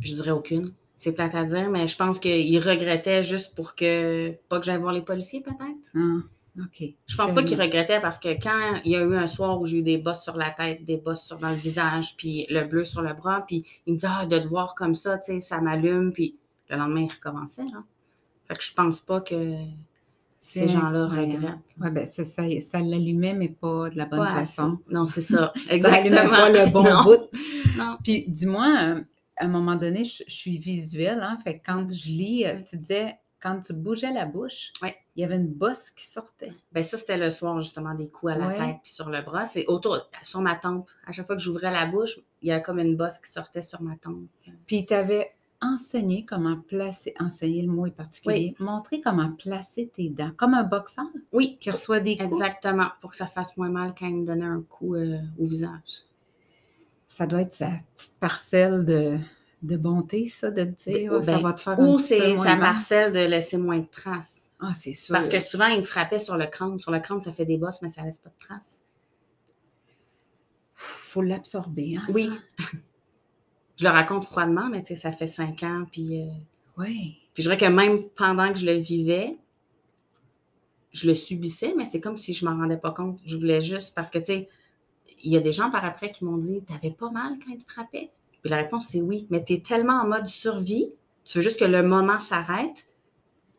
Je 0.00 0.14
dirais 0.14 0.30
aucune. 0.30 0.72
C'est 1.04 1.12
plate 1.12 1.34
à 1.34 1.44
dire, 1.44 1.68
mais 1.68 1.86
je 1.86 1.98
pense 1.98 2.18
qu'il 2.18 2.58
regrettait 2.58 3.22
juste 3.22 3.54
pour 3.54 3.74
que. 3.74 4.32
Pas 4.48 4.58
que 4.58 4.64
j'aille 4.64 4.80
voir 4.80 4.94
les 4.94 5.02
policiers, 5.02 5.42
peut-être. 5.42 5.82
Ah, 5.94 6.62
OK. 6.62 6.82
Je 7.04 7.14
pense 7.14 7.32
pas 7.32 7.42
qu'il 7.42 7.60
regrettait 7.60 8.00
parce 8.00 8.18
que 8.18 8.28
quand 8.42 8.80
il 8.86 8.92
y 8.92 8.96
a 8.96 9.02
eu 9.02 9.14
un 9.14 9.26
soir 9.26 9.60
où 9.60 9.66
j'ai 9.66 9.80
eu 9.80 9.82
des 9.82 9.98
bosses 9.98 10.22
sur 10.22 10.38
la 10.38 10.50
tête, 10.50 10.82
des 10.82 10.96
bosses 10.96 11.26
sur 11.26 11.38
dans 11.38 11.50
le 11.50 11.56
visage, 11.56 12.16
puis 12.16 12.46
le 12.48 12.64
bleu 12.64 12.86
sur 12.86 13.02
le 13.02 13.12
bras, 13.12 13.44
puis 13.46 13.66
il 13.86 13.92
me 13.92 13.98
dit 13.98 14.06
Ah, 14.08 14.24
de 14.24 14.38
te 14.38 14.46
voir 14.46 14.74
comme 14.74 14.94
ça, 14.94 15.18
tu 15.18 15.32
sais, 15.34 15.40
ça 15.40 15.60
m'allume, 15.60 16.10
puis 16.10 16.36
le 16.70 16.78
lendemain, 16.78 17.02
il 17.02 17.12
recommençait, 17.12 17.64
là. 17.64 17.84
Fait 18.48 18.54
que 18.54 18.64
je 18.64 18.72
pense 18.72 19.02
pas 19.02 19.20
que 19.20 19.56
ces 20.38 20.68
gens-là 20.68 21.06
regrettent. 21.06 21.58
Oui, 21.80 21.90
bien, 21.90 22.06
ça, 22.06 22.24
ça, 22.24 22.44
ça 22.62 22.80
l'allumait, 22.80 23.34
mais 23.34 23.50
pas 23.50 23.90
de 23.90 23.98
la 23.98 24.06
bonne 24.06 24.26
façon. 24.26 24.78
Non, 24.90 25.04
c'est 25.04 25.20
ça. 25.20 25.52
Ça 25.68 25.92
allumait 25.92 26.06
Exactement. 26.06 26.30
pas 26.30 26.50
le 26.50 26.70
bon 26.70 26.82
non. 26.90 27.02
bout. 27.02 27.38
Non. 27.76 27.98
Puis 28.02 28.24
dis-moi, 28.28 28.66
euh, 28.82 29.00
à 29.36 29.44
un 29.46 29.48
moment 29.48 29.76
donné, 29.76 30.04
je, 30.04 30.22
je 30.26 30.32
suis 30.34 30.58
visuelle, 30.58 31.20
hein, 31.22 31.38
fait 31.42 31.58
que 31.58 31.66
quand 31.66 31.88
je 31.90 32.06
lis, 32.08 32.46
euh, 32.46 32.56
Oui. 32.56 32.64
tu 32.64 32.76
disais, 32.78 33.18
quand 33.40 33.60
tu 33.60 33.72
bougeais 33.74 34.12
la 34.12 34.24
bouche, 34.26 34.72
Oui. 34.82 34.90
il 35.16 35.20
y 35.20 35.24
avait 35.24 35.36
une 35.36 35.48
bosse 35.52 35.90
qui 35.90 36.06
sortait. 36.06 36.52
Ben 36.72 36.82
ça, 36.82 36.96
c'était 36.96 37.18
le 37.18 37.30
soir, 37.30 37.60
justement, 37.60 37.94
des 37.94 38.08
coups 38.08 38.32
à 38.32 38.36
la 38.38 38.48
tête 38.54 38.76
puis 38.82 38.92
sur 38.92 39.10
le 39.10 39.20
bras. 39.22 39.44
C'est 39.44 39.66
autour, 39.66 40.08
sur 40.22 40.40
ma 40.40 40.54
tempe. 40.54 40.88
À 41.06 41.12
chaque 41.12 41.26
fois 41.26 41.36
que 41.36 41.42
j'ouvrais 41.42 41.70
la 41.70 41.84
bouche, 41.86 42.18
il 42.42 42.48
y 42.48 42.52
a 42.52 42.60
comme 42.60 42.78
une 42.78 42.96
bosse 42.96 43.18
qui 43.18 43.30
sortait 43.30 43.60
sur 43.62 43.82
ma 43.82 43.96
tempe. 43.96 44.22
Puis 44.66 44.76
il 44.78 44.86
t'avait 44.86 45.32
enseigné 45.60 46.24
comment 46.26 46.56
placer, 46.58 47.14
enseigner 47.20 47.62
le 47.62 47.68
mot 47.72 47.86
est 47.86 47.90
particulier, 47.90 48.54
montrer 48.58 49.00
comment 49.00 49.32
placer 49.32 49.88
tes 49.88 50.10
dents, 50.10 50.30
comme 50.36 50.52
un 50.52 50.62
boxeur 50.62 51.06
Oui, 51.32 51.56
qui 51.58 51.70
reçoit 51.70 52.00
des 52.00 52.16
coups. 52.18 52.26
exactement, 52.34 52.88
pour 53.00 53.10
que 53.10 53.16
ça 53.16 53.26
fasse 53.26 53.56
moins 53.56 53.70
mal 53.70 53.94
quand 53.98 54.06
il 54.06 54.16
me 54.16 54.26
donnait 54.26 54.44
un 54.44 54.60
coup 54.62 54.94
euh, 54.94 55.18
au 55.38 55.46
visage. 55.46 56.02
Ça 57.14 57.28
doit 57.28 57.42
être 57.42 57.52
sa 57.52 57.70
petite 57.94 58.18
parcelle 58.18 58.84
de, 58.84 59.16
de 59.62 59.76
bonté, 59.76 60.28
ça, 60.28 60.50
de 60.50 60.64
te 60.64 60.90
dire, 60.90 61.12
Ben, 61.12 61.22
ça 61.22 61.36
va 61.38 61.52
te 61.52 61.60
faire 61.60 61.78
un 61.78 61.86
Ou 61.86 62.00
c'est 62.00 62.34
sa 62.34 62.56
parcelle 62.56 63.12
de 63.12 63.20
laisser 63.20 63.56
moins 63.56 63.78
de 63.78 63.86
traces. 63.86 64.50
Ah, 64.58 64.72
c'est 64.74 64.94
sûr. 64.94 65.12
Parce 65.12 65.28
que 65.28 65.38
souvent, 65.38 65.66
il 65.68 65.76
me 65.76 65.82
frappait 65.84 66.18
sur 66.18 66.36
le 66.36 66.46
crâne. 66.46 66.80
Sur 66.80 66.90
le 66.90 66.98
crâne, 66.98 67.20
ça 67.20 67.30
fait 67.30 67.44
des 67.46 67.56
bosses, 67.56 67.82
mais 67.82 67.90
ça 67.90 68.02
laisse 68.02 68.18
pas 68.18 68.30
de 68.30 68.44
traces. 68.44 68.84
faut 70.74 71.22
l'absorber, 71.22 71.98
hein, 71.98 72.06
Oui. 72.12 72.28
ça? 72.58 72.64
Je 73.76 73.84
le 73.84 73.90
raconte 73.90 74.24
froidement, 74.24 74.68
mais 74.68 74.82
tu 74.82 74.88
sais, 74.88 74.96
ça 74.96 75.12
fait 75.12 75.28
cinq 75.28 75.62
ans. 75.62 75.84
Puis, 75.92 76.20
euh, 76.20 76.26
Oui. 76.78 77.16
puis 77.32 77.44
je 77.44 77.48
dirais 77.48 77.56
que 77.56 77.72
même 77.72 78.02
pendant 78.16 78.52
que 78.52 78.58
je 78.58 78.66
le 78.66 78.72
vivais, 78.74 79.36
je 80.90 81.06
le 81.06 81.14
subissais, 81.14 81.74
mais 81.76 81.84
c'est 81.84 82.00
comme 82.00 82.16
si 82.16 82.34
je 82.34 82.44
m'en 82.44 82.56
rendais 82.56 82.76
pas 82.76 82.90
compte. 82.90 83.20
Je 83.24 83.36
voulais 83.36 83.60
juste, 83.60 83.94
parce 83.94 84.10
que 84.10 84.18
tu 84.18 84.24
sais, 84.24 84.48
il 85.22 85.32
y 85.32 85.36
a 85.36 85.40
des 85.40 85.52
gens 85.52 85.70
par 85.70 85.84
après 85.84 86.10
qui 86.10 86.24
m'ont 86.24 86.36
dit 86.38 86.62
T'avais 86.62 86.90
pas 86.90 87.10
mal 87.10 87.38
quand 87.44 87.52
il 87.52 87.58
te 87.62 87.70
frappait 87.70 88.10
Puis 88.42 88.50
la 88.50 88.56
réponse, 88.58 88.88
c'est 88.88 89.00
oui. 89.00 89.26
Mais 89.30 89.44
tu 89.44 89.54
es 89.54 89.60
tellement 89.60 90.00
en 90.00 90.06
mode 90.06 90.26
survie, 90.26 90.90
tu 91.24 91.38
veux 91.38 91.42
juste 91.42 91.58
que 91.60 91.64
le 91.64 91.82
moment 91.82 92.20
s'arrête, 92.20 92.84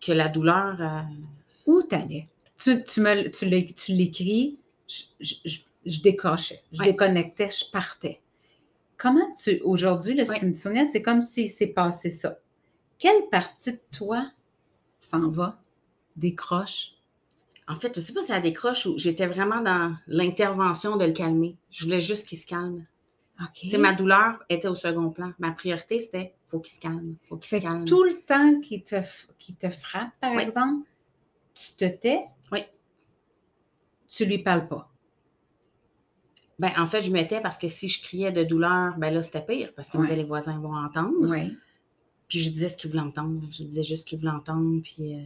que 0.02 0.12
la 0.12 0.28
douleur. 0.28 0.78
euh, 0.82 1.02
Où 1.68 1.82
t'allais? 1.84 2.28
Tu, 2.58 2.84
tu, 2.86 3.02
me, 3.02 3.30
tu 3.30 3.46
l'écris, 3.94 4.58
je, 4.88 5.04
je, 5.20 5.36
je- 5.46 5.60
je 5.86 6.02
décrochais, 6.02 6.60
je 6.72 6.80
Ouais. 6.80 6.86
déconnectais, 6.86 7.50
je 7.50 7.70
partais. 7.72 8.22
Comment 8.98 9.34
tu, 9.34 9.60
aujourd'hui, 9.64 10.16
là, 10.16 10.26
si 10.26 10.32
Ouais. 10.32 10.40
tu 10.40 10.46
me 10.48 10.54
souviens, 10.54 10.90
c'est 10.90 11.02
comme 11.02 11.22
si 11.22 11.48
c'est 11.48 11.68
passé 11.68 12.10
ça. 12.10 12.38
Quelle 12.98 13.28
partie 13.30 13.74
de 13.74 13.80
toi 13.92 14.32
s'en 15.00 15.30
va, 15.30 15.60
décroche? 16.16 16.94
En 17.68 17.76
fait, 17.76 17.96
je 17.96 18.02
sais 18.02 18.14
pas 18.14 18.22
si 18.22 18.28
ça 18.28 18.40
décroche 18.40 18.86
ou 18.86 18.98
j'étais 18.98 19.26
vraiment 19.26 19.62
dans 19.62 19.96
l'intervention 20.08 20.98
de 20.98 21.06
le 21.06 21.14
calmer. 21.14 21.58
Je 21.72 21.86
voulais 21.86 22.00
juste 22.02 22.28
qu'il 22.28 22.38
se 22.38 22.46
calme. 22.46 22.86
OK. 23.42 23.48
Tu 23.54 23.70
sais, 23.70 23.78
ma 23.78 23.94
douleur 23.94 24.44
était 24.50 24.68
au 24.68 24.76
second 24.76 25.10
plan. 25.10 25.32
Ma 25.40 25.52
priorité, 25.52 26.00
c'était 26.00 26.36
faut 26.46 26.60
qu'il 26.60 26.76
se 26.76 26.80
calme. 26.80 27.16
Faut 27.24 27.38
qu'il 27.38 27.58
se 27.58 27.62
calme. 27.64 27.84
tout 27.86 28.04
le 28.04 28.22
temps 28.22 28.62
qui 28.62 28.84
te, 28.84 29.02
frappe, 29.70 30.12
par 30.22 30.32
Oui. 30.34 30.44
exemple, 30.44 30.88
tu 31.56 31.72
te 31.76 31.86
tais? 31.86 32.26
Oui. 32.52 32.60
Tu 34.08 34.26
lui 34.26 34.38
parles 34.38 34.68
pas? 34.68 34.90
Ben, 36.60 36.72
en 36.78 36.86
fait, 36.86 37.02
je 37.02 37.12
mettais 37.12 37.42
parce 37.42 37.58
que 37.58 37.68
si 37.68 37.90
je 37.90 38.02
criais 38.02 38.32
de 38.32 38.44
douleur, 38.44 38.96
ben 38.98 39.14
là, 39.14 39.22
c'était 39.24 39.42
pire 39.42 39.74
parce 39.76 39.90
que 39.90 39.98
Ouais. 39.98 40.16
les 40.16 40.24
voisins 40.24 40.58
vont 40.60 40.74
entendre. 40.76 41.16
Oui. 41.22 41.58
Puis 42.30 42.40
je 42.40 42.50
disais 42.52 42.70
ce 42.70 42.78
qu'ils 42.78 42.92
voulaient 42.92 43.04
entendre. 43.04 43.42
Je 43.52 43.64
disais 43.64 43.84
juste 43.84 44.04
ce 44.04 44.08
qu'ils 44.08 44.20
voulaient 44.20 44.32
entendre. 44.32 44.82
Puis 44.82 45.16
euh, 45.16 45.24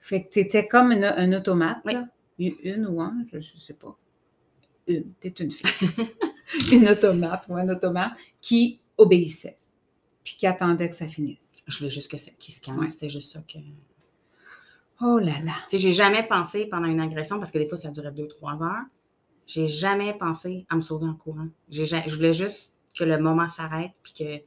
Fait 0.00 0.24
que 0.24 0.30
tu 0.30 0.38
étais 0.40 0.66
comme 0.66 0.92
une- 0.92 1.04
un 1.04 1.32
automate, 1.32 1.78
Oui. 1.84 1.92
là. 1.94 2.08
Une, 2.38 2.54
une 2.62 2.86
ou 2.86 3.00
un, 3.02 3.14
je 3.30 3.36
ne 3.36 3.42
sais 3.42 3.74
pas. 3.74 3.96
Une, 4.86 5.12
t'es 5.20 5.28
une 5.28 5.50
fille. 5.50 5.66
une 6.72 6.88
automate 6.88 7.46
ou 7.48 7.56
un 7.56 7.68
automate 7.68 8.12
qui 8.40 8.80
obéissait, 8.96 9.56
puis 10.24 10.34
qui 10.36 10.46
attendait 10.46 10.88
que 10.88 10.94
ça 10.96 11.06
finisse. 11.08 11.62
je 11.66 11.78
voulais 11.78 11.90
juste 11.90 12.10
que 12.10 12.16
ça- 12.16 12.32
qu'il 12.38 12.52
se 12.54 12.60
calme. 12.60 12.78
Ouais. 12.80 12.90
C'était 12.90 13.10
juste 13.10 13.30
ça 13.32 13.40
que. 13.40 13.52
Tu 13.58 13.62
Oh 15.02 15.18
là 15.18 15.32
là. 15.44 15.52
sais, 15.70 15.78
j'ai 15.78 15.92
jamais 15.92 16.26
pensé 16.26 16.66
pendant 16.66 16.86
une 16.88 17.00
agression, 17.00 17.38
parce 17.38 17.50
que 17.50 17.58
des 17.58 17.66
fois, 17.66 17.76
ça 17.78 17.90
durait 17.90 18.12
deux, 18.12 18.26
trois 18.28 18.62
heures. 18.62 18.84
J'ai 19.46 19.66
jamais 19.66 20.12
pensé 20.18 20.66
à 20.68 20.76
me 20.76 20.80
sauver 20.82 21.06
en 21.06 21.14
courant. 21.14 21.48
Je 21.70 22.14
voulais 22.14 22.34
juste 22.34 22.74
que 22.98 23.04
le 23.04 23.18
moment 23.18 23.48
s'arrête. 23.48 23.92
Puis 24.02 24.12
que. 24.12 24.42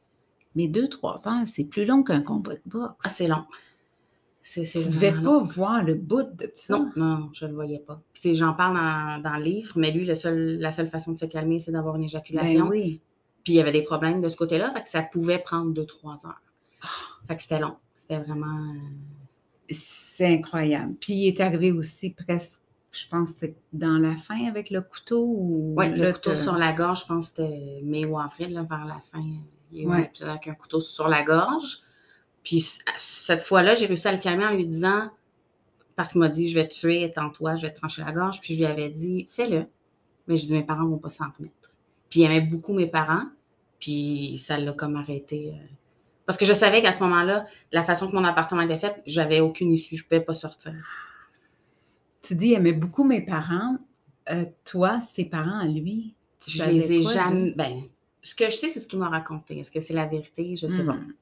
Mais 0.55 0.67
deux, 0.67 0.87
trois 0.87 1.27
heures, 1.27 1.47
c'est 1.47 1.63
plus 1.63 1.85
long 1.85 2.03
qu'un 2.03 2.21
combat 2.21 2.53
de 2.55 2.61
boxe. 2.65 2.93
Ah, 3.03 3.09
c'est 3.09 3.27
long. 3.27 3.45
C'est, 4.45 4.65
c'est 4.65 4.79
tu 4.81 4.87
ne 4.89 4.93
devais 4.93 5.13
pas 5.21 5.39
voir 5.41 5.83
le 5.83 5.93
bout 5.95 6.23
de 6.35 6.51
ça? 6.53 6.77
Non, 6.77 6.91
non, 6.97 7.29
je 7.33 7.45
ne 7.45 7.49
le 7.51 7.55
voyais 7.55 7.79
pas. 7.79 8.01
Puis, 8.13 8.35
j'en 8.35 8.53
parle 8.53 8.75
dans, 8.75 9.21
dans 9.31 9.37
le 9.37 9.43
livre, 9.43 9.73
mais 9.77 9.89
lui, 9.91 10.03
le 10.05 10.15
seul, 10.15 10.57
la 10.59 10.71
seule 10.73 10.87
façon 10.87 11.13
de 11.13 11.17
se 11.17 11.25
calmer, 11.25 11.59
c'est 11.59 11.71
d'avoir 11.71 11.95
une 11.95 12.03
éjaculation. 12.03 12.65
Ben 12.65 12.69
oui. 12.71 13.01
Puis 13.45 13.53
il 13.53 13.55
y 13.55 13.59
avait 13.61 13.71
des 13.71 13.81
problèmes 13.83 14.21
de 14.21 14.29
ce 14.29 14.35
côté-là, 14.37 14.69
fait 14.71 14.83
que 14.83 14.89
ça 14.89 15.01
pouvait 15.01 15.39
prendre 15.39 15.71
deux, 15.73 15.85
trois 15.85 16.25
heures. 16.25 16.41
Fait 17.27 17.35
que 17.37 17.41
c'était 17.41 17.59
long. 17.59 17.75
C'était 17.95 18.19
vraiment. 18.19 18.57
euh, 18.63 18.79
C'est 19.69 20.27
incroyable. 20.35 20.95
Puis 20.99 21.13
il 21.13 21.27
est 21.29 21.39
arrivé 21.41 21.71
aussi 21.71 22.11
presque, 22.11 22.61
je 22.91 23.07
pense, 23.07 23.29
c'était 23.31 23.55
dans 23.71 23.97
la 23.97 24.15
fin 24.15 24.45
avec 24.47 24.69
le 24.69 24.81
couteau 24.81 25.25
ou 25.25 25.73
Ouais, 25.77 25.89
le 25.95 26.11
couteau 26.13 26.35
sur 26.35 26.55
la 26.57 26.73
gorge, 26.73 27.01
je 27.01 27.05
pense 27.07 27.29
que 27.29 27.35
c'était 27.45 27.81
mai 27.83 28.05
ou 28.05 28.19
avril, 28.19 28.53
là, 28.53 28.63
vers 28.63 28.85
la 28.85 28.99
fin. 28.99 29.23
Il 29.71 29.77
y 29.77 29.81
a 29.81 29.83
eu 29.83 29.87
un 29.87 29.95
Ouais. 29.95 30.03
épisode 30.03 30.29
avec 30.29 30.47
un 30.47 30.53
couteau 30.53 30.79
sur 30.79 31.07
la 31.07 31.23
gorge. 31.23 31.79
Puis 32.43 32.65
cette 32.97 33.41
fois-là, 33.41 33.75
j'ai 33.75 33.85
réussi 33.85 34.07
à 34.07 34.11
le 34.11 34.17
calmer 34.17 34.45
en 34.45 34.51
lui 34.53 34.65
disant 34.67 35.09
parce 35.95 36.11
qu'il 36.11 36.19
m'a 36.19 36.29
dit 36.29 36.47
Je 36.47 36.55
vais 36.55 36.67
te 36.67 36.73
tuer, 36.73 37.03
étends-toi, 37.03 37.55
je 37.55 37.61
vais 37.63 37.73
te 37.73 37.77
trancher 37.79 38.03
la 38.03 38.11
gorge. 38.11 38.41
Puis 38.41 38.53
je 38.55 38.59
lui 38.59 38.65
avais 38.65 38.89
dit 38.89 39.25
Fais-le. 39.29 39.65
Mais 40.27 40.35
je 40.35 40.45
dis 40.47 40.53
Mes 40.53 40.63
parents 40.63 40.83
ne 40.83 40.89
vont 40.89 40.97
pas 40.97 41.09
s'en 41.09 41.25
remettre. 41.37 41.71
Puis 42.09 42.21
il 42.21 42.23
aimait 42.25 42.41
beaucoup 42.41 42.73
mes 42.73 42.87
parents. 42.87 43.23
Puis 43.79 44.37
ça 44.39 44.57
l'a 44.57 44.73
comme 44.73 44.95
arrêté. 44.95 45.49
euh. 45.53 45.65
Parce 46.25 46.37
que 46.37 46.45
je 46.45 46.53
savais 46.53 46.81
qu'à 46.81 46.91
ce 46.93 47.03
moment-là, 47.03 47.45
la 47.73 47.83
façon 47.83 48.07
que 48.09 48.15
mon 48.15 48.23
appartement 48.23 48.61
était 48.61 48.77
fait, 48.77 49.01
j'avais 49.05 49.41
aucune 49.41 49.71
issue. 49.73 49.97
Je 49.97 50.03
ne 50.03 50.07
pouvais 50.07 50.21
pas 50.21 50.33
sortir. 50.33 50.73
Tu 52.21 52.35
dis, 52.35 52.47
il 52.47 52.53
aimait 52.53 52.71
beaucoup 52.73 53.03
mes 53.03 53.21
parents. 53.21 53.77
Euh, 54.29 54.45
toi, 54.63 55.01
ses 55.01 55.25
parents 55.25 55.59
à 55.59 55.65
lui, 55.67 56.15
tu 56.39 56.51
Je 56.51 56.63
les 56.63 56.93
ai 56.93 57.03
quoi 57.03 57.13
jamais. 57.13 57.51
Ben, 57.57 57.81
ce 58.21 58.35
que 58.35 58.45
je 58.45 58.51
sais, 58.55 58.69
c'est 58.69 58.79
ce 58.79 58.87
qu'il 58.87 58.99
m'a 58.99 59.09
raconté. 59.09 59.59
Est-ce 59.59 59.69
que 59.71 59.81
c'est 59.81 59.93
la 59.93 60.05
vérité? 60.05 60.55
Je 60.55 60.65
sais 60.67 60.85
pas. 60.85 60.93
Hmm. 60.93 61.07
Hmm. 61.07 61.13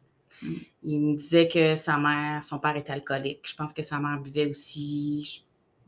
Il 0.84 0.99
me 0.99 1.15
disait 1.15 1.47
que 1.47 1.75
sa 1.75 1.97
mère, 1.97 2.43
son 2.43 2.60
père 2.60 2.75
était 2.75 2.91
alcoolique. 2.93 3.41
Je 3.47 3.56
pense 3.56 3.73
que 3.73 3.84
sa 3.84 3.99
mère 3.99 4.19
buvait 4.19 4.49
aussi. 4.49 5.23
Je- 5.23 5.41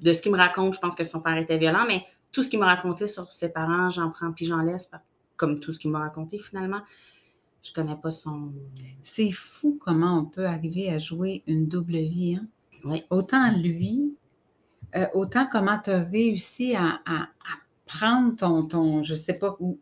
De 0.06 0.12
ce 0.12 0.22
qu'il 0.22 0.32
me 0.32 0.38
raconte, 0.38 0.74
je 0.76 0.80
pense 0.80 0.96
que 0.96 1.04
son 1.04 1.22
père 1.22 1.38
était 1.38 1.58
violent, 1.58 1.86
mais 1.88 2.04
tout 2.32 2.44
ce 2.44 2.50
qu'il 2.50 2.60
m'a 2.60 2.66
raconté 2.66 3.08
sur 3.08 3.32
ses 3.32 3.50
parents, 3.50 3.90
j'en 3.90 4.10
prends 4.12 4.32
puis 4.34 4.46
j'en 4.46 4.62
laisse, 4.62 4.90
comme 5.38 5.60
tout 5.60 5.72
ce 5.72 5.80
qu'il 5.80 5.92
m'a 5.92 6.00
raconté 6.00 6.38
finalement. 6.40 6.82
Je 7.64 7.72
connais 7.72 7.96
pas 7.96 8.12
son. 8.12 8.52
C'est 9.02 9.32
fou 9.32 9.78
comment 9.80 10.20
on 10.20 10.26
peut 10.26 10.46
arriver 10.46 10.90
à 10.92 11.00
jouer 11.00 11.44
une 11.48 11.68
double 11.68 11.94
vie. 11.94 12.36
Hein? 12.36 12.48
Oui. 12.84 13.04
Autant 13.10 13.52
lui, 13.58 14.18
euh, 14.96 15.06
autant 15.14 15.48
comment 15.50 15.80
tu 15.80 15.92
as 15.92 16.04
réussi 16.04 16.76
à, 16.76 17.00
à- 17.06 17.24
à 17.24 17.54
prendre 17.86 18.36
ton, 18.36 18.64
ton, 18.64 19.04
je 19.04 19.14
sais 19.14 19.38
pas 19.38 19.58
où, 19.60 19.78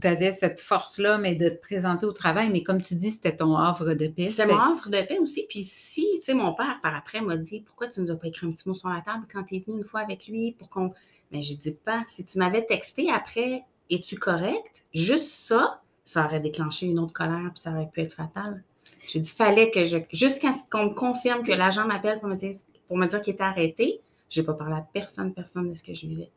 tu 0.00 0.06
avais 0.06 0.32
cette 0.32 0.60
force-là, 0.60 1.18
mais 1.18 1.34
de 1.34 1.48
te 1.48 1.60
présenter 1.60 2.04
au 2.04 2.12
travail, 2.12 2.50
mais 2.50 2.62
comme 2.62 2.82
tu 2.82 2.94
dis, 2.94 3.10
c'était 3.10 3.36
ton 3.36 3.56
havre 3.56 3.94
de 3.94 4.08
paix. 4.08 4.28
C'était 4.28 4.46
mon 4.46 4.72
offre 4.72 4.90
de 4.90 5.00
paix 5.02 5.18
aussi. 5.18 5.46
Puis 5.48 5.64
si, 5.64 6.06
tu 6.16 6.22
sais, 6.22 6.34
mon 6.34 6.52
père, 6.54 6.80
par 6.82 6.94
après, 6.94 7.20
m'a 7.20 7.36
dit 7.36 7.60
Pourquoi 7.60 7.88
tu 7.88 8.00
nous 8.00 8.10
as 8.10 8.16
pas 8.16 8.28
écrit 8.28 8.46
un 8.46 8.52
petit 8.52 8.68
mot 8.68 8.74
sur 8.74 8.88
la 8.90 9.00
table 9.00 9.26
quand 9.32 9.42
tu 9.44 9.56
es 9.56 9.60
venu 9.60 9.78
une 9.78 9.84
fois 9.84 10.00
avec 10.00 10.26
lui 10.26 10.52
pour 10.52 10.68
qu'on. 10.68 10.92
Mais 11.32 11.42
j'ai 11.42 11.54
dit 11.54 11.72
pas. 11.72 12.04
Si 12.06 12.24
tu 12.24 12.38
m'avais 12.38 12.64
texté 12.64 13.10
après, 13.10 13.64
es-tu 13.90 14.16
correct? 14.16 14.84
Juste 14.92 15.28
ça, 15.28 15.82
ça 16.04 16.26
aurait 16.26 16.40
déclenché 16.40 16.86
une 16.86 16.98
autre 16.98 17.14
colère, 17.14 17.50
puis 17.54 17.62
ça 17.62 17.72
aurait 17.72 17.88
pu 17.88 18.02
être 18.02 18.12
fatal. 18.12 18.62
J'ai 19.08 19.20
dit 19.20 19.30
Fallait 19.30 19.70
que 19.70 19.84
je. 19.84 19.98
Jusqu'à 20.12 20.52
ce 20.52 20.62
qu'on 20.70 20.90
me 20.90 20.94
confirme 20.94 21.42
que 21.42 21.52
l'agent 21.52 21.86
m'appelle 21.86 22.20
pour 22.20 22.28
me 22.28 22.36
dire, 22.36 22.54
pour 22.86 22.98
me 22.98 23.06
dire 23.06 23.22
qu'il 23.22 23.32
était 23.32 23.42
arrêté, 23.42 24.00
j'ai 24.28 24.42
pas 24.42 24.54
parlé 24.54 24.74
à 24.74 24.86
personne, 24.92 25.32
personne 25.32 25.70
de 25.70 25.74
ce 25.74 25.82
que 25.82 25.94
je 25.94 26.06
vivais. 26.06 26.30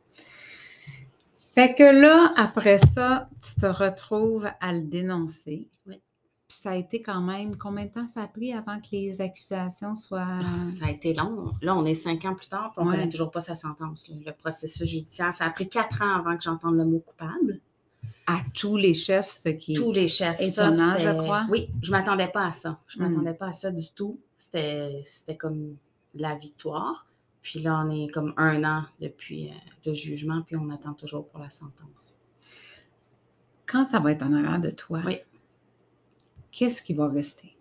Fait 1.49 1.73
que 1.75 1.83
là, 1.83 2.31
après 2.37 2.77
ça, 2.77 3.27
tu 3.41 3.59
te 3.59 3.65
retrouves 3.65 4.47
à 4.61 4.71
le 4.73 4.81
dénoncer. 4.81 5.67
Oui. 5.87 5.99
Puis 6.47 6.57
ça 6.57 6.71
a 6.71 6.75
été 6.75 7.01
quand 7.01 7.21
même, 7.21 7.57
combien 7.57 7.85
de 7.85 7.91
temps 7.91 8.07
ça 8.07 8.23
a 8.23 8.27
pris 8.27 8.53
avant 8.53 8.79
que 8.79 8.87
les 8.91 9.19
accusations 9.21 9.95
soient... 9.95 10.27
Ça 10.79 10.85
a 10.85 10.89
été 10.91 11.13
long. 11.13 11.51
Là, 11.61 11.75
on 11.75 11.85
est 11.85 11.95
cinq 11.95 12.25
ans 12.25 12.35
plus 12.35 12.47
tard, 12.47 12.71
puis 12.71 12.81
on 12.81 12.85
ne 12.85 12.91
Ouais. 12.91 12.97
connaît 12.97 13.09
toujours 13.09 13.31
pas 13.31 13.41
sa 13.41 13.55
sentence. 13.55 14.07
là. 14.09 14.15
Le 14.25 14.31
processus 14.31 14.87
judiciaire, 14.87 15.33
ça 15.33 15.45
a 15.45 15.49
pris 15.49 15.67
quatre 15.67 16.01
ans 16.01 16.15
avant 16.19 16.35
que 16.37 16.43
j'entende 16.43 16.75
le 16.75 16.85
mot 16.85 16.99
coupable. 16.99 17.59
à 18.31 18.37
tous 18.53 18.77
les 18.77 18.93
chefs, 18.93 19.31
ce 19.31 19.49
qui 19.49 19.73
est... 19.73 19.75
Tous 19.75 19.91
les 19.91 20.07
chefs. 20.07 20.39
Étonnant, 20.39 20.93
c'était- 20.97 21.03
je 21.17 21.17
crois. 21.23 21.47
Oui, 21.49 21.67
je 21.81 21.91
ne 21.91 21.97
m'attendais 21.97 22.27
pas 22.27 22.45
à 22.45 22.53
ça. 22.53 22.77
Je 22.85 22.99
ne 22.99 23.05
Mm. 23.05 23.09
m'attendais 23.09 23.33
pas 23.33 23.47
à 23.47 23.53
ça 23.53 23.71
du 23.71 23.89
tout. 23.95 24.19
C'était 24.37 25.01
c'était 25.03 25.35
comme 25.35 25.75
la 26.13 26.35
victoire. 26.35 27.07
Puis 27.41 27.59
là, 27.59 27.83
on 27.85 27.89
est 27.89 28.07
comme 28.09 28.33
un 28.37 28.63
an 28.63 28.83
depuis 28.99 29.49
euh, 29.49 29.53
le 29.85 29.93
jugement, 29.93 30.41
puis 30.41 30.55
on 30.55 30.69
attend 30.69 30.93
toujours 30.93 31.27
pour 31.27 31.39
la 31.39 31.49
sentence. 31.49 32.17
Quand 33.65 33.85
ça 33.85 33.99
va 33.99 34.11
être 34.11 34.23
en 34.23 34.33
arrière 34.33 34.59
de 34.59 34.71
toi, 34.71 35.01
Oui. 35.05 35.19
qu'est-ce 36.51 36.81
qui 36.81 36.93
va 36.93 37.07
rester? 37.07 37.55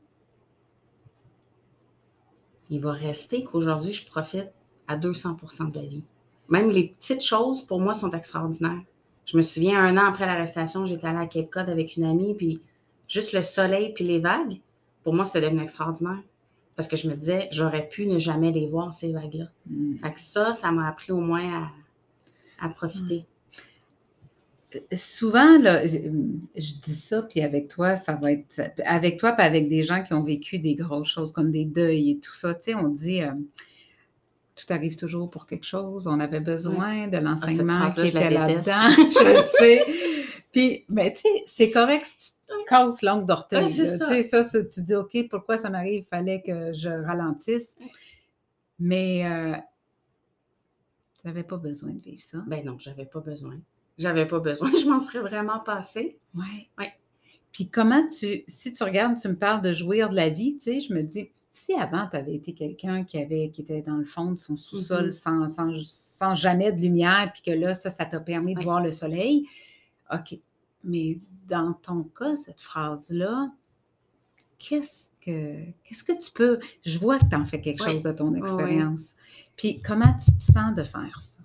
Il 2.70 2.80
va 2.80 2.92
rester 2.92 3.44
qu'aujourd'hui, 3.44 3.92
je 3.92 4.06
profite 4.06 4.50
à 4.86 4.96
200% 4.96 5.70
de 5.70 5.78
la 5.78 5.86
vie. 5.86 6.04
Même 6.48 6.70
les 6.70 6.88
petites 6.88 7.22
choses, 7.22 7.62
pour 7.62 7.80
moi, 7.80 7.94
sont 7.94 8.10
extraordinaires. 8.10 8.82
Je 9.26 9.36
me 9.36 9.42
souviens, 9.42 9.78
un 9.82 9.96
an 9.96 10.06
après 10.08 10.26
l'arrestation, 10.26 10.86
j'étais 10.86 11.06
allée 11.06 11.18
à 11.18 11.26
Cape 11.26 11.50
Cod 11.50 11.68
avec 11.68 11.96
une 11.96 12.04
amie, 12.04 12.34
puis 12.34 12.60
juste 13.08 13.32
le 13.32 13.42
soleil 13.42 13.92
puis 13.94 14.04
les 14.04 14.18
vagues, 14.18 14.60
pour 15.02 15.14
moi, 15.14 15.24
c'était 15.24 15.42
devenu 15.42 15.62
extraordinaire. 15.62 16.22
Parce 16.78 16.86
que 16.86 16.96
je 16.96 17.08
me 17.08 17.16
disais, 17.16 17.48
j'aurais 17.50 17.88
pu 17.88 18.06
ne 18.06 18.20
jamais 18.20 18.52
les 18.52 18.68
voir, 18.68 18.94
ces 18.94 19.12
vagues-là. 19.12 19.46
Hmm. 19.68 19.96
Fait 20.00 20.12
que 20.12 20.20
ça, 20.20 20.52
ça 20.52 20.70
m'a 20.70 20.86
appris 20.86 21.10
au 21.10 21.18
moins 21.18 21.64
à, 22.60 22.64
à 22.64 22.68
profiter. 22.68 23.24
Souvent, 24.94 25.58
là, 25.58 25.84
je 25.84 25.98
dis 26.54 26.94
ça, 26.94 27.22
puis 27.22 27.40
avec 27.40 27.66
toi, 27.66 27.96
ça 27.96 28.14
va 28.14 28.30
être... 28.30 28.60
Avec 28.84 29.18
toi, 29.18 29.32
puis 29.32 29.44
avec 29.44 29.68
des 29.68 29.82
gens 29.82 30.04
qui 30.04 30.14
ont 30.14 30.22
vécu 30.22 30.60
des 30.60 30.76
grosses 30.76 31.08
choses, 31.08 31.32
comme 31.32 31.50
des 31.50 31.64
deuils 31.64 32.12
et 32.12 32.18
tout 32.20 32.32
ça, 32.32 32.54
tu 32.54 32.70
sais, 32.70 32.74
on 32.76 32.86
dit... 32.86 33.22
euh, 33.22 33.32
tout 34.54 34.72
arrive 34.72 34.94
toujours 34.94 35.30
pour 35.30 35.46
quelque 35.46 35.66
chose. 35.66 36.06
On 36.06 36.20
avait 36.20 36.40
besoin 36.40 37.08
de 37.08 37.18
l'enseignement 37.18 37.90
phrase-là, 37.90 38.02
qui 38.04 38.08
était 38.08 38.30
là-dedans. 38.30 38.90
je 39.10 39.56
sais. 39.58 39.84
Puis, 40.52 40.84
mais 40.88 41.12
tu 41.12 41.22
sais, 41.22 41.42
c'est 41.46 41.70
correct 41.72 42.06
si 42.06 42.32
tu 42.32 42.37
te 42.48 42.68
casses 42.68 43.02
l'ongle 43.02 43.26
d'orteil. 43.26 43.68
Ça. 43.68 43.84
Tu 44.08 44.12
sais, 44.14 44.22
ça, 44.22 44.44
c'est- 44.44 44.68
tu 44.68 44.82
dis, 44.82 44.94
OK, 44.94 45.16
pourquoi 45.30 45.58
ça 45.58 45.70
m'arrive? 45.70 46.02
Il 46.04 46.08
fallait 46.08 46.42
que 46.42 46.72
je 46.72 46.88
ralentisse. 46.88 47.76
Mais 48.78 49.26
euh, 49.26 49.54
tu 51.20 51.26
n'avais 51.26 51.42
pas 51.42 51.56
besoin 51.56 51.92
de 51.92 52.00
vivre 52.00 52.22
ça. 52.22 52.38
Ben 52.46 52.64
non, 52.64 52.76
j'avais 52.78 53.06
pas 53.06 53.20
besoin. 53.20 53.58
J'avais 53.98 54.26
pas 54.26 54.38
besoin. 54.40 54.70
Je 54.80 54.88
m'en 54.88 55.00
serais 55.00 55.20
vraiment 55.20 55.58
passée. 55.60 56.18
Ouais. 56.34 56.68
Ouais. 56.78 56.92
Puis 57.50 57.68
comment 57.68 58.06
tu, 58.08 58.44
si 58.46 58.72
tu 58.72 58.82
regardes, 58.84 59.18
tu 59.20 59.26
me 59.28 59.36
parles 59.36 59.62
de 59.62 59.72
jouir 59.72 60.10
de 60.10 60.14
la 60.16 60.28
vie, 60.28 60.56
tu 60.58 60.64
sais, 60.64 60.80
je 60.80 60.92
me 60.94 61.02
dis, 61.02 61.30
si 61.50 61.74
avant, 61.74 62.06
tu 62.08 62.16
avais 62.16 62.34
été 62.34 62.52
quelqu'un 62.52 63.02
qui 63.02 63.18
avait 63.18 63.50
qui 63.50 63.62
était 63.62 63.82
dans 63.82 63.96
le 63.96 64.04
fond 64.04 64.30
de 64.32 64.38
son 64.38 64.56
sous-sol 64.56 65.06
Mhm. 65.06 65.10
sans, 65.10 65.48
sans, 65.48 65.72
sans 65.82 66.34
jamais 66.34 66.70
de 66.70 66.80
lumière, 66.80 67.32
puis 67.32 67.42
que 67.42 67.50
là, 67.50 67.74
ça, 67.74 67.90
ça 67.90 68.04
t'a 68.04 68.20
permis 68.20 68.54
de 68.54 68.60
voir 68.62 68.80
le 68.82 68.92
soleil, 68.92 69.46
OK. 70.12 70.38
Mais 70.84 71.18
dans 71.48 71.72
ton 71.74 72.04
cas, 72.04 72.36
cette 72.36 72.60
phrase-là, 72.60 73.50
qu'est-ce 74.58 75.10
que 75.20 75.64
qu'est-ce 75.84 76.04
que 76.04 76.12
tu 76.24 76.30
peux. 76.32 76.58
Je 76.84 76.98
vois 76.98 77.18
que 77.18 77.26
tu 77.28 77.36
en 77.36 77.44
fais 77.44 77.60
quelque 77.60 77.84
Oui. 77.84 77.92
chose 77.92 78.02
de 78.04 78.12
ton 78.12 78.32
oui. 78.32 78.38
expérience. 78.40 79.14
Puis 79.56 79.80
comment 79.80 80.12
tu 80.24 80.32
te 80.36 80.52
sens 80.52 80.74
de 80.74 80.84
faire 80.84 81.20
ça? 81.20 81.42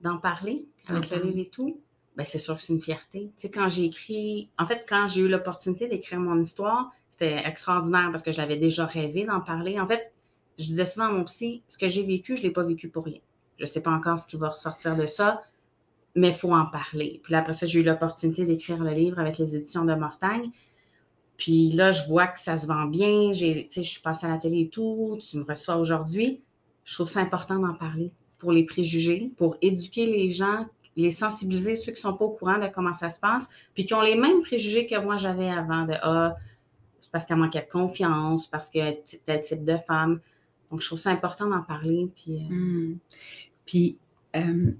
d'en 0.00 0.18
parler 0.18 0.66
avec 0.86 1.08
le 1.10 1.22
livre 1.22 1.38
et 1.38 1.48
tout, 1.48 1.80
ben 2.14 2.26
c'est 2.26 2.38
sûr 2.38 2.54
que 2.56 2.62
c'est 2.62 2.74
une 2.74 2.80
fierté. 2.80 3.30
Tu 3.36 3.42
sais, 3.42 3.50
quand 3.50 3.70
j'ai 3.70 3.84
écrit, 3.84 4.50
en 4.58 4.66
fait, 4.66 4.84
quand 4.86 5.06
j'ai 5.06 5.22
eu 5.22 5.28
l'opportunité 5.28 5.88
d'écrire 5.88 6.20
mon 6.20 6.38
histoire, 6.42 6.90
c'était 7.08 7.38
extraordinaire 7.46 8.10
parce 8.10 8.22
que 8.22 8.30
je 8.30 8.36
l'avais 8.36 8.58
déjà 8.58 8.84
rêvé 8.84 9.24
d'en 9.24 9.40
parler. 9.40 9.80
En 9.80 9.86
fait, 9.86 10.12
je 10.58 10.66
disais 10.66 10.84
souvent 10.84 11.06
à 11.06 11.12
mon 11.12 11.24
psy, 11.24 11.62
ce 11.68 11.78
que 11.78 11.88
j'ai 11.88 12.02
vécu, 12.04 12.36
je 12.36 12.42
ne 12.42 12.48
l'ai 12.48 12.52
pas 12.52 12.64
vécu 12.64 12.90
pour 12.90 13.06
rien. 13.06 13.20
Je 13.56 13.62
ne 13.62 13.66
sais 13.66 13.80
pas 13.80 13.92
encore 13.92 14.20
ce 14.20 14.26
qui 14.26 14.36
va 14.36 14.50
ressortir 14.50 14.94
de 14.94 15.06
ça, 15.06 15.42
mais 16.14 16.28
il 16.28 16.34
faut 16.34 16.52
en 16.52 16.66
parler. 16.66 17.20
Puis 17.22 17.32
là, 17.32 17.40
après 17.40 17.52
ça, 17.52 17.66
j'ai 17.66 17.80
eu 17.80 17.82
l'opportunité 17.82 18.44
d'écrire 18.44 18.82
le 18.82 18.90
livre 18.90 19.18
avec 19.18 19.38
les 19.38 19.56
éditions 19.56 19.84
de 19.84 19.94
Mortagne. 19.94 20.50
Puis 21.36 21.70
là, 21.70 21.90
je 21.90 22.06
vois 22.06 22.28
que 22.28 22.38
ça 22.38 22.56
se 22.56 22.66
vend 22.66 22.84
bien. 22.84 23.32
Je 23.32 23.82
suis 23.82 24.00
passée 24.00 24.26
à 24.26 24.30
la 24.30 24.38
télé 24.38 24.60
et 24.60 24.68
tout. 24.68 25.18
Tu 25.20 25.38
me 25.38 25.44
reçois 25.44 25.76
aujourd'hui. 25.76 26.42
Je 26.84 26.94
trouve 26.94 27.08
ça 27.08 27.20
important 27.20 27.58
d'en 27.58 27.74
parler 27.74 28.12
pour 28.38 28.52
les 28.52 28.64
préjugés, 28.64 29.32
pour 29.36 29.56
éduquer 29.62 30.06
les 30.06 30.30
gens, 30.30 30.66
les 30.96 31.10
sensibiliser, 31.10 31.76
ceux 31.76 31.92
qui 31.92 31.98
ne 32.06 32.12
sont 32.12 32.14
pas 32.14 32.26
au 32.26 32.30
courant 32.30 32.58
de 32.58 32.68
comment 32.68 32.92
ça 32.92 33.10
se 33.10 33.18
passe, 33.18 33.48
puis 33.74 33.84
qui 33.84 33.94
ont 33.94 34.02
les 34.02 34.16
mêmes 34.16 34.42
préjugés 34.42 34.86
que 34.86 34.98
moi 35.00 35.16
j'avais 35.16 35.48
avant 35.48 35.86
de 35.86 35.94
Ah, 36.02 36.36
c'est 37.00 37.10
parce 37.10 37.26
qu'elle 37.26 37.38
manquait 37.38 37.62
de 37.62 37.70
confiance, 37.70 38.46
parce 38.46 38.70
que 38.70 38.78
tel 39.24 39.40
type 39.40 39.64
de 39.64 39.76
femme. 39.76 40.20
Donc, 40.70 40.80
je 40.80 40.86
trouve 40.86 40.98
ça 40.98 41.10
important 41.10 41.46
d'en 41.46 41.62
parler. 41.62 42.08
Puis, 42.14 42.36
euh, 42.36 42.54
Hmm. 42.54 42.98
Puis, 43.66 43.98
euh, 44.36 44.72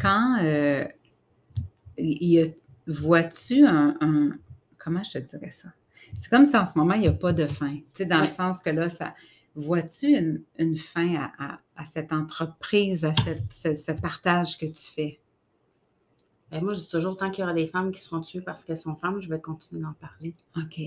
quand 0.00 0.38
euh, 0.42 0.84
il 1.98 2.28
y 2.32 2.40
a, 2.42 2.46
vois-tu 2.86 3.64
un, 3.66 3.96
un- 4.00 4.30
Comment 4.78 5.02
je 5.02 5.18
te 5.18 5.18
dirais 5.18 5.50
ça? 5.50 5.68
C'est 6.18 6.30
comme 6.30 6.46
si 6.46 6.56
en 6.56 6.64
ce 6.64 6.78
moment, 6.78 6.94
il 6.94 7.02
n'y 7.02 7.08
a 7.08 7.12
pas 7.12 7.34
de 7.34 7.46
fin. 7.46 7.74
Tu 7.74 7.82
sais, 7.94 8.04
dans 8.06 8.22
le 8.22 8.28
sens 8.28 8.60
que 8.60 8.70
là, 8.70 8.88
ça. 8.88 9.14
Vois-tu 9.54 10.06
une, 10.06 10.42
une 10.58 10.76
fin 10.76 11.14
à, 11.16 11.32
à- 11.38 11.58
à 11.76 11.84
cette 11.84 12.12
entreprise, 12.12 13.04
à 13.04 13.12
cette- 13.24 13.52
ce, 13.52 13.74
ce 13.74 13.92
partage 13.92 14.56
que 14.58 14.64
tu 14.66 14.90
fais? 14.94 15.20
ben, 16.50 16.62
moi, 16.64 16.72
je 16.72 16.80
dis 16.80 16.88
toujours, 16.88 17.16
tant 17.16 17.30
qu'il 17.30 17.42
y 17.42 17.44
aura 17.44 17.52
des 17.52 17.66
femmes 17.66 17.92
qui 17.92 18.00
seront 18.00 18.20
tuées 18.20 18.40
parce 18.40 18.64
qu'elles 18.64 18.76
sont 18.76 18.96
femmes, 18.96 19.20
je 19.20 19.28
vais 19.28 19.40
continuer 19.40 19.82
d'en 19.82 19.92
parler. 19.92 20.34
OK. 20.56 20.80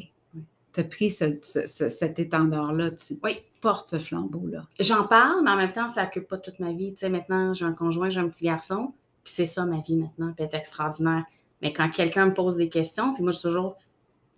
Tu 0.74 0.80
as 0.80 0.84
pris 0.84 1.10
ce- 1.12 1.38
ce- 1.44 1.68
ce- 1.68 1.90
cet 1.90 2.20
étendard-là, 2.20 2.92
tu, 2.92 3.16
tu 3.16 3.20
Oui. 3.24 3.38
portes 3.62 3.90
ce 3.90 4.00
flambeau-là. 4.00 4.68
J'en 4.80 5.06
parle, 5.08 5.44
mais 5.44 5.52
en 5.52 5.56
même 5.56 5.72
temps, 5.72 5.88
ça 5.88 6.04
occupe 6.06 6.28
pas 6.28 6.38
toute 6.40 6.60
ma 6.60 6.74
vie. 6.74 6.94
Tu 6.94 7.00
sais, 7.02 7.10
maintenant, 7.10 7.54
j'ai 7.54 7.66
un 7.66 7.74
conjoint, 7.74 8.10
j'ai 8.10 8.20
un 8.20 8.28
petit 8.28 8.46
garçon, 8.46 8.94
puis 9.24 9.34
c'est 9.34 9.46
ça 9.46 9.66
ma 9.66 9.80
vie 9.82 9.96
maintenant, 9.96 10.34
puis 10.34 10.46
elle 10.46 10.50
est 10.54 10.58
extraordinaire. 10.58 11.24
Mais 11.62 11.72
quand 11.74 11.90
quelqu'un 11.90 12.28
me 12.28 12.34
pose 12.34 12.58
des 12.58 12.70
questions, 12.70 13.14
puis 13.14 13.24
moi, 13.24 13.32
je 13.32 13.38
dis 13.38 13.44
toujours, 13.44 13.78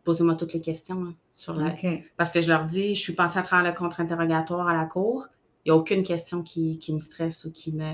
posez-moi 0.04 0.36
toutes 0.36 0.54
les 0.54 0.62
questions 0.62 1.04
hein, 1.06 1.16
sur 1.34 1.54
la. 1.56 1.74
Parce 2.18 2.32
que 2.32 2.40
je 2.42 2.50
leur 2.50 2.66
dis, 2.66 2.96
je 2.96 3.02
suis 3.02 3.14
passée 3.14 3.40
à 3.40 3.44
travers 3.44 3.72
le 3.72 3.78
contre-interrogatoire 3.78 4.68
à 4.68 4.74
la 4.76 4.86
cour. 4.86 5.28
Il 5.66 5.72
n'y 5.72 5.72
a 5.72 5.76
aucune 5.80 6.04
question 6.04 6.44
qui, 6.44 6.78
qui 6.78 6.94
me 6.94 7.00
stresse 7.00 7.46
ou 7.46 7.52
qui 7.52 7.74
me. 7.74 7.94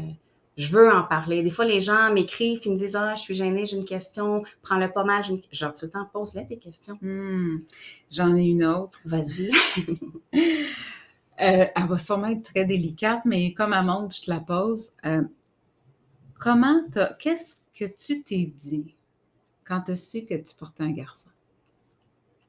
Je 0.58 0.69
veux 0.71 0.91
en 0.91 1.04
parler. 1.04 1.41
Des 1.41 1.49
fois, 1.49 1.63
les 1.63 1.80
gens 1.80 2.12
m'écrivent 2.12 2.60
et 2.65 2.69
me 2.69 2.75
disent 2.75 2.97
Ah, 2.97 3.15
je 3.15 3.21
suis 3.21 3.34
gênée, 3.34 3.65
j'ai 3.65 3.77
une 3.77 3.86
question, 3.86 4.43
prends-le 4.62 4.91
pas 4.91 5.06
mal. 5.06 5.23
j'ai 5.23 5.36
une- 5.36 5.41
Je 5.49 5.63
leur 5.63 5.71
dis 5.73 5.80
tout 5.80 5.86
le 5.86 5.91
temps, 5.91 6.06
pose-les 6.12 6.45
tes 6.45 6.58
questions. 6.58 6.97
Hmm. 7.01 7.60
J'en 8.12 8.36
ai 8.36 8.43
une 8.43 8.65
autre. 8.65 8.99
Vas-y. 9.06 9.49
Euh, 11.41 11.65
elle 11.75 11.88
va 11.88 11.97
sûrement 11.97 12.27
être 12.27 12.54
très 12.54 12.65
délicate, 12.65 13.21
mais 13.25 13.54
comme 13.54 13.73
montre, 13.84 14.15
je 14.15 14.21
te 14.21 14.30
la 14.30 14.39
pose. 14.39 14.91
Euh, 15.06 15.23
comment 16.41 16.82
t'as, 16.91 17.13
qu'est-ce 17.13 17.56
que 17.73 17.86
tu 17.86 18.23
t'es 18.23 18.51
dit 18.60 18.95
quand 19.63 19.82
tu 19.82 19.91
as 19.91 19.95
su 19.95 20.25
que 20.25 20.34
tu 20.34 20.56
portais 20.58 20.84
un 20.84 20.91
garçon? 20.91 21.30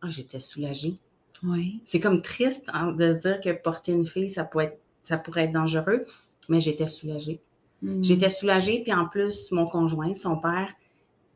Ah, 0.00 0.08
j'étais 0.08 0.40
soulagée. 0.40 0.98
Oui. 1.44 1.80
C'est 1.84 2.00
comme 2.00 2.22
triste 2.22 2.68
hein, 2.72 2.92
de 2.92 3.12
se 3.12 3.18
dire 3.18 3.40
que 3.40 3.52
porter 3.52 3.92
une 3.92 4.06
fille, 4.06 4.30
ça 4.30 4.44
pourrait 4.44 4.64
être, 4.64 4.80
ça 5.02 5.18
pourrait 5.18 5.44
être 5.44 5.52
dangereux, 5.52 6.04
mais 6.48 6.58
j'étais 6.58 6.86
soulagée. 6.86 7.40
Mm. 7.82 8.02
J'étais 8.02 8.28
soulagée, 8.28 8.80
puis 8.82 8.92
en 8.92 9.06
plus, 9.06 9.52
mon 9.52 9.66
conjoint, 9.66 10.14
son 10.14 10.38
père, 10.38 10.72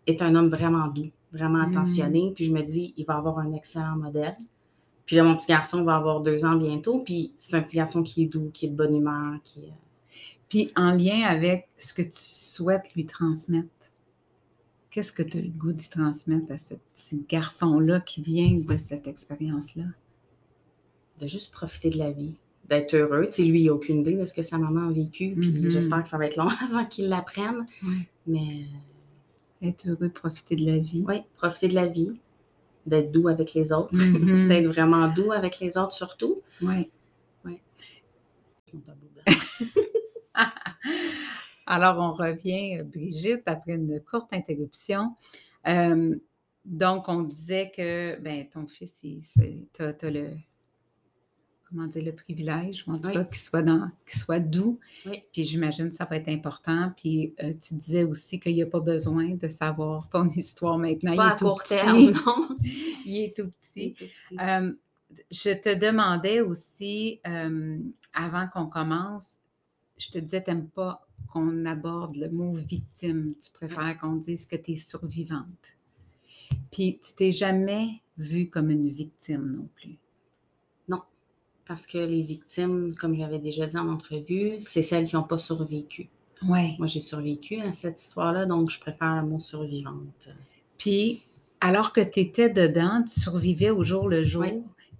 est 0.07 0.23
un 0.23 0.35
homme 0.35 0.49
vraiment 0.49 0.88
doux, 0.88 1.11
vraiment 1.33 1.59
Mm. 1.59 1.71
attentionné. 1.71 2.33
Puis 2.35 2.47
je 2.47 2.53
me 2.53 2.62
dis, 2.62 2.95
il 2.97 3.05
va 3.05 3.16
avoir 3.16 3.38
un 3.38 3.53
excellent 3.53 3.97
modèle. 3.97 4.37
Puis 5.05 5.16
là, 5.16 5.25
mon 5.25 5.37
petit 5.37 5.49
garçon 5.49 5.85
va 5.85 5.97
avoir 5.97 6.21
deux 6.21 6.45
ans 6.45 6.57
bientôt, 6.57 7.01
puis 7.01 7.33
c'est 7.37 7.57
un 7.57 7.62
petit 7.62 7.77
garçon 7.77 8.03
qui 8.03 8.25
est 8.25 8.27
doux, 8.27 8.51
qui 8.51 8.66
est 8.66 8.71
de 8.71 8.75
bonne 8.75 8.95
humeur, 8.95 9.35
qui 9.45 9.61
est... 9.61 9.73
Puis 10.49 10.71
en 10.77 10.91
lien 10.93 11.23
avec 11.25 11.69
ce 11.77 11.93
que 11.93 12.03
tu 12.03 12.11
souhaites 12.15 12.95
lui 12.95 13.05
transmettre, 13.07 13.69
qu'est-ce 14.91 15.13
que 15.13 15.23
tu 15.23 15.39
as 15.39 15.41
le 15.43 15.49
goût 15.49 15.73
d'y 15.73 15.89
transmettre 15.89 16.53
à 16.53 16.59
ce 16.59 16.75
petit 16.95 17.25
garçon-là 17.29 18.01
qui 18.01 18.23
vient 18.23 18.55
de 18.55 18.77
cette 18.77 19.07
expérience-là? 19.07 19.85
de 21.19 21.27
juste 21.27 21.51
profiter 21.51 21.89
de 21.89 21.97
la 21.97 22.11
vie, 22.11 22.35
d'être 22.69 22.93
heureux. 22.95 23.25
Tu 23.29 23.33
sais, 23.37 23.43
lui, 23.45 23.61
il 23.63 23.67
n'a 23.69 23.73
aucune 23.73 24.01
idée 24.01 24.17
de 24.17 24.27
ce 24.27 24.35
que 24.35 24.43
sa 24.43 24.59
maman 24.59 24.89
a 24.91 24.93
vécu, 24.93 25.35
puis 25.35 25.51
Mhm. 25.51 25.69
j'espère 25.71 26.03
que 26.03 26.09
ça 26.09 26.19
va 26.19 26.27
être 26.27 26.37
long 26.37 26.47
avant 26.71 26.85
qu'il 26.85 27.09
l'apprenne. 27.09 27.65
Oui. 27.83 28.07
Mais 28.27 28.67
Être 29.63 29.89
heureux, 29.89 30.11
profiter 30.11 30.57
de 30.57 30.67
la 30.67 30.79
vie. 30.79 31.07
oui, 31.09 31.23
profiter 31.37 31.69
de 31.69 31.75
la 31.75 31.87
vie, 31.87 32.21
d'être 32.85 33.11
doux 33.13 33.29
avec 33.29 33.55
les 33.55 33.73
autres, 33.73 33.95
Mhm. 33.95 33.95
d'être 34.49 34.67
vraiment 34.67 35.09
doux 35.09 35.33
avec 35.33 35.59
les 35.61 35.79
autres 35.79 35.93
surtout. 35.95 36.43
Oui. 36.61 36.91
Blanc. 37.45 37.57
Alors, 41.66 41.99
on 41.99 42.12
revient, 42.12 42.79
euh, 42.79 42.85
Brigitte, 42.85 43.42
après 43.46 43.72
une 43.75 44.01
courte 44.01 44.33
interruption. 44.33 45.14
Euh, 45.66 46.14
donc, 46.64 47.09
on 47.09 47.22
disait 47.22 47.72
que 47.77 48.20
ben, 48.20 48.49
ton 48.49 48.66
fils, 48.66 49.01
tu 49.03 49.83
as, 49.83 50.11
le, 50.11 50.31
comment 51.68 51.87
dire, 51.88 52.05
le 52.05 52.12
privilège, 52.14 52.85
ou 52.87 52.92
en 52.92 52.99
tout 52.99 53.09
Oui. 53.09 53.14
cas, 53.14 53.25
qu'il 53.25 53.38
soit, 53.40 53.62
dans- 53.62 53.90
qu'il 54.09 54.20
soit 54.20 54.38
doux. 54.38 54.79
Oui. 55.07 55.22
Puis 55.33 55.44
j'imagine 55.44 55.90
que 55.90 55.96
ça 55.96 56.05
va 56.05 56.16
être 56.16 56.29
important. 56.29 56.92
Puis 56.96 57.35
euh, 57.42 57.53
tu 57.61 57.75
disais 57.75 58.05
aussi 58.05 58.38
qu'il 58.38 58.55
n'y 58.55 58.62
a 58.62 58.66
pas 58.66 58.81
besoin 58.81 59.31
de 59.35 59.49
savoir 59.49 60.09
ton 60.09 60.29
histoire 60.37 60.79
maintenant. 60.79 61.16
Pas 61.16 61.25
il 61.25 61.29
est 61.29 61.33
à 61.33 61.37
tout 61.37 61.44
court 61.46 61.62
petit. 61.62 61.68
terme, 61.68 62.11
non. 62.27 62.49
Il 63.09 63.16
est 63.25 63.37
tout 63.37 63.51
petit. 63.61 63.94
C'est 63.99 64.07
tout 64.07 64.12
petit. 64.29 64.37
Euh, 64.40 64.72
je 65.31 65.51
te 65.51 65.75
demandais 65.79 66.40
aussi, 66.40 67.20
avant 68.12 68.49
qu'on 68.53 68.66
commence, 68.66 69.38
je 69.99 70.11
te 70.11 70.19
disais, 70.19 70.43
t'aimes 70.43 70.69
pas 70.69 71.07
qu'on 71.33 71.65
aborde 71.65 72.17
le 72.17 72.31
mot 72.31 72.53
victime. 72.53 73.29
Tu 73.43 73.51
préfères 73.53 73.99
qu'on 73.99 74.17
dise 74.17 74.47
que 74.47 74.57
tu 74.57 74.73
es 74.73 74.77
survivante. 74.77 75.77
Puis 76.71 76.99
tu 77.03 77.15
t'es 77.15 77.33
jamais 77.33 78.03
vue 78.19 78.49
comme 78.49 78.71
une 78.71 78.89
victime 78.89 79.53
non 79.53 79.69
plus. 79.75 79.99
Parce 81.67 81.87
que 81.87 81.99
les 81.99 82.23
victimes, 82.23 82.95
comme 82.95 83.17
j'avais 83.17 83.41
déjà 83.41 83.67
dit 83.67 83.77
en 83.77 83.89
entrevue, 83.89 84.55
c'est 84.59 84.83
celles 84.83 85.07
qui 85.07 85.17
n'ont 85.17 85.25
pas 85.25 85.39
survécu. 85.39 86.09
Oui. 86.47 86.77
Moi, 86.79 86.87
j'ai 86.87 87.01
survécu 87.01 87.61
à 87.61 87.73
cette 87.73 88.01
histoire-là, 88.01 88.47
donc 88.47 88.71
je 88.71 88.79
préfère 88.79 89.21
le 89.21 89.29
mot 89.29 89.41
survivante. 89.41 90.29
Puis, 90.79 91.23
alors 91.61 91.93
que 91.93 92.01
tu 92.01 92.21
étais 92.21 92.51
dedans, 92.51 93.03
tu 93.03 93.19
survivais 93.19 93.71
au 93.71 93.83
jour 93.83 94.09
le 94.09 94.23
jour. 94.23 94.45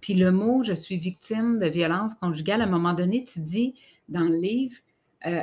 Puis 0.01 0.15
le 0.15 0.31
mot 0.31 0.63
je 0.63 0.73
suis 0.73 0.97
victime 0.97 1.59
de 1.59 1.67
violence 1.67 2.15
conjugale, 2.15 2.63
à 2.63 2.65
un 2.65 2.71
moment 2.71 2.95
donné, 2.95 3.25
tu 3.25 3.41
dis 3.41 3.75
dans 4.09 4.25
le 4.25 4.37
livre, 4.37 4.77
euh, 5.27 5.43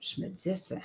je 0.00 0.20
me 0.20 0.28
disais, 0.28 0.54
ça, 0.54 0.76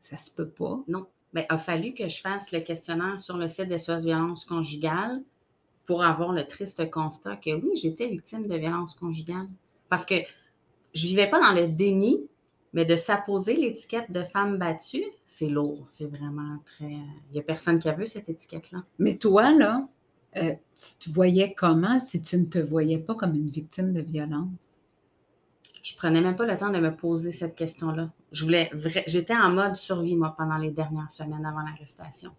ça 0.00 0.16
se 0.16 0.30
peut 0.30 0.48
pas. 0.48 0.80
Non. 0.88 1.06
Mais 1.34 1.46
il 1.50 1.54
a 1.54 1.58
fallu 1.58 1.92
que 1.92 2.08
je 2.08 2.20
fasse 2.20 2.52
le 2.52 2.60
questionnaire 2.60 3.20
sur 3.20 3.36
le 3.36 3.48
site 3.48 3.68
de 3.68 3.76
SOS 3.76 4.04
Violence 4.06 4.44
Conjugale 4.44 5.22
pour 5.84 6.02
avoir 6.02 6.32
le 6.32 6.46
triste 6.46 6.90
constat 6.90 7.36
que 7.36 7.54
oui, 7.54 7.70
j'étais 7.74 8.08
victime 8.08 8.46
de 8.46 8.56
violence 8.56 8.94
conjugale. 8.94 9.48
Parce 9.88 10.04
que 10.04 10.16
je 10.94 11.06
vivais 11.06 11.30
pas 11.30 11.40
dans 11.40 11.58
le 11.58 11.66
déni, 11.66 12.20
mais 12.74 12.84
de 12.84 12.94
s'apposer 12.94 13.56
l'étiquette 13.56 14.10
de 14.10 14.22
femme 14.22 14.58
battue, 14.58 15.04
c'est 15.24 15.48
lourd. 15.48 15.84
C'est 15.86 16.04
vraiment 16.04 16.58
très. 16.66 16.90
Il 16.90 17.32
n'y 17.32 17.38
a 17.38 17.42
personne 17.42 17.78
qui 17.78 17.88
a 17.88 17.92
vu 17.92 18.06
cette 18.06 18.28
étiquette-là. 18.28 18.84
Mais 18.98 19.16
toi, 19.16 19.50
là, 19.50 19.88
euh, 20.36 20.54
tu 20.76 21.08
te 21.08 21.10
voyais 21.10 21.54
comment 21.54 21.98
si 22.00 22.20
tu 22.20 22.36
ne 22.36 22.44
te 22.44 22.58
voyais 22.58 22.98
pas 22.98 23.14
comme 23.14 23.34
une 23.34 23.48
victime 23.48 23.94
de 23.94 24.02
violence? 24.02 24.82
Je 25.82 25.94
prenais 25.94 26.20
même 26.20 26.36
pas 26.36 26.46
le 26.46 26.56
temps 26.58 26.70
de 26.70 26.78
me 26.78 26.94
poser 26.94 27.32
cette 27.32 27.54
question-là. 27.54 28.10
Je 28.32 28.44
voulais 28.44 28.70
vra- 28.74 29.04
J'étais 29.06 29.34
en 29.34 29.50
mode 29.50 29.76
survie, 29.76 30.16
moi, 30.16 30.34
pendant 30.36 30.56
les 30.56 30.70
dernières 30.70 31.10
semaines 31.10 31.46
avant 31.46 31.62
l'arrestation. 31.62 32.32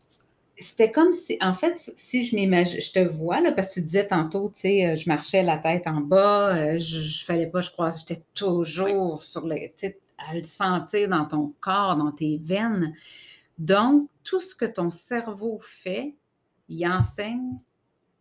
C'était 0.58 0.92
comme 0.92 1.14
si, 1.14 1.38
en 1.42 1.54
fait, 1.54 1.78
si 1.96 2.26
je 2.26 2.36
m'imagine, 2.36 2.82
je 2.82 2.92
te 2.92 3.00
vois, 3.00 3.40
là, 3.40 3.54
parce 3.54 3.70
que 3.70 3.74
tu 3.76 3.82
disais 3.82 4.08
tantôt, 4.08 4.50
tu 4.54 4.62
sais, 4.62 4.86
euh, 4.88 4.96
je 4.96 5.08
marchais 5.08 5.42
la 5.42 5.58
tête 5.58 5.88
en 5.88 6.02
bas, 6.02 6.54
euh, 6.56 6.80
je, 6.80 7.00
je 7.00 7.24
fallait 7.24 7.48
pas, 7.48 7.62
je 7.62 7.72
crois, 7.72 7.92
j'étais 7.92 8.22
toujours 8.34 9.24
sur 9.24 9.48
le, 9.48 9.56
tu 9.56 9.72
sais, 9.78 10.00
à 10.18 10.36
le 10.36 10.44
sentir 10.44 11.08
dans 11.08 11.24
ton 11.26 11.54
corps, 11.62 11.96
dans 11.96 12.12
tes 12.12 12.40
veines. 12.44 12.94
Donc, 13.58 14.10
tout 14.24 14.42
ce 14.42 14.56
que 14.56 14.66
ton 14.66 14.92
cerveau 14.92 15.60
fait, 15.62 16.16
il 16.68 16.86
enseigne, 16.88 17.58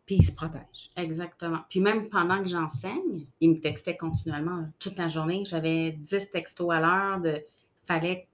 puis 0.09 0.17
il 0.17 0.23
se 0.23 0.33
protège. 0.33 0.89
Exactement. 0.97 1.59
Puis 1.69 1.81
même 1.81 2.09
pendant 2.09 2.43
que 2.43 2.49
j'enseigne, 2.49 3.27
il 3.43 3.51
me 3.51 3.61
textait 3.61 3.95
continuellement 3.95 4.67
toute 4.79 4.97
la 4.97 5.07
journée. 5.07 5.45
J'avais 5.45 5.93
10 5.93 6.31
textos 6.31 6.71
à 6.73 6.81
l'heure 6.81 7.21
de 7.21 7.45
fallait 7.85 8.27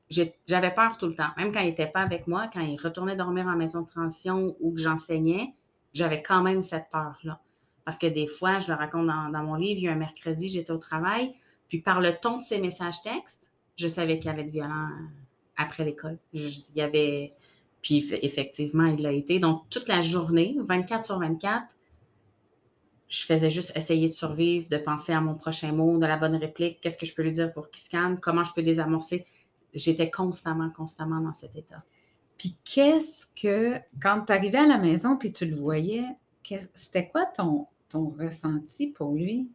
j'avais 0.47 0.73
peur 0.73 0.97
tout 0.99 1.07
le 1.07 1.15
temps. 1.15 1.31
Même 1.37 1.51
quand 1.51 1.61
il 1.61 1.67
n'était 1.67 1.89
pas 1.89 2.03
avec 2.03 2.29
moi, 2.29 2.49
quand 2.53 2.61
il 2.61 2.81
retournait 2.81 3.17
dormir 3.17 3.49
en 3.49 3.57
maison 3.57 3.81
de 3.81 3.89
transition 3.89 4.55
ou 4.61 4.73
que 4.73 4.81
j'enseignais, 4.81 5.53
j'avais 5.93 6.23
quand 6.23 6.43
même 6.43 6.63
cette 6.63 6.91
peur-là. 6.93 7.41
Parce 7.85 7.99
que 7.99 8.07
des 8.07 8.29
fois, 8.29 8.61
je 8.61 8.69
le 8.69 8.75
raconte 8.75 9.09
dans, 9.09 9.43
mon 9.43 9.57
livre, 9.57 9.81
il 9.81 9.85
y 9.85 9.89
a 9.89 9.93
un 9.93 9.97
mercredi, 9.97 10.49
j'étais 10.49 10.71
au 10.71 10.79
travail, 10.79 11.35
puis 11.67 11.81
par 11.81 12.01
le 12.01 12.13
ton 12.15 12.39
de 12.39 12.45
ses 12.45 12.61
messages 12.61 13.03
textes, 13.03 13.51
je 13.77 13.89
savais 13.89 14.21
qu'il 14.21 14.31
allait 14.31 14.43
être 14.43 14.53
violent 14.53 14.89
euh, 14.91 15.07
après 15.57 15.85
l'école. 15.85 16.19
Il 16.33 16.77
y 16.77 16.83
avait. 16.83 17.33
Puis 17.85 18.01
eff- 18.01 18.18
effectivement, 18.23 18.87
il 18.87 19.03
l'a 19.03 19.12
été. 19.12 19.38
Donc, 19.38 19.68
toute 19.68 19.88
la 19.88 20.01
journée, 20.01 20.57
24 20.59 21.05
sur 21.05 21.18
24, 21.18 21.77
je 23.09 23.27
faisais 23.27 23.51
juste 23.51 23.77
essayer 23.77 24.09
de 24.09 24.14
survivre, 24.14 24.68
de 24.70 24.79
penser 24.79 25.12
à 25.12 25.20
mon 25.20 25.35
prochain 25.35 25.70
mot, 25.73 25.99
de 25.99 26.07
la 26.07 26.16
bonne 26.16 26.35
réplique, 26.35 26.81
qu'est-ce 26.81 26.97
que 26.97 27.05
je 27.05 27.14
peux 27.14 27.23
lui 27.23 27.33
dire 27.33 27.53
pour 27.53 27.70
qu'il 27.70 27.85
se 27.85 27.90
calme, 27.90 28.18
comment 28.18 28.42
je 28.42 28.55
peux 28.55 28.62
désamorcer. 28.62 29.27
J'étais 29.75 30.11
constamment, 30.11 30.70
constamment 30.70 31.20
dans 31.20 31.35
cet 31.35 31.55
état. 31.57 31.85
Puis 32.38 32.57
qu'est-ce 32.64 33.27
que, 33.40 33.79
quand 34.01 34.25
tu 34.27 34.33
arrivais 34.33 34.59
à 34.59 34.66
la 34.66 34.79
maison 34.79 35.18
puis 35.18 35.31
tu 35.31 35.44
le 35.44 35.55
voyais, 35.55 36.07
c'était 36.73 37.09
quoi 37.09 37.27
ton, 37.27 37.66
ton 37.90 38.14
ressenti 38.18 38.88
pour 38.88 39.12
lui? 39.12 39.49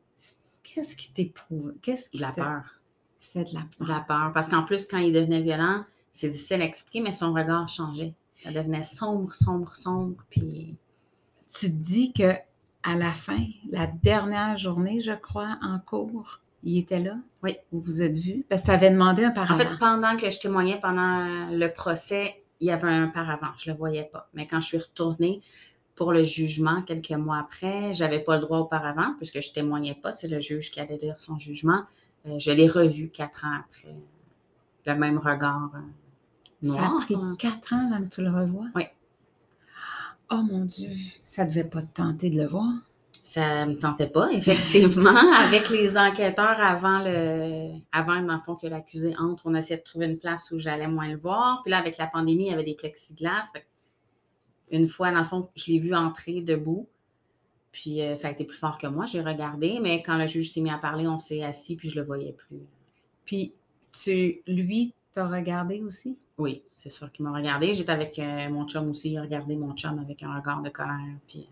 Qu'est-ce 0.62 0.96
qui 0.96 1.12
t'éprouvait? 1.12 1.74
Qu'est-ce 1.82 2.12
qui 2.12 2.20
la 2.20 2.32
peur. 2.32 2.80
C'est 3.20 3.50
de 3.50 3.56
la 3.56 3.62
peur. 3.62 3.88
De 3.88 3.92
la 3.92 4.00
peur. 4.02 4.32
Parce 4.34 4.50
qu'en 4.50 4.64
plus, 4.64 4.86
quand 4.86 5.00
il 5.00 5.12
devenait 5.12 5.42
violent, 5.42 5.84
c'est 6.20 6.30
difficile 6.30 6.62
à 6.62 6.66
expliquer, 6.66 7.02
mais 7.02 7.12
son 7.12 7.34
regard 7.34 7.68
changeait. 7.70 8.14
Ça 8.44 8.52
devenait 8.52 8.84
sombre, 8.84 9.34
sombre, 9.34 9.76
sombre. 9.76 10.24
Puis 10.30 10.76
Tu 11.50 11.68
te 11.68 11.76
dis 11.76 12.14
que 12.14 12.32
à 12.84 12.96
la 12.96 13.12
fin, 13.12 13.40
la 13.70 13.88
dernière 13.88 14.58
journée, 14.58 15.02
je 15.02 15.12
crois, 15.12 15.58
en 15.62 15.80
cours, 15.80 16.40
il 16.64 16.78
était 16.80 17.00
là? 17.00 17.16
Oui. 17.44 17.58
Vous 17.72 17.82
vous 17.82 18.02
êtes 18.02 18.16
vus? 18.16 18.46
Parce 18.50 18.62
que 18.62 18.68
tu 18.68 18.72
avais 18.72 18.90
demandé 18.90 19.24
un 19.24 19.30
En 19.30 19.34
paravent. 19.34 19.58
fait, 19.58 19.78
pendant 19.78 20.16
que 20.18 20.30
je 20.30 20.40
témoignais 20.40 20.80
pendant 20.82 21.48
le 21.50 21.68
procès, 21.74 22.44
il 22.60 22.68
y 22.68 22.72
avait 22.72 22.88
un 22.90 23.08
paravent. 23.08 23.52
Je 23.58 23.70
ne 23.70 23.74
le 23.76 23.78
voyais 23.80 24.10
pas. 24.12 24.30
Mais 24.34 24.46
quand 24.48 24.60
je 24.62 24.68
suis 24.68 24.78
retournée 24.78 25.42
pour 25.96 26.12
le 26.14 26.24
jugement 26.24 26.82
quelques 26.82 27.12
mois 27.12 27.38
après, 27.40 27.94
je 27.94 28.04
n'avais 28.04 28.20
pas 28.20 28.36
le 28.36 28.42
droit 28.42 28.60
au 28.60 28.66
paravent 28.66 29.14
puisque 29.18 29.42
je 29.42 29.50
ne 29.50 29.54
témoignais 29.54 29.96
pas. 29.96 30.12
C'est 30.12 30.28
le 30.28 30.40
juge 30.40 30.72
qui 30.72 30.80
allait 30.80 30.98
lire 30.98 31.16
son 31.20 31.38
jugement. 31.40 31.84
Euh, 32.26 32.40
je 32.40 32.52
l'ai 32.52 32.68
revu 32.68 33.08
quatre 33.10 33.46
ans 33.46 33.58
après. 33.60 33.96
Le 34.86 34.96
même 34.96 35.18
regard 35.18 35.72
Ça 36.64 36.86
a 36.86 37.02
pris 37.06 37.16
hein. 37.16 37.36
quatre 37.40 37.74
ans 37.74 37.90
avant 37.92 38.04
que 38.04 38.14
tu 38.14 38.22
le 38.22 38.32
revoies? 38.32 38.68
Oui. 38.76 38.84
Oh 40.32 40.44
mon 40.44 40.66
Dieu, 40.66 40.92
ça 41.24 41.46
devait 41.46 41.64
pas 41.64 41.82
te 41.82 41.94
tenter 41.94 42.30
de 42.30 42.38
le 42.38 42.48
voir? 42.48 42.72
Ça 43.12 43.66
me 43.66 43.76
tentait 43.76 44.10
pas, 44.10 44.32
effectivement. 44.32 45.16
Avec 45.40 45.70
les 45.70 45.98
enquêteurs 45.98 46.60
avant 46.60 47.00
le, 47.00 47.74
avant, 47.92 48.22
dans 48.22 48.36
le 48.36 48.40
fond, 48.40 48.56
que 48.56 48.66
l'accusé 48.66 49.16
entre, 49.18 49.44
on 49.46 49.54
essayait 49.54 49.80
de 49.80 49.84
trouver 49.84 50.08
une 50.08 50.18
place 50.18 50.52
où 50.52 50.58
j'allais 50.58 50.88
moins 50.88 51.10
le 51.10 51.18
voir. 51.18 51.62
Puis 51.64 51.70
là, 51.70 51.78
avec 51.78 51.98
la 51.98 52.08
pandémie, 52.08 52.46
il 52.46 52.50
y 52.50 52.54
avait 52.54 52.64
des 52.64 52.74
plexiglas. 52.74 53.52
Fait 53.54 53.68
une 54.72 54.88
fois, 54.88 55.12
dans 55.12 55.20
le 55.20 55.26
fond, 55.26 55.48
je 55.56 55.72
l'ai 55.72 55.80
vu 55.80 55.94
entrer 55.94 56.42
debout. 56.42 56.88
Puis 57.72 58.02
euh, 58.02 58.16
ça 58.16 58.30
a 58.30 58.32
été 58.32 58.46
plus 58.46 58.58
fort 58.58 58.78
que 58.78 58.88
moi. 58.88 59.06
J'ai 59.06 59.22
regardé, 59.22 59.80
mais 59.80 60.02
quand 60.02 60.18
le 60.18 60.26
juge 60.26 60.52
s'est 60.52 60.62
mis 60.62 60.72
à 60.72 60.78
parler, 60.78 61.08
on 61.08 61.18
s'est 61.18 61.44
assis, 61.44 61.76
puis 61.76 61.90
je 61.90 62.00
le 62.00 62.06
voyais 62.06 62.34
plus. 62.34 62.62
Puis 63.26 63.54
tu, 63.92 64.42
lui, 64.48 64.94
t'as 65.14 65.28
regardé 65.28 65.82
aussi? 65.82 66.18
Oui, 66.38 66.64
c'est 66.76 66.90
sûr 66.90 67.12
qu'il 67.12 67.26
m'a 67.26 67.32
regardé. 67.32 67.74
J'étais 67.74 67.92
avec 67.92 68.18
euh, 68.20 68.50
mon 68.50 68.68
chum 68.68 68.90
aussi. 68.90 69.12
Il 69.12 69.18
a 69.18 69.22
regardé 69.22 69.56
mon 69.56 69.76
chum 69.76 70.00
avec 70.00 70.24
un 70.24 70.36
regard 70.36 70.62
de 70.62 70.70
colère. 70.70 71.18
Puis, 71.28 71.50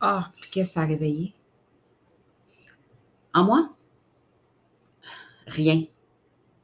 puis 0.00 0.50
qu'est-ce 0.50 0.70
que 0.70 0.74
ça 0.74 0.82
a 0.82 0.86
réveillé? 0.86 1.34
en 3.34 3.44
moi, 3.44 3.76
Rien. 5.46 5.84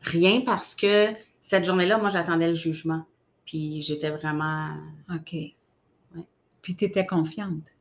Rien 0.00 0.40
parce 0.40 0.74
que 0.74 1.12
cette 1.38 1.64
journée-là, 1.64 1.98
moi, 1.98 2.08
j'attendais 2.08 2.48
le 2.48 2.54
jugement. 2.54 3.04
Puis 3.44 3.80
j'étais 3.80 4.10
vraiment. 4.10 4.76
OK. 5.14 5.34
Puis 6.62 6.76
tu 6.76 6.84
étais 6.84 7.06
confiante? 7.06 7.76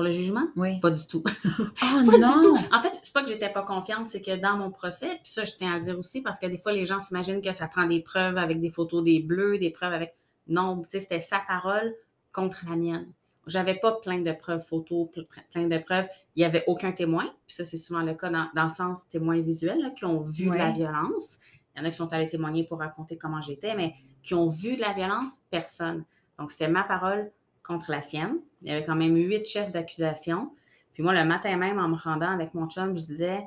Pour 0.00 0.04
le 0.06 0.10
jugement? 0.12 0.46
Oui. 0.56 0.80
Pas 0.80 0.90
du 0.90 1.06
tout. 1.06 1.22
Oh 1.26 1.64
Pas 1.82 2.18
non! 2.18 2.40
du 2.40 2.46
tout. 2.46 2.58
En 2.72 2.80
fait, 2.80 2.92
c'est 3.02 3.12
pas 3.12 3.22
que 3.22 3.28
j'étais 3.28 3.50
pas 3.50 3.62
confiante, 3.62 4.08
c'est 4.08 4.22
que 4.22 4.34
dans 4.36 4.56
mon 4.56 4.70
procès, 4.70 5.08
puis 5.22 5.32
ça, 5.32 5.44
je 5.44 5.52
tiens 5.56 5.72
à 5.74 5.76
le 5.76 5.82
dire 5.82 5.98
aussi, 5.98 6.22
parce 6.22 6.38
que 6.40 6.46
des 6.46 6.56
fois, 6.56 6.72
les 6.72 6.86
gens 6.86 7.00
s'imaginent 7.00 7.42
que 7.42 7.52
ça 7.52 7.66
prend 7.68 7.84
des 7.84 8.00
preuves 8.00 8.38
avec 8.38 8.60
des 8.60 8.70
photos 8.70 9.04
des 9.04 9.20
bleus, 9.20 9.58
des 9.58 9.70
preuves 9.70 9.92
avec. 9.92 10.14
Non, 10.48 10.78
tu 10.82 10.86
sais, 10.90 11.00
c'était 11.00 11.20
sa 11.20 11.38
parole 11.46 11.94
contre 12.32 12.64
la 12.68 12.76
mienne. 12.76 13.12
J'avais 13.46 13.74
pas 13.74 13.92
plein 13.92 14.20
de 14.20 14.32
preuves 14.32 14.64
photos, 14.64 15.08
ple- 15.14 15.26
plein 15.52 15.66
de 15.68 15.78
preuves. 15.78 16.06
Il 16.36 16.42
y 16.42 16.44
avait 16.44 16.64
aucun 16.66 16.92
témoin. 16.92 17.24
Puis 17.46 17.56
ça, 17.56 17.64
c'est 17.64 17.76
souvent 17.76 18.00
le 18.02 18.14
cas 18.14 18.30
dans, 18.30 18.46
dans 18.54 18.64
le 18.64 18.70
sens 18.70 19.08
témoin 19.08 19.38
visuel, 19.40 19.80
là, 19.80 19.90
qui 19.90 20.04
ont 20.04 20.20
vu 20.20 20.46
de 20.46 20.50
la 20.54 20.70
violence. 20.72 21.38
Il 21.74 21.78
y 21.78 21.82
en 21.82 21.86
a 21.86 21.90
qui 21.90 21.96
sont 21.96 22.12
allés 22.12 22.28
témoigner 22.28 22.64
pour 22.64 22.78
raconter 22.78 23.16
comment 23.16 23.40
j'étais, 23.40 23.74
mais 23.74 23.94
qui 24.22 24.34
ont 24.34 24.48
vu 24.48 24.76
de 24.76 24.80
la 24.80 24.92
violence, 24.92 25.32
personne. 25.50 26.04
Donc, 26.38 26.50
c'était 26.50 26.68
ma 26.68 26.82
parole 26.84 27.30
contre 27.70 27.92
la 27.92 28.02
sienne. 28.02 28.40
Il 28.62 28.68
y 28.68 28.72
avait 28.72 28.84
quand 28.84 28.96
même 28.96 29.14
huit 29.14 29.46
chefs 29.46 29.70
d'accusation. 29.70 30.50
Puis 30.92 31.04
moi, 31.04 31.14
le 31.14 31.24
matin 31.24 31.56
même, 31.56 31.78
en 31.78 31.88
me 31.88 31.96
rendant 31.96 32.30
avec 32.30 32.52
mon 32.52 32.68
chum, 32.68 32.98
je 32.98 33.06
disais, 33.06 33.46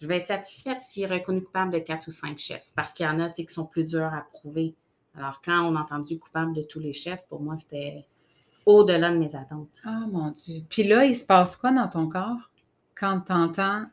je 0.00 0.06
vais 0.06 0.18
être 0.18 0.28
satisfaite 0.28 0.80
s'il 0.80 1.02
est 1.02 1.06
reconnu 1.06 1.42
coupable 1.42 1.72
de 1.72 1.80
quatre 1.80 2.06
ou 2.06 2.12
cinq 2.12 2.38
chefs. 2.38 2.70
Parce 2.76 2.92
qu'il 2.92 3.04
y 3.04 3.08
en 3.08 3.18
a, 3.18 3.30
qui 3.30 3.44
sont 3.48 3.66
plus 3.66 3.84
durs 3.84 4.14
à 4.14 4.24
prouver. 4.32 4.74
Alors, 5.16 5.40
quand 5.44 5.62
on 5.64 5.74
a 5.74 5.80
entendu 5.80 6.18
coupable 6.18 6.54
de 6.54 6.62
tous 6.62 6.78
les 6.78 6.92
chefs, 6.92 7.26
pour 7.28 7.40
moi, 7.40 7.56
c'était 7.56 8.06
au-delà 8.64 9.10
de 9.10 9.18
mes 9.18 9.34
attentes. 9.34 9.82
Oh 9.86 10.06
mon 10.10 10.30
Dieu. 10.30 10.62
Puis 10.68 10.84
là, 10.84 11.04
il 11.04 11.16
se 11.16 11.24
passe 11.24 11.56
quoi 11.56 11.72
dans 11.72 11.88
ton 11.88 12.08
corps 12.08 12.50
quand 12.94 13.22
tu 13.26 13.32
entends 13.32 13.86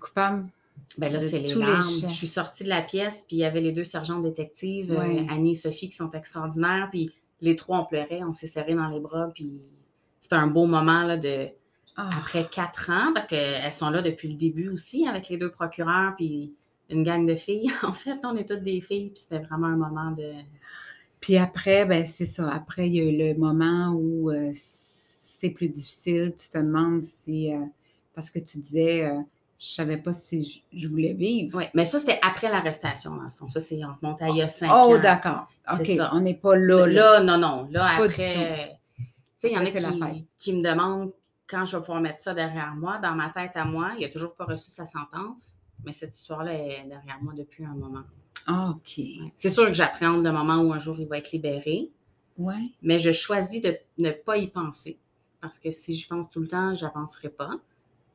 coupable? 0.00 0.50
Ben 0.98 1.12
là, 1.12 1.20
c'est 1.20 1.38
les 1.38 1.54
larmes. 1.54 1.88
je 2.02 2.08
suis 2.08 2.26
sortie 2.26 2.64
de 2.64 2.68
la 2.68 2.82
pièce, 2.82 3.24
puis 3.26 3.36
il 3.36 3.40
y 3.40 3.44
avait 3.44 3.60
les 3.60 3.72
deux 3.72 3.84
sergents 3.84 4.18
détectives, 4.18 4.92
euh. 4.92 5.26
Annie 5.28 5.52
et 5.52 5.54
Sophie, 5.54 5.88
qui 5.88 5.96
sont 5.96 6.10
extraordinaires. 6.10 6.88
Puis 6.90 7.12
les 7.40 7.56
trois, 7.56 7.80
on 7.80 7.84
pleurait, 7.86 8.22
on 8.24 8.32
s'est 8.32 8.46
serrés 8.46 8.74
dans 8.74 8.88
les 8.88 9.00
bras. 9.00 9.30
Puis 9.34 9.60
c'était 10.20 10.36
un 10.36 10.46
beau 10.48 10.66
moment 10.66 11.02
là, 11.04 11.16
de, 11.16 11.48
Ah, 11.96 12.10
après 12.18 12.48
quatre 12.48 12.90
ans, 12.90 13.12
parce 13.14 13.26
qu'elles 13.26 13.72
sont 13.72 13.90
là 13.90 14.02
depuis 14.02 14.28
le 14.28 14.36
début 14.36 14.68
aussi, 14.70 15.06
avec 15.08 15.28
les 15.28 15.36
deux 15.38 15.50
procureurs, 15.50 16.14
puis 16.16 16.54
une 16.90 17.04
gang 17.04 17.26
de 17.26 17.34
filles. 17.36 17.70
En 17.84 17.92
fait, 17.92 18.18
on 18.24 18.36
est 18.36 18.48
toutes 18.48 18.62
des 18.62 18.80
filles, 18.80 19.10
puis 19.10 19.20
c'était 19.22 19.40
vraiment 19.40 19.68
un 19.68 19.76
moment 19.76 20.10
de... 20.12 20.32
Puis 21.20 21.36
après, 21.38 21.86
ben 21.86 22.06
c'est 22.06 22.26
ça. 22.26 22.50
Après, 22.52 22.88
il 22.88 22.94
y 22.94 23.00
a 23.00 23.04
eu 23.04 23.16
le 23.34 23.38
moment 23.38 23.92
où 23.94 24.30
euh, 24.30 24.50
c'est 24.54 25.50
plus 25.50 25.68
difficile. 25.70 26.34
Tu 26.36 26.48
te 26.50 26.58
demandes 26.58 27.02
si. 27.02 27.52
euh, 27.54 27.60
parce 28.14 28.30
que 28.30 28.38
tu 28.38 28.58
disais, 28.58 29.06
euh, 29.06 29.20
je 29.58 29.68
savais 29.68 29.96
pas 29.96 30.12
si 30.12 30.62
je, 30.72 30.88
voulais 30.88 31.12
vivre. 31.14 31.58
Oui, 31.58 31.64
mais 31.74 31.84
ça, 31.84 31.98
c'était 31.98 32.18
après 32.22 32.50
l'arrestation, 32.50 33.16
dans 33.16 33.22
le 33.22 33.30
fond. 33.38 33.48
Ça, 33.48 33.60
c'est 33.60 33.82
on 33.84 33.92
remonte 33.92 34.20
à 34.22 34.28
il 34.28 34.36
y 34.36 34.42
a 34.42 34.48
cinq 34.48 34.70
ans. 34.70 34.88
Oh, 34.90 34.98
d'accord. 34.98 35.46
C'est 35.76 35.92
OK. 35.92 35.96
ça. 35.96 36.10
On 36.12 36.20
n'est 36.20 36.34
pas 36.34 36.56
là. 36.56 36.86
là. 36.86 37.20
Là, 37.20 37.20
non, 37.22 37.38
non. 37.38 37.68
Là, 37.70 37.96
Pas 37.96 38.04
après, 38.04 38.78
tu 38.96 39.04
sais, 39.38 39.50
il 39.50 39.52
y 39.52 39.56
en 39.56 39.60
a 39.60 39.64
la 39.64 39.70
qui, 39.92 39.98
fête. 39.98 40.24
qui 40.38 40.52
me 40.52 40.62
demandent 40.62 41.12
quand 41.46 41.64
je 41.66 41.76
vais 41.76 41.82
pouvoir 41.82 42.00
mettre 42.00 42.20
ça 42.20 42.34
derrière 42.34 42.74
moi. 42.74 42.98
Dans 42.98 43.14
ma 43.14 43.30
tête 43.30 43.52
à 43.56 43.64
moi, 43.64 43.92
il 43.96 44.02
n'a 44.02 44.08
toujours 44.10 44.34
pas 44.34 44.44
reçu 44.44 44.70
sa 44.70 44.86
sentence, 44.86 45.58
mais 45.84 45.92
cette 45.92 46.16
histoire-là 46.16 46.52
est 46.54 46.84
derrière 46.88 47.18
moi 47.22 47.32
depuis 47.36 47.64
un 47.64 47.74
moment. 47.74 48.02
Ah, 48.46 48.70
OK. 48.70 48.98
Ouais. 48.98 49.32
C'est 49.36 49.48
sûr 49.48 49.66
que 49.66 49.72
j'appréhende 49.72 50.24
le 50.24 50.32
moment 50.32 50.56
où 50.58 50.72
un 50.72 50.78
jour 50.78 50.96
il 50.98 51.06
va 51.06 51.18
être 51.18 51.32
libéré, 51.32 51.90
Ouais. 52.36 52.70
mais 52.82 52.98
je 52.98 53.12
choisis 53.12 53.62
de 53.62 53.76
ne 53.98 54.10
pas 54.10 54.36
y 54.36 54.48
penser. 54.48 54.98
Parce 55.40 55.58
que 55.58 55.70
si 55.72 55.94
j'y 55.94 56.06
pense 56.06 56.28
tout 56.30 56.40
le 56.40 56.48
temps, 56.48 56.74
je 56.74 56.84
n'avancerai 56.84 57.28
pas. 57.28 57.50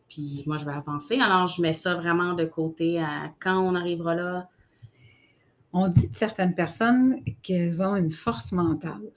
Puis 0.09 0.43
moi, 0.47 0.57
je 0.57 0.65
vais 0.65 0.73
avancer. 0.73 1.19
Alors, 1.19 1.47
je 1.47 1.61
mets 1.61 1.73
ça 1.73 1.95
vraiment 1.95 2.33
de 2.33 2.45
côté 2.45 2.99
à 2.99 3.31
quand 3.39 3.59
on 3.59 3.75
arrivera 3.75 4.15
là. 4.15 4.49
On 5.71 5.87
dit 5.87 6.09
de 6.09 6.15
certaines 6.15 6.55
personnes 6.55 7.23
qu'elles 7.43 7.81
ont 7.83 7.95
une 7.95 8.11
force 8.11 8.51
mentale. 8.51 9.11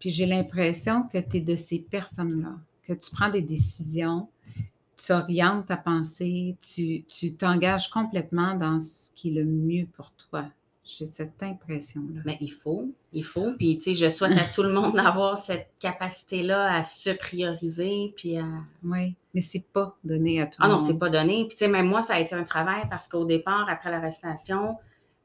Puis 0.00 0.10
j'ai 0.10 0.26
l'impression 0.26 1.04
que 1.04 1.18
tu 1.18 1.36
es 1.36 1.40
de 1.40 1.56
ces 1.56 1.78
personnes-là, 1.78 2.58
que 2.86 2.92
tu 2.92 3.10
prends 3.12 3.30
des 3.30 3.42
décisions, 3.42 4.28
tu 4.96 5.12
orientes 5.12 5.66
ta 5.66 5.76
pensée, 5.76 6.56
tu 6.60 7.04
tu 7.04 7.34
t'engages 7.34 7.88
complètement 7.88 8.54
dans 8.54 8.80
ce 8.80 9.10
qui 9.14 9.30
est 9.30 9.42
le 9.42 9.44
mieux 9.44 9.86
pour 9.96 10.12
toi. 10.12 10.44
J'ai 10.86 11.06
cette 11.06 11.42
impression-là. 11.42 12.20
Mais 12.26 12.36
il 12.40 12.52
faut, 12.52 12.92
il 13.12 13.24
faut. 13.24 13.52
Puis, 13.58 13.78
tu 13.78 13.84
sais, 13.84 13.94
je 13.94 14.10
souhaite 14.10 14.36
à 14.36 14.44
tout 14.54 14.62
le 14.62 14.72
monde 14.72 14.92
d'avoir 14.94 15.38
cette 15.38 15.68
capacité-là 15.78 16.74
à 16.74 16.84
se 16.84 17.10
prioriser, 17.10 18.12
puis 18.14 18.36
à... 18.36 18.44
Oui, 18.84 19.14
mais 19.32 19.40
c'est 19.40 19.64
pas 19.72 19.96
donné 20.04 20.42
à 20.42 20.46
tout 20.46 20.58
Ah 20.60 20.66
le 20.66 20.72
non, 20.72 20.78
monde. 20.78 20.86
c'est 20.86 20.98
pas 20.98 21.08
donné. 21.08 21.46
Puis, 21.48 21.56
tu 21.56 21.64
sais, 21.64 21.68
même 21.68 21.86
moi, 21.86 22.02
ça 22.02 22.14
a 22.14 22.20
été 22.20 22.34
un 22.34 22.42
travail 22.42 22.82
parce 22.90 23.08
qu'au 23.08 23.24
départ, 23.24 23.66
après 23.70 23.90
l'arrestation, 23.90 24.76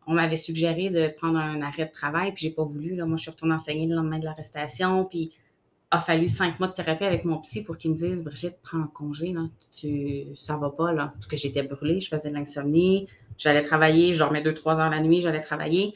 on 0.08 0.14
m'avait 0.14 0.38
suggéré 0.38 0.90
de 0.90 1.10
prendre 1.16 1.38
un 1.38 1.62
arrêt 1.62 1.86
de 1.86 1.92
travail, 1.92 2.34
puis 2.34 2.44
j'ai 2.48 2.52
pas 2.52 2.64
voulu. 2.64 2.96
Là. 2.96 3.06
Moi, 3.06 3.18
je 3.18 3.24
suis 3.24 3.32
retournée 3.32 3.54
enseigner 3.54 3.86
le 3.86 3.96
lendemain 3.96 4.20
de 4.20 4.26
l'arrestation, 4.26 5.04
puis 5.06 5.32
a 5.92 6.00
fallu 6.00 6.28
cinq 6.28 6.60
mois 6.60 6.70
de 6.70 6.74
thérapie 6.74 7.04
avec 7.04 7.26
mon 7.26 7.38
psy 7.40 7.64
pour 7.64 7.76
qu'il 7.78 7.92
me 7.92 7.96
dise 7.96 8.24
Brigitte, 8.24 8.58
prends 8.64 8.80
un 8.80 8.88
congé, 8.94 9.34
là. 9.34 9.42
Tu... 9.76 10.28
ça 10.36 10.56
va 10.56 10.70
pas, 10.70 10.94
là. 10.94 11.10
Parce 11.14 11.28
que 11.28 11.36
j'étais 11.36 11.64
brûlée, 11.64 12.00
je 12.00 12.08
faisais 12.08 12.30
de 12.30 12.36
l'insomnie, 12.36 13.08
j'allais 13.40 13.64
travailler, 13.64 14.14
je 14.14 14.20
dormais 14.20 14.44
deux, 14.44 14.54
trois 14.54 14.80
heures 14.80 14.92
la 14.92 15.00
nuit, 15.02 15.22
j'allais 15.22 15.42
travailler. 15.42 15.96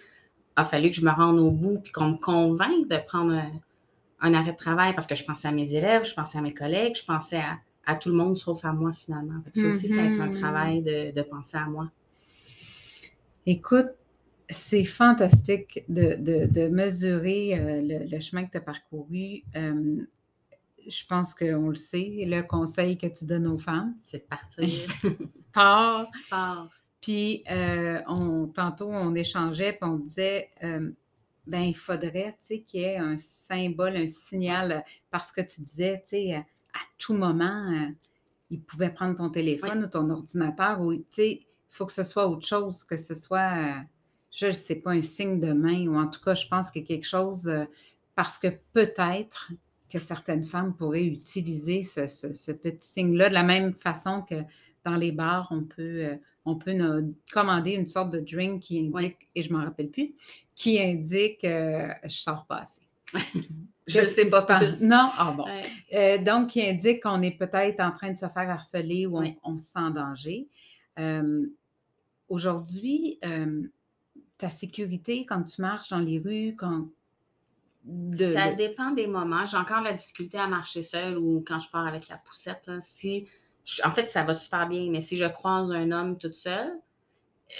A 0.55 0.63
fallu 0.65 0.89
que 0.89 0.95
je 0.97 1.05
me 1.05 1.11
rende 1.11 1.39
au 1.39 1.51
bout, 1.51 1.79
puis 1.81 1.91
qu'on 1.91 2.09
me 2.11 2.17
convainque 2.17 2.87
de 2.89 2.97
prendre 2.97 3.33
un, 3.33 3.51
un 4.21 4.33
arrêt 4.33 4.53
de 4.53 4.57
travail 4.57 4.95
parce 4.95 5.07
que 5.07 5.15
je 5.15 5.25
pensais 5.25 5.47
à 5.47 5.51
mes 5.51 5.75
élèves, 5.75 6.05
je 6.05 6.13
pensais 6.15 6.37
à 6.39 6.41
mes 6.41 6.53
collègues, 6.53 6.95
je 6.95 7.05
pensais 7.05 7.37
à, 7.37 7.59
à 7.85 7.95
tout 7.95 8.09
le 8.09 8.15
monde 8.15 8.37
sauf 8.37 8.65
à 8.65 8.73
moi, 8.73 8.93
finalement. 8.93 9.41
Ça 9.51 9.67
aussi, 9.67 9.89
ça 9.89 10.01
a 10.03 10.05
été 10.05 10.21
un 10.21 10.27
Mhm. 10.27 10.31
travail 10.31 10.81
de, 10.81 11.11
de 11.11 11.21
penser 11.23 11.57
à 11.57 11.65
moi. 11.65 11.89
Écoute, 13.45 13.89
c'est 14.49 14.85
fantastique 14.85 15.83
de, 15.89 16.15
de- 16.15 16.45
de 16.51 16.67
mesurer 16.69 17.59
euh, 17.59 17.81
le, 17.81 18.09
le 18.09 18.19
chemin 18.19 18.45
que 18.45 18.51
tu 18.51 18.57
as 18.57 18.61
parcouru. 18.61 19.43
Euh, 19.55 19.97
je 20.87 21.05
pense 21.07 21.33
qu'on 21.33 21.69
le 21.69 21.75
sait, 21.75 22.25
le 22.27 22.41
conseil 22.43 22.97
que 22.97 23.07
tu 23.07 23.25
donnes 23.25 23.47
aux 23.47 23.57
femmes. 23.57 23.95
C'est 24.03 24.19
de 24.19 24.23
partir 24.23 24.69
Pars. 25.53 26.09
fort. 26.29 26.69
Puis, 27.03 27.43
euh, 27.51 28.01
on, 28.07 28.47
tantôt, 28.47 28.87
on 28.89 29.13
échangeait, 29.13 29.73
puis 29.73 29.81
on 29.83 29.97
disait, 29.97 30.49
euh, 30.63 30.89
ben, 31.45 31.59
il 31.63 31.75
faudrait, 31.75 32.31
tu 32.39 32.47
sais, 32.47 32.59
qu'il 32.61 32.79
y 32.79 32.83
ait 32.85 32.97
un 32.97 33.17
symbole, 33.17 33.97
un 33.97 34.07
signal, 34.07 34.71
euh, 34.71 34.79
parce 35.11 35.31
que 35.33 35.41
tu 35.41 35.61
disais, 35.61 36.01
tu 36.03 36.11
sais, 36.11 36.33
à, 36.35 36.39
à 36.39 36.79
tout 36.97 37.13
moment, 37.13 37.69
euh, 37.73 37.89
il 38.49 38.61
pouvait 38.61 38.89
prendre 38.89 39.15
ton 39.17 39.29
téléphone 39.29 39.83
ou 39.83 39.87
ton 39.87 40.09
ordinateur, 40.09 40.79
ou, 40.79 40.95
tu 40.95 41.03
sais, 41.11 41.29
il 41.31 41.45
faut 41.69 41.85
que 41.85 41.91
ce 41.91 42.05
soit 42.05 42.25
autre 42.27 42.47
chose, 42.47 42.85
que 42.85 42.95
ce 42.95 43.15
soit, 43.15 43.83
je 44.31 44.45
ne 44.45 44.51
sais 44.51 44.75
pas, 44.75 44.91
un 44.91 45.01
signe 45.01 45.41
de 45.41 45.51
main, 45.51 45.85
ou 45.87 45.97
en 45.97 46.07
tout 46.07 46.21
cas, 46.21 46.35
je 46.35 46.47
pense 46.47 46.71
que 46.71 46.79
quelque 46.79 47.05
chose, 47.05 47.51
parce 48.15 48.37
que 48.39 48.47
peut-être 48.71 49.51
que 49.89 49.99
certaines 49.99 50.45
femmes 50.45 50.73
pourraient 50.73 51.05
utiliser 51.05 51.83
ce, 51.83 52.07
ce- 52.07 52.33
ce 52.33 52.51
petit 52.53 52.87
signe-là 52.87 53.27
de 53.29 53.33
la 53.33 53.43
même 53.43 53.73
façon 53.73 54.21
que 54.21 54.35
dans 54.85 54.95
les 54.95 55.11
bars, 55.11 55.47
on 55.51 55.63
peut, 55.63 55.81
euh, 56.05 56.15
on 56.45 56.55
peut 56.55 56.73
commander 57.31 57.71
une 57.71 57.87
sorte 57.87 58.11
de 58.11 58.19
drink 58.19 58.61
qui 58.61 58.79
indique, 58.79 59.27
et 59.35 59.41
je 59.41 59.51
m'en 59.53 59.63
rappelle 59.63 59.89
plus, 59.89 60.13
qui 60.55 60.79
indique 60.81 61.43
euh, 61.45 61.87
je 62.03 62.09
sors 62.17 62.45
pas 62.45 62.57
assez. 62.59 62.81
Je 63.85 63.99
ne 63.99 64.05
sais 64.05 64.29
pas 64.29 64.43
plus. 64.43 64.81
Non? 64.81 65.09
Ah 65.17 65.33
bon. 65.35 65.43
Ouais. 65.43 65.61
Euh, 65.93 66.23
donc, 66.23 66.51
qui 66.51 66.61
indique 66.65 67.03
qu'on 67.03 67.21
est 67.21 67.37
peut-être 67.37 67.81
en 67.81 67.91
train 67.91 68.11
de 68.13 68.17
se 68.17 68.27
faire 68.29 68.49
harceler 68.49 69.05
ou 69.05 69.21
on, 69.43 69.57
se 69.59 69.65
sent 69.65 69.79
en 69.79 69.89
danger. 69.89 70.47
Euh, 70.99 71.45
Aujourd'hui, 72.29 73.19
ta 74.37 74.49
sécurité 74.49 75.25
quand 75.25 75.43
tu 75.43 75.61
marches 75.61 75.89
dans 75.89 75.99
les 75.99 76.17
rues, 76.17 76.55
quand. 76.55 76.87
de- 77.83 78.33
ça 78.33 78.53
dépend 78.53 78.91
des 78.91 79.05
moments. 79.05 79.45
J'ai 79.45 79.57
encore 79.57 79.81
la 79.81 79.93
difficulté 79.93 80.37
à 80.37 80.47
marcher 80.47 80.81
seule 80.81 81.17
ou 81.17 81.43
quand 81.45 81.59
je 81.59 81.69
pars 81.69 81.85
avec 81.85 82.07
la 82.07 82.17
poussette. 82.17 82.65
là. 82.67 82.79
Si, 82.81 83.27
je- 83.65 83.81
en 83.85 83.91
fait, 83.91 84.09
ça 84.09 84.23
va 84.23 84.33
super 84.33 84.67
bien, 84.67 84.89
mais 84.91 85.01
si 85.01 85.17
je 85.17 85.25
croise 85.25 85.71
un 85.71 85.91
homme 85.91 86.17
toute 86.17 86.35
seule, 86.35 86.71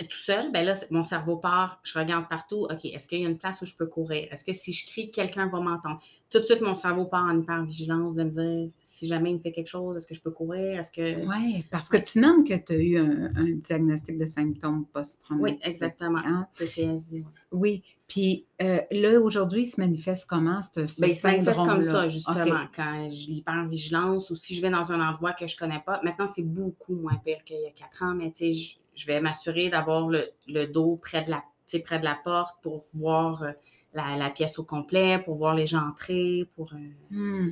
euh, 0.01 0.05
tout 0.09 0.17
seul, 0.17 0.51
ben 0.51 0.65
là, 0.65 0.73
mon 0.91 1.03
cerveau 1.03 1.35
part, 1.37 1.79
je 1.83 1.97
regarde 1.99 2.27
partout. 2.29 2.65
OK, 2.69 2.85
est-ce 2.85 3.07
qu'il 3.07 3.21
y 3.21 3.25
a 3.25 3.29
une 3.29 3.37
place 3.37 3.61
où 3.61 3.65
je 3.65 3.75
peux 3.75 3.85
courir? 3.87 4.27
Est-ce 4.31 4.43
que 4.43 4.53
si 4.53 4.73
je 4.73 4.87
crie, 4.87 5.11
quelqu'un 5.11 5.47
va 5.49 5.59
m'entendre? 5.59 6.01
Tout 6.31 6.39
de 6.39 6.43
suite, 6.45 6.61
mon 6.61 6.73
cerveau 6.73 7.05
part 7.05 7.25
en 7.25 7.39
hyper-vigilance 7.39 8.15
de 8.15 8.23
me 8.23 8.29
dire 8.31 8.69
si 8.81 9.05
jamais 9.07 9.29
il 9.31 9.35
me 9.35 9.39
fait 9.39 9.51
quelque 9.51 9.67
chose, 9.67 9.95
est-ce 9.97 10.07
que 10.07 10.15
je 10.15 10.21
peux 10.21 10.31
courir? 10.31 10.79
Est-ce 10.79 10.91
que. 10.91 11.25
Oui, 11.27 11.63
parce 11.69 11.89
que 11.89 11.97
tu 11.97 12.19
nommes 12.19 12.43
que 12.43 12.55
tu 12.55 12.73
as 12.73 12.77
eu 12.77 12.97
un, 12.97 13.35
un 13.35 13.55
diagnostic 13.55 14.17
de 14.17 14.25
symptômes 14.25 14.85
post-traumatiques. 14.85 15.59
Oui, 15.61 15.67
exactement. 15.67 16.21
hein? 16.25 16.47
PTSD. 16.57 17.17
ouais. 17.17 17.25
Oui. 17.51 17.83
Puis 18.13 18.45
euh, 18.61 18.79
là, 18.91 19.19
aujourd'hui, 19.19 19.63
il 19.63 19.65
se 19.65 19.81
manifeste 19.81 20.27
comment, 20.29 20.61
ce, 20.61 20.85
ce 20.85 21.01
Ben, 21.01 21.07
il 21.09 21.15
se 21.15 21.25
manifeste 21.25 21.57
comme 21.57 21.81
ça, 21.81 22.07
justement, 22.07 22.67
quand 22.75 23.07
j'ai 23.09 23.31
l'hypervigilance 23.31 24.29
ou 24.29 24.35
si 24.35 24.53
je 24.53 24.61
vais 24.61 24.69
dans 24.69 24.91
un 24.91 25.01
endroit 25.01 25.33
que 25.33 25.47
je 25.47 25.57
connais 25.57 25.79
pas. 25.83 25.99
Maintenant, 26.03 26.27
c'est 26.27 26.43
beaucoup 26.47 26.93
moins 26.93 27.15
pire 27.25 27.43
qu'il 27.43 27.59
y 27.59 27.65
a 27.65 27.71
quatre 27.71 28.03
ans, 28.03 28.13
mais 28.13 28.29
tu 28.29 28.37
sais, 28.37 28.53
je, 28.53 28.75
je 28.93 29.07
vais 29.07 29.19
m'assurer 29.19 29.71
d'avoir 29.71 30.07
le, 30.07 30.29
le 30.47 30.65
dos 30.67 30.95
près 31.01 31.23
de 31.23 31.31
la 31.31 31.43
près 31.83 31.97
de 31.97 32.03
la 32.05 32.15
porte 32.23 32.61
pour 32.61 32.83
voir 32.93 33.41
euh, 33.41 33.51
la, 33.95 34.15
la 34.15 34.29
pièce 34.29 34.59
au 34.59 34.63
complet, 34.63 35.17
pour 35.25 35.33
voir 35.33 35.55
les 35.55 35.65
gens 35.65 35.81
entrer, 35.87 36.47
pour... 36.55 36.71
euh, 36.73 36.77
Hmm. 37.09 37.49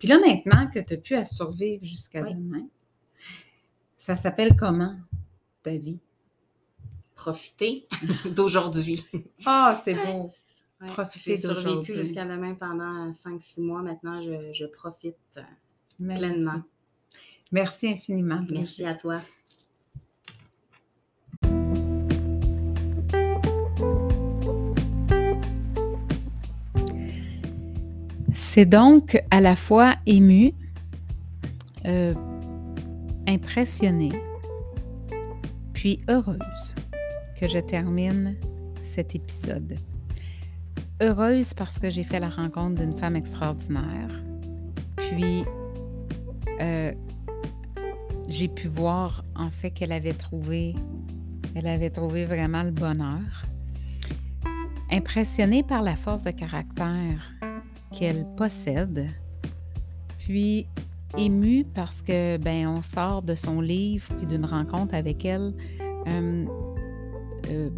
Puis 0.00 0.08
là, 0.08 0.18
maintenant 0.18 0.66
que 0.66 0.80
tu 0.80 0.94
n'as 0.94 1.00
plus 1.00 1.14
à 1.14 1.24
survivre 1.24 1.84
jusqu'à 1.84 2.22
Oui. 2.22 2.34
demain, 2.34 2.66
ça 3.96 4.16
s'appelle 4.16 4.56
comment? 4.56 4.96
ta 5.62 5.70
vie? 5.76 6.00
Profiter 7.20 7.86
d'aujourd'hui. 8.34 9.04
Ah, 9.44 9.78
c'est 9.78 9.92
beau. 9.92 10.30
Ouais, 10.80 10.88
Profiter 10.88 11.36
J'ai 11.36 11.36
survécu 11.36 11.94
jusqu'à 11.94 12.24
demain 12.24 12.54
pendant 12.54 13.12
5-6 13.12 13.60
mois. 13.60 13.82
Maintenant, 13.82 14.22
je, 14.22 14.50
je 14.54 14.64
profite 14.64 15.16
euh, 15.36 16.14
pleinement. 16.16 16.62
Merci 17.52 17.88
infiniment. 17.88 18.40
Merci 18.48 18.86
à 18.86 18.94
toi. 18.94 19.20
C'est 28.32 28.64
donc 28.64 29.22
à 29.30 29.42
la 29.42 29.56
fois 29.56 29.96
ému, 30.06 30.54
euh, 31.84 32.14
impressionnée, 33.28 34.12
puis 35.74 36.00
heureuse 36.08 36.72
que 37.40 37.48
je 37.48 37.58
termine 37.58 38.36
cet 38.82 39.14
épisode. 39.14 39.78
Heureuse 41.00 41.54
parce 41.54 41.78
que 41.78 41.88
j'ai 41.88 42.04
fait 42.04 42.20
la 42.20 42.28
rencontre 42.28 42.82
d'une 42.82 42.92
femme 42.92 43.16
extraordinaire, 43.16 44.10
puis 44.96 45.44
euh, 46.60 46.92
j'ai 48.28 48.48
pu 48.48 48.68
voir 48.68 49.24
en 49.34 49.48
fait 49.48 49.70
qu'elle 49.70 49.92
avait 49.92 50.12
trouvé, 50.12 50.74
elle 51.54 51.66
avait 51.66 51.88
trouvé 51.88 52.26
vraiment 52.26 52.62
le 52.62 52.72
bonheur. 52.72 53.42
Impressionnée 54.92 55.62
par 55.62 55.80
la 55.80 55.96
force 55.96 56.24
de 56.24 56.32
caractère 56.32 57.32
qu'elle 57.98 58.26
possède, 58.36 59.08
puis 60.18 60.66
émue 61.16 61.64
parce 61.74 62.02
que 62.02 62.36
ben 62.36 62.68
on 62.68 62.82
sort 62.82 63.22
de 63.22 63.34
son 63.34 63.62
livre 63.62 64.06
puis 64.18 64.26
d'une 64.26 64.44
rencontre 64.44 64.94
avec 64.94 65.24
elle 65.24 65.54
euh, 66.06 66.44
euh, 67.48 67.70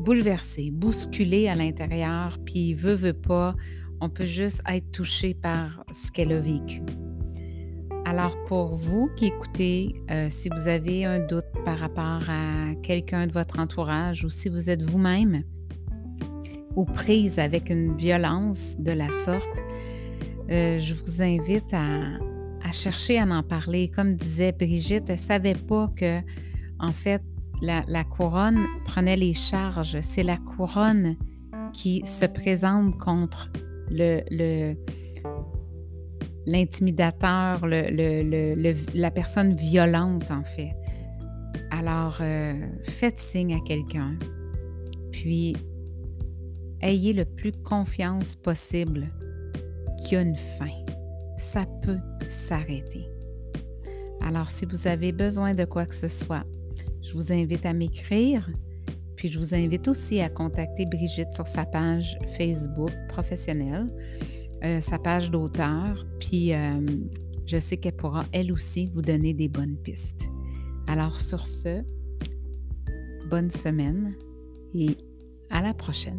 bouleversée, 0.00 0.70
bousculée 0.70 1.48
à 1.48 1.54
l'intérieur, 1.54 2.38
puis 2.44 2.74
veut 2.74 2.94
veut 2.94 3.14
pas, 3.14 3.54
on 4.00 4.08
peut 4.08 4.24
juste 4.26 4.62
être 4.68 4.90
touché 4.90 5.34
par 5.34 5.84
ce 5.92 6.10
qu'elle 6.10 6.32
a 6.32 6.40
vécu. 6.40 6.82
Alors 8.04 8.36
pour 8.44 8.76
vous 8.76 9.08
qui 9.16 9.26
écoutez, 9.26 9.94
euh, 10.10 10.28
si 10.28 10.50
vous 10.50 10.68
avez 10.68 11.06
un 11.06 11.20
doute 11.20 11.46
par 11.64 11.78
rapport 11.78 12.20
à 12.28 12.74
quelqu'un 12.82 13.26
de 13.26 13.32
votre 13.32 13.58
entourage 13.58 14.24
ou 14.24 14.30
si 14.30 14.50
vous 14.50 14.68
êtes 14.68 14.82
vous-même 14.82 15.42
ou 16.76 16.84
prise 16.84 17.38
avec 17.38 17.70
une 17.70 17.96
violence 17.96 18.76
de 18.78 18.92
la 18.92 19.10
sorte, 19.24 19.62
euh, 20.50 20.78
je 20.78 20.92
vous 20.92 21.22
invite 21.22 21.72
à, 21.72 22.18
à 22.62 22.72
chercher 22.72 23.18
à 23.18 23.24
en 23.24 23.42
parler. 23.42 23.88
Comme 23.88 24.14
disait 24.14 24.52
Brigitte, 24.52 25.04
elle 25.08 25.14
ne 25.14 25.20
savait 25.20 25.54
pas 25.54 25.90
que, 25.96 26.20
en 26.80 26.92
fait, 26.92 27.22
la, 27.64 28.04
couronne 28.04 28.66
prenait 28.84 29.16
les 29.16 29.34
charges. 29.34 30.00
C'est 30.00 30.22
la 30.22 30.36
couronne 30.36 31.16
qui 31.72 32.04
se 32.06 32.26
présente 32.26 32.96
contre 32.98 33.50
l'intimidateur, 36.46 37.66
le- 37.66 38.74
la 38.94 39.10
personne 39.10 39.54
violente, 39.56 40.30
en 40.30 40.44
fait. 40.44 40.72
Alors, 41.70 42.18
euh, 42.20 42.54
faites 42.84 43.18
signe 43.18 43.54
à 43.54 43.60
quelqu'un, 43.66 44.16
puis 45.10 45.56
ayez 46.80 47.12
le 47.12 47.24
plus 47.24 47.52
confiance 47.52 48.36
possible 48.36 49.08
qu'il 49.98 50.12
y 50.12 50.16
a 50.16 50.22
une 50.22 50.36
fin. 50.36 50.70
Ça 51.38 51.66
peut 51.82 51.98
s'arrêter. 52.28 53.08
Alors, 54.20 54.50
si 54.50 54.66
vous 54.66 54.86
avez 54.86 55.12
besoin 55.12 55.54
de 55.54 55.64
quoi 55.64 55.86
que 55.86 55.94
ce 55.94 56.08
soit, 56.08 56.44
je 57.04 57.12
vous 57.12 57.32
invite 57.32 57.64
à 57.66 57.72
m'écrire, 57.72 58.50
puis 59.16 59.28
je 59.28 59.38
vous 59.38 59.54
invite 59.54 59.86
aussi 59.88 60.20
à 60.20 60.28
contacter 60.28 60.86
Brigitte 60.86 61.32
sur 61.32 61.46
sa 61.46 61.64
page 61.64 62.18
Facebook 62.36 62.90
professionnelle, 63.08 63.88
euh, 64.64 64.80
sa 64.80 64.98
page 64.98 65.30
d'auteur, 65.30 66.06
puis 66.18 66.54
euh, 66.54 66.80
je 67.46 67.58
sais 67.58 67.76
qu'elle 67.76 67.96
pourra 67.96 68.24
elle 68.32 68.50
aussi 68.52 68.90
vous 68.94 69.02
donner 69.02 69.34
des 69.34 69.48
bonnes 69.48 69.76
pistes. 69.76 70.28
Alors 70.86 71.20
sur 71.20 71.46
ce, 71.46 71.82
bonne 73.28 73.50
semaine 73.50 74.14
et 74.74 74.96
à 75.50 75.62
la 75.62 75.74
prochaine. 75.74 76.18